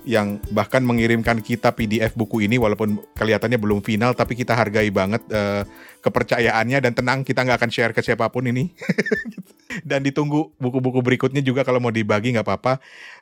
yang 0.02 0.42
bahkan 0.50 0.82
mengirimkan 0.82 1.46
kita 1.46 1.78
PDF 1.78 2.18
buku 2.18 2.50
ini 2.50 2.58
walaupun 2.58 2.98
kelihatannya 3.14 3.62
belum 3.62 3.86
final 3.86 4.18
tapi 4.18 4.34
kita 4.34 4.58
hargai 4.58 4.90
banget 4.90 5.22
uh, 5.30 5.62
kepercayaannya 6.02 6.82
dan 6.82 6.94
tenang 6.98 7.20
kita 7.22 7.46
nggak 7.46 7.60
akan 7.62 7.72
share 7.72 7.94
ke 7.94 8.02
siapa 8.02 8.26
pun 8.34 8.50
ini 8.50 8.74
dan 9.88 10.04
ditunggu 10.06 10.54
buku-buku 10.58 11.00
berikutnya 11.04 11.42
juga 11.44 11.62
kalau 11.62 11.80
mau 11.80 11.94
dibagi 11.94 12.34
nggak 12.36 12.48
apa-apa. 12.48 12.74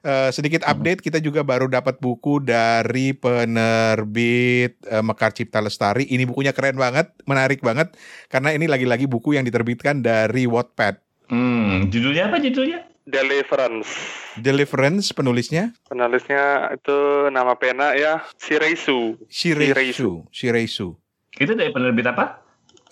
Eh, 0.05 0.29
sedikit 0.33 0.63
update 0.65 1.03
kita 1.03 1.19
juga 1.19 1.45
baru 1.45 1.67
dapat 1.67 1.97
buku 1.99 2.41
dari 2.43 3.13
penerbit 3.15 4.79
eh, 4.87 5.03
Mekar 5.03 5.35
Cipta 5.35 5.59
Lestari. 5.59 6.07
Ini 6.09 6.25
bukunya 6.29 6.55
keren 6.55 6.79
banget 6.79 7.11
menarik 7.25 7.61
banget 7.61 7.93
karena 8.31 8.55
ini 8.55 8.65
lagi-lagi 8.65 9.05
buku 9.05 9.37
yang 9.37 9.45
diterbitkan 9.45 10.01
dari 10.01 10.49
Wattpad. 10.49 11.01
Hmm 11.29 11.89
judulnya 11.89 12.27
apa 12.27 12.37
judulnya? 12.41 12.85
Deliverance. 13.09 13.89
Deliverance 14.37 15.09
penulisnya? 15.17 15.73
Penulisnya 15.89 16.77
itu 16.77 17.29
nama 17.33 17.57
pena 17.57 17.97
ya 17.97 18.21
Shireisu. 18.37 19.17
Shireisu. 19.25 20.29
Shireisu. 20.29 20.93
Itu 21.33 21.57
dari 21.57 21.73
penerbit 21.73 22.05
apa? 22.05 22.45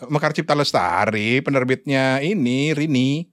Mekar 0.09 0.33
Cipta 0.33 0.53
Lestari 0.57 1.41
penerbitnya 1.41 2.21
ini 2.21 2.73
Rini 2.73 3.25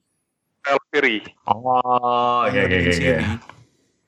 Elviri. 0.65 1.23
oh 1.47 2.45
oke 2.45 2.53
Penerbit 2.53 2.81
oke 2.81 2.93
Siri. 2.93 3.25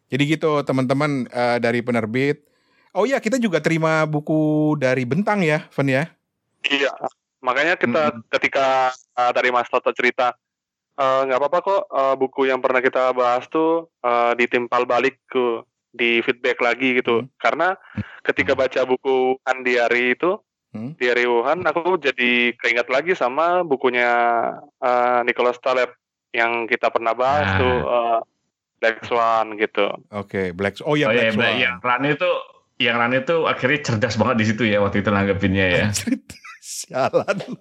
jadi 0.09 0.23
gitu 0.27 0.51
teman-teman 0.63 1.27
eh, 1.29 1.59
dari 1.59 1.81
penerbit 1.81 2.43
oh 2.93 3.05
ya 3.05 3.21
kita 3.21 3.37
juga 3.37 3.61
terima 3.61 4.05
buku 4.05 4.75
dari 4.77 5.05
Bentang 5.05 5.41
ya 5.41 5.65
Fen 5.69 5.89
ya 5.89 6.05
Iya. 6.67 6.91
Makanya 7.39 7.79
kita 7.79 8.11
Hmm. 8.11 8.27
ketika 8.27 8.91
uh, 9.15 9.31
tadi 9.31 9.55
Mas 9.55 9.71
Toto 9.71 9.95
cerita 9.95 10.35
eh, 10.97 11.21
nggak 11.23 11.39
apa-apa 11.39 11.59
kok 11.63 11.83
eh, 11.87 12.15
buku 12.17 12.51
yang 12.51 12.59
pernah 12.59 12.83
kita 12.83 13.15
bahas 13.15 13.47
tuh 13.47 13.87
eh, 14.03 14.33
ditimpal 14.35 14.83
balik 14.83 15.21
ke 15.31 15.63
di 15.95 16.19
feedback 16.21 16.59
lagi 16.59 16.99
gitu. 16.99 17.23
Hmm. 17.23 17.31
Karena 17.39 17.79
ketika 18.21 18.59
baca 18.59 18.83
buku 18.83 19.39
Andiari 19.45 20.19
itu 20.19 20.41
Hmm. 20.75 20.93
Diari 20.99 21.25
Wuhan 21.25 21.63
aku 21.63 21.97
jadi 21.97 22.53
keinget 22.59 22.91
lagi 22.91 23.15
sama 23.15 23.63
bukunya 23.63 24.11
eh, 24.83 25.21
Nicholas 25.23 25.57
Taleb 25.63 25.95
yang 26.37 26.69
kita 26.69 26.93
pernah 26.93 27.17
bahas 27.17 27.49
Nah. 27.49 27.59
tuh 27.59 27.77
eh, 27.81 28.19
Black 28.77 28.99
Swan 29.09 29.57
gitu. 29.57 29.87
Oke 30.13 30.53
Black 30.53 30.85
oh 30.85 30.93
ya 30.95 31.09
oh 31.09 31.17
Black 31.17 31.25
ya 31.25 31.33
Swan 31.33 31.55
yang 31.57 31.77
Rani 31.81 32.09
itu 32.13 32.31
yang 32.77 33.01
Rani 33.01 33.25
itu 33.25 33.37
akhirnya 33.49 33.81
cerdas 33.83 34.21
banget 34.21 34.37
di 34.37 34.47
situ 34.53 34.63
ya 34.69 34.85
waktu 34.85 35.01
itu 35.01 35.09
nanggepinnya 35.09 35.67
ya 35.67 35.85
Sialan. 36.61 37.39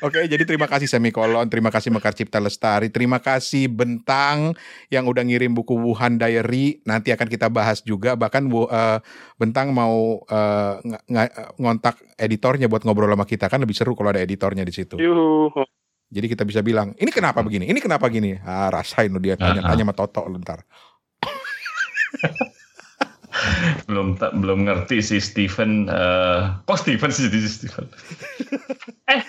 Oke, 0.00 0.24
jadi 0.24 0.48
terima 0.48 0.64
kasih 0.64 0.88
Semikolon, 0.88 1.52
terima 1.52 1.68
kasih 1.68 1.92
Mekar 1.92 2.16
Cipta 2.16 2.40
Lestari, 2.40 2.88
terima 2.88 3.20
kasih 3.20 3.68
Bentang 3.68 4.56
yang 4.88 5.04
udah 5.04 5.20
ngirim 5.20 5.52
buku 5.52 5.76
Wuhan 5.76 6.16
Diary. 6.16 6.80
Nanti 6.88 7.12
akan 7.12 7.28
kita 7.28 7.52
bahas 7.52 7.84
juga. 7.84 8.16
Bahkan 8.16 8.48
eh, 8.48 8.98
Bentang 9.36 9.76
mau 9.76 10.24
eh, 10.24 10.74
ng- 10.80 11.04
ng- 11.04 11.32
ngontak 11.60 12.00
editornya 12.16 12.72
buat 12.72 12.80
ngobrol 12.88 13.12
sama 13.12 13.28
kita 13.28 13.52
kan 13.52 13.60
lebih 13.60 13.76
seru 13.76 13.92
kalau 13.92 14.08
ada 14.08 14.24
editornya 14.24 14.64
di 14.64 14.72
situ. 14.72 14.96
Yuhu. 14.96 15.52
Jadi 16.10 16.26
kita 16.26 16.42
bisa 16.42 16.58
bilang, 16.58 16.90
ini 16.98 17.14
kenapa 17.14 17.38
begini? 17.38 17.70
Ini 17.70 17.78
kenapa 17.78 18.10
gini? 18.10 18.34
Ah, 18.42 18.66
rasain 18.66 19.14
lu 19.14 19.22
dia 19.22 19.38
tanya-tanya 19.38 19.86
sama 19.86 19.94
Toto 19.94 20.26
lu 20.26 20.42
ntar. 20.42 20.66
belum 23.88 24.18
belum 24.18 24.68
ngerti 24.68 25.00
si 25.00 25.16
Steven 25.22 25.88
eh 25.88 26.40
kok 26.66 26.78
Steven 26.82 27.08
sih 27.08 27.30
jadi 27.30 27.48
Steven 27.48 27.86
eh 29.12 29.20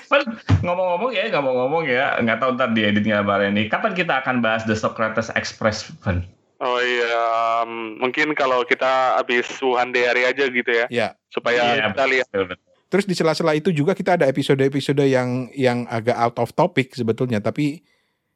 ngomong-ngomong 0.66 1.12
ya 1.16 1.32
ngomong-ngomong 1.32 1.84
ya 1.88 2.20
nggak 2.20 2.40
tahu 2.42 2.58
ntar 2.60 2.76
di 2.76 2.82
editnya 2.84 3.24
apa 3.24 3.40
ini 3.46 3.72
kapan 3.72 3.94
kita 3.96 4.20
akan 4.26 4.44
bahas 4.44 4.66
The 4.68 4.76
Socrates 4.76 5.32
Express 5.34 5.88
Van 6.04 6.26
Oh 6.62 6.78
iya, 6.78 7.18
um, 7.66 7.98
mungkin 7.98 8.38
kalau 8.38 8.62
kita 8.62 9.18
habis 9.18 9.50
Wuhan 9.66 9.90
Diary 9.90 10.30
aja 10.30 10.46
gitu 10.46 10.70
ya, 10.70 10.86
Ya, 10.94 11.18
supaya 11.34 11.74
Iya, 11.74 11.90
kita 11.90 12.06
lihat. 12.06 12.28
betul, 12.30 12.46
betul. 12.54 12.71
Terus 12.92 13.08
di 13.08 13.16
sela-sela 13.16 13.56
itu 13.56 13.72
juga 13.72 13.96
kita 13.96 14.20
ada 14.20 14.28
episode-episode 14.28 15.08
yang 15.08 15.48
yang 15.56 15.88
agak 15.88 16.20
out 16.20 16.36
of 16.44 16.52
topic 16.52 16.92
sebetulnya, 16.92 17.40
tapi 17.40 17.80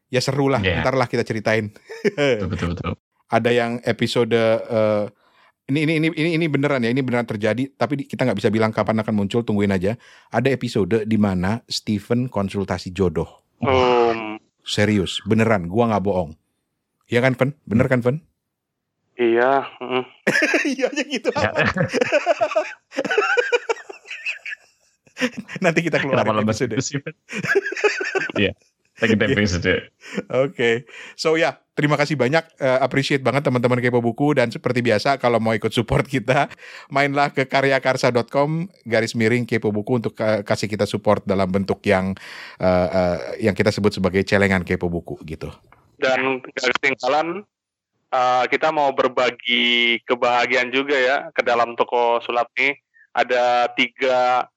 ya 0.07 0.23
seru 0.23 0.47
lah. 0.47 0.63
Iya. 0.63 0.79
Ntar 0.79 0.95
lah 0.95 1.11
kita 1.11 1.27
ceritain. 1.27 1.75
betul 2.15 2.47
betul 2.55 2.69
betul 2.71 2.91
Ada 3.27 3.51
yang 3.51 3.83
episode 3.83 4.31
eh, 4.31 5.05
ini 5.67 5.83
ini 5.83 5.93
ini 5.99 6.07
ini 6.15 6.29
ini 6.39 6.45
beneran 6.47 6.87
ya, 6.87 6.93
ini 6.93 7.03
beneran 7.03 7.27
terjadi. 7.27 7.67
Tapi 7.75 8.07
kita 8.07 8.23
nggak 8.23 8.39
bisa 8.39 8.47
bilang 8.47 8.71
kapan 8.71 9.03
akan 9.03 9.11
muncul, 9.11 9.43
tungguin 9.43 9.75
aja. 9.75 9.99
Ada 10.31 10.55
episode 10.55 11.03
di 11.03 11.17
mana 11.19 11.59
Steven 11.67 12.31
konsultasi 12.31 12.95
jodoh. 12.95 13.43
Um, 13.59 14.39
Serius, 14.63 15.19
beneran, 15.27 15.67
gua 15.67 15.91
nggak 15.91 16.05
bohong. 16.05 16.31
Iya 17.11 17.19
kan, 17.27 17.35
Ven? 17.35 17.51
Bener 17.67 17.91
kan, 17.91 17.99
Ven? 17.99 18.23
iya, 19.15 19.63
mm. 19.79 20.03
Iya 20.75 20.91
aja 20.91 21.03
gitu. 21.07 21.29
Nanti 25.63 25.79
kita 25.85 26.03
lemes 26.03 26.59
episode. 26.59 26.71
itu 26.75 26.83
sih 26.83 26.97
Van? 27.01 27.15
Iya 28.41 28.51
episode 29.03 29.91
Oke, 30.47 30.87
so 31.19 31.35
ya 31.35 31.59
terima 31.75 31.99
kasih 31.99 32.15
banyak, 32.15 32.47
Eh, 32.55 32.79
appreciate 32.79 33.19
banget 33.19 33.51
teman-teman 33.51 33.83
kepo 33.83 33.99
buku 33.99 34.39
dan 34.39 34.47
seperti 34.47 34.79
biasa 34.79 35.19
kalau 35.19 35.43
mau 35.43 35.51
ikut 35.51 35.71
support 35.75 36.07
kita, 36.07 36.47
mainlah 36.87 37.35
ke 37.35 37.43
karyakarsa.com 37.43 38.71
garis 38.87 39.11
miring 39.11 39.43
kepo 39.43 39.75
buku 39.75 39.99
untuk 39.99 40.15
eh, 40.23 40.39
kasih 40.47 40.71
kita 40.71 40.87
support 40.87 41.27
dalam 41.27 41.51
bentuk 41.51 41.83
yang 41.83 42.15
eh, 42.63 42.87
eh, 42.87 43.17
yang 43.51 43.55
kita 43.57 43.75
sebut 43.75 43.91
sebagai 43.91 44.23
celengan 44.23 44.63
kepo 44.63 44.87
buku 44.87 45.19
gitu. 45.27 45.51
dan 45.95 46.43
gak 46.43 46.75
ketinggalan 46.75 47.47
uh, 48.11 48.43
kita 48.51 48.67
mau 48.67 48.91
berbagi 48.91 49.95
kebahagiaan 50.03 50.67
juga 50.67 50.91
ya 50.99 51.17
ke 51.31 51.39
dalam 51.39 51.71
toko 51.79 52.19
sulap 52.19 52.51
nih 52.59 52.75
ada 53.15 53.71
tiga 53.73 54.51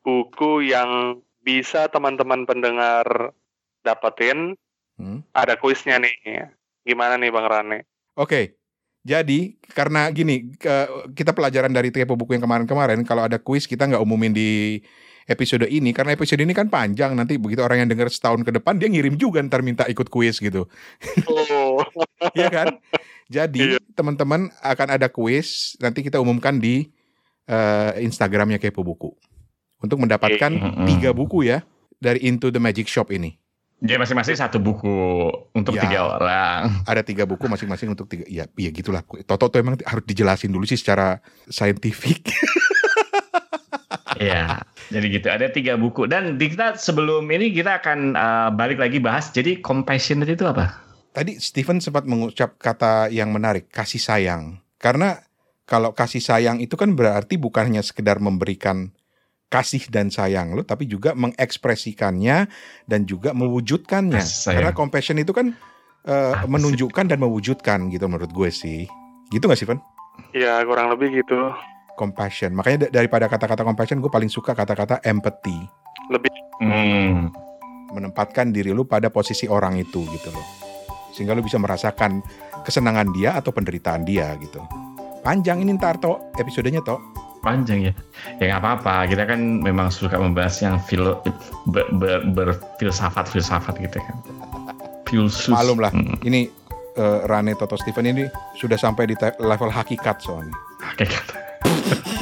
buku 0.00 0.64
yang 0.64 1.20
bisa 1.38 1.86
teman-teman 1.88 2.48
pendengar 2.48 3.36
dapetin 3.82 4.56
Hmm. 4.98 5.22
ada 5.30 5.54
kuisnya 5.54 6.02
nih 6.02 6.50
gimana 6.82 7.14
nih 7.14 7.30
bang 7.30 7.46
Rane 7.46 7.78
Oke, 8.18 8.58
jadi 9.06 9.54
karena 9.70 10.10
gini 10.10 10.58
kita 11.14 11.30
pelajaran 11.30 11.70
dari 11.70 11.94
kepo 11.94 12.18
buku 12.18 12.34
yang 12.34 12.42
kemarin-kemarin 12.42 13.06
kalau 13.06 13.22
ada 13.22 13.38
kuis 13.38 13.70
kita 13.70 13.86
nggak 13.86 14.02
umumin 14.02 14.34
di 14.34 14.82
episode 15.30 15.70
ini 15.70 15.94
karena 15.94 16.18
episode 16.18 16.42
ini 16.42 16.50
kan 16.50 16.66
panjang 16.66 17.14
nanti 17.14 17.38
begitu 17.38 17.62
orang 17.62 17.86
yang 17.86 17.90
dengar 17.94 18.10
setahun 18.10 18.42
ke 18.42 18.50
depan 18.50 18.74
dia 18.74 18.90
ngirim 18.90 19.14
juga 19.14 19.38
ntar 19.38 19.62
minta 19.62 19.86
ikut 19.86 20.10
kuis 20.10 20.42
gitu. 20.42 20.66
oh 21.30 21.78
Iya 22.34 22.48
kan? 22.50 22.66
Jadi 23.30 23.76
Iya. 23.76 23.78
teman-teman 23.94 24.50
akan 24.66 24.88
ada 24.98 25.06
kuis 25.06 25.78
nanti 25.78 26.02
kita 26.02 26.18
umumkan 26.18 26.58
di 26.58 26.90
eh, 27.48 28.04
Instagramnya 28.04 28.60
Kepo 28.60 28.84
Buku. 28.84 29.10
untuk 29.78 30.02
mendapatkan 30.02 30.50
Mm-mm. 30.50 30.90
tiga 30.90 31.14
buku 31.14 31.46
ya 31.46 31.62
dari 31.96 32.26
Into 32.26 32.50
the 32.50 32.58
Magic 32.58 32.90
Shop 32.90 33.14
ini. 33.14 33.38
Jadi 33.78 33.94
masing-masing 33.94 34.34
satu 34.34 34.58
buku 34.58 34.90
untuk 35.54 35.78
Ya. 35.78 35.86
tiga 35.86 36.18
orang. 36.18 36.82
Ada 36.82 37.06
tiga 37.06 37.22
buku 37.30 37.46
masing-masing 37.46 37.94
untuk 37.94 38.10
tiga. 38.10 38.26
Ya, 38.26 38.50
iya 38.58 38.74
gitulah. 38.74 39.06
Toto 39.22 39.46
tuh 39.46 39.62
emang 39.62 39.78
harus 39.86 40.02
dijelasin 40.02 40.50
dulu 40.50 40.66
sih 40.66 40.74
secara 40.74 41.22
saintifik. 41.46 42.26
Iya. 44.18 44.66
Jadi 44.90 45.06
gitu. 45.14 45.30
Ada 45.30 45.46
tiga 45.54 45.78
buku. 45.78 46.10
Dan 46.10 46.34
kita 46.34 46.74
sebelum 46.74 47.22
ini 47.30 47.54
kita 47.54 47.78
akan 47.78 48.18
uh, 48.18 48.50
balik 48.50 48.82
lagi 48.82 48.98
bahas. 48.98 49.30
Jadi 49.30 49.62
compassionate 49.62 50.34
itu 50.34 50.42
apa? 50.42 50.74
Tadi 51.14 51.38
Stephen 51.38 51.78
sempat 51.78 52.02
mengucap 52.02 52.58
kata 52.58 53.14
yang 53.14 53.30
menarik, 53.30 53.70
kasih 53.70 54.02
sayang. 54.02 54.58
Karena 54.74 55.22
kalau 55.68 55.92
kasih 55.92 56.24
sayang 56.24 56.64
itu 56.64 56.80
kan 56.80 56.96
berarti 56.96 57.36
bukan 57.36 57.68
hanya 57.68 57.84
sekedar 57.84 58.16
memberikan 58.24 58.88
kasih 59.52 59.84
dan 59.92 60.08
sayang 60.08 60.56
lo, 60.56 60.64
tapi 60.64 60.88
juga 60.88 61.12
mengekspresikannya 61.12 62.48
dan 62.88 63.04
juga 63.04 63.36
mewujudkannya. 63.36 64.20
Sayang. 64.20 64.64
Karena 64.64 64.72
compassion 64.72 65.20
itu 65.20 65.36
kan 65.36 65.52
sih? 65.52 66.48
menunjukkan 66.48 67.04
dan 67.12 67.20
mewujudkan 67.20 67.92
gitu 67.92 68.08
menurut 68.08 68.32
gue 68.32 68.48
sih. 68.48 68.88
Gitu 69.28 69.44
gak 69.44 69.60
Stephen? 69.60 69.80
Ya 70.32 70.64
kurang 70.64 70.88
lebih 70.88 71.12
gitu. 71.20 71.52
Compassion. 72.00 72.56
Makanya 72.56 72.88
da- 72.88 73.04
daripada 73.04 73.28
kata-kata 73.28 73.60
compassion, 73.60 74.00
gue 74.00 74.08
paling 74.08 74.32
suka 74.32 74.56
kata-kata 74.56 75.04
empathy. 75.04 75.56
Lebih 76.08 76.32
Hmm. 76.58 77.30
Menempatkan 77.94 78.50
diri 78.50 78.74
lu 78.74 78.82
pada 78.82 79.14
posisi 79.14 79.46
orang 79.46 79.78
itu 79.78 80.02
gitu 80.10 80.28
loh. 80.34 80.46
Sehingga 81.14 81.38
lu 81.38 81.44
bisa 81.46 81.54
merasakan 81.60 82.18
kesenangan 82.66 83.14
dia 83.14 83.38
atau 83.38 83.54
penderitaan 83.54 84.02
dia 84.02 84.34
gitu. 84.42 84.58
Panjang 85.28 85.60
ini 85.60 85.76
ntar 85.76 86.00
toh 86.00 86.32
episodenya 86.40 86.80
toh. 86.80 86.96
Panjang 87.44 87.84
ya. 87.84 87.92
Ya 88.40 88.56
nggak 88.56 88.64
apa-apa. 88.64 89.12
Kita 89.12 89.28
kan 89.28 89.60
memang 89.60 89.92
suka 89.92 90.16
membahas 90.16 90.56
yang 90.64 90.80
filo, 90.80 91.20
ber, 91.68 91.84
ber, 92.00 92.24
berfilsafat-filsafat 92.32 93.76
gitu 93.76 94.00
kan. 94.00 94.16
Filsus. 95.04 95.52
Malum 95.52 95.84
lah. 95.84 95.92
Hmm. 95.92 96.16
Ini 96.24 96.48
eh, 96.96 97.18
Rane 97.28 97.52
Toto 97.60 97.76
Steven 97.76 98.08
ini 98.08 98.24
sudah 98.56 98.80
sampai 98.80 99.04
di 99.04 99.20
level 99.20 99.68
hakikat 99.68 100.16
soalnya. 100.24 100.56
Oke, 100.96 101.04
kata. 101.04 101.36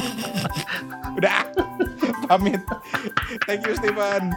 Udah. 1.23 1.47
Pamit. 2.27 2.59
Thank 3.47 3.71
you 3.71 3.73
Steven. 3.79 4.35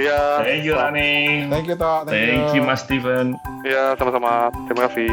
ya 0.00 0.40
Thank 0.40 0.64
you, 0.64 0.72
Rani. 0.72 1.52
Thank 1.52 1.68
you 1.68 1.76
toh. 1.76 2.08
Thank 2.08 2.56
you, 2.56 2.64
Mas 2.64 2.80
Steven. 2.80 3.36
ya 3.60 3.92
sama-sama. 4.00 4.48
Terima 4.72 4.88
kasih. 4.88 5.12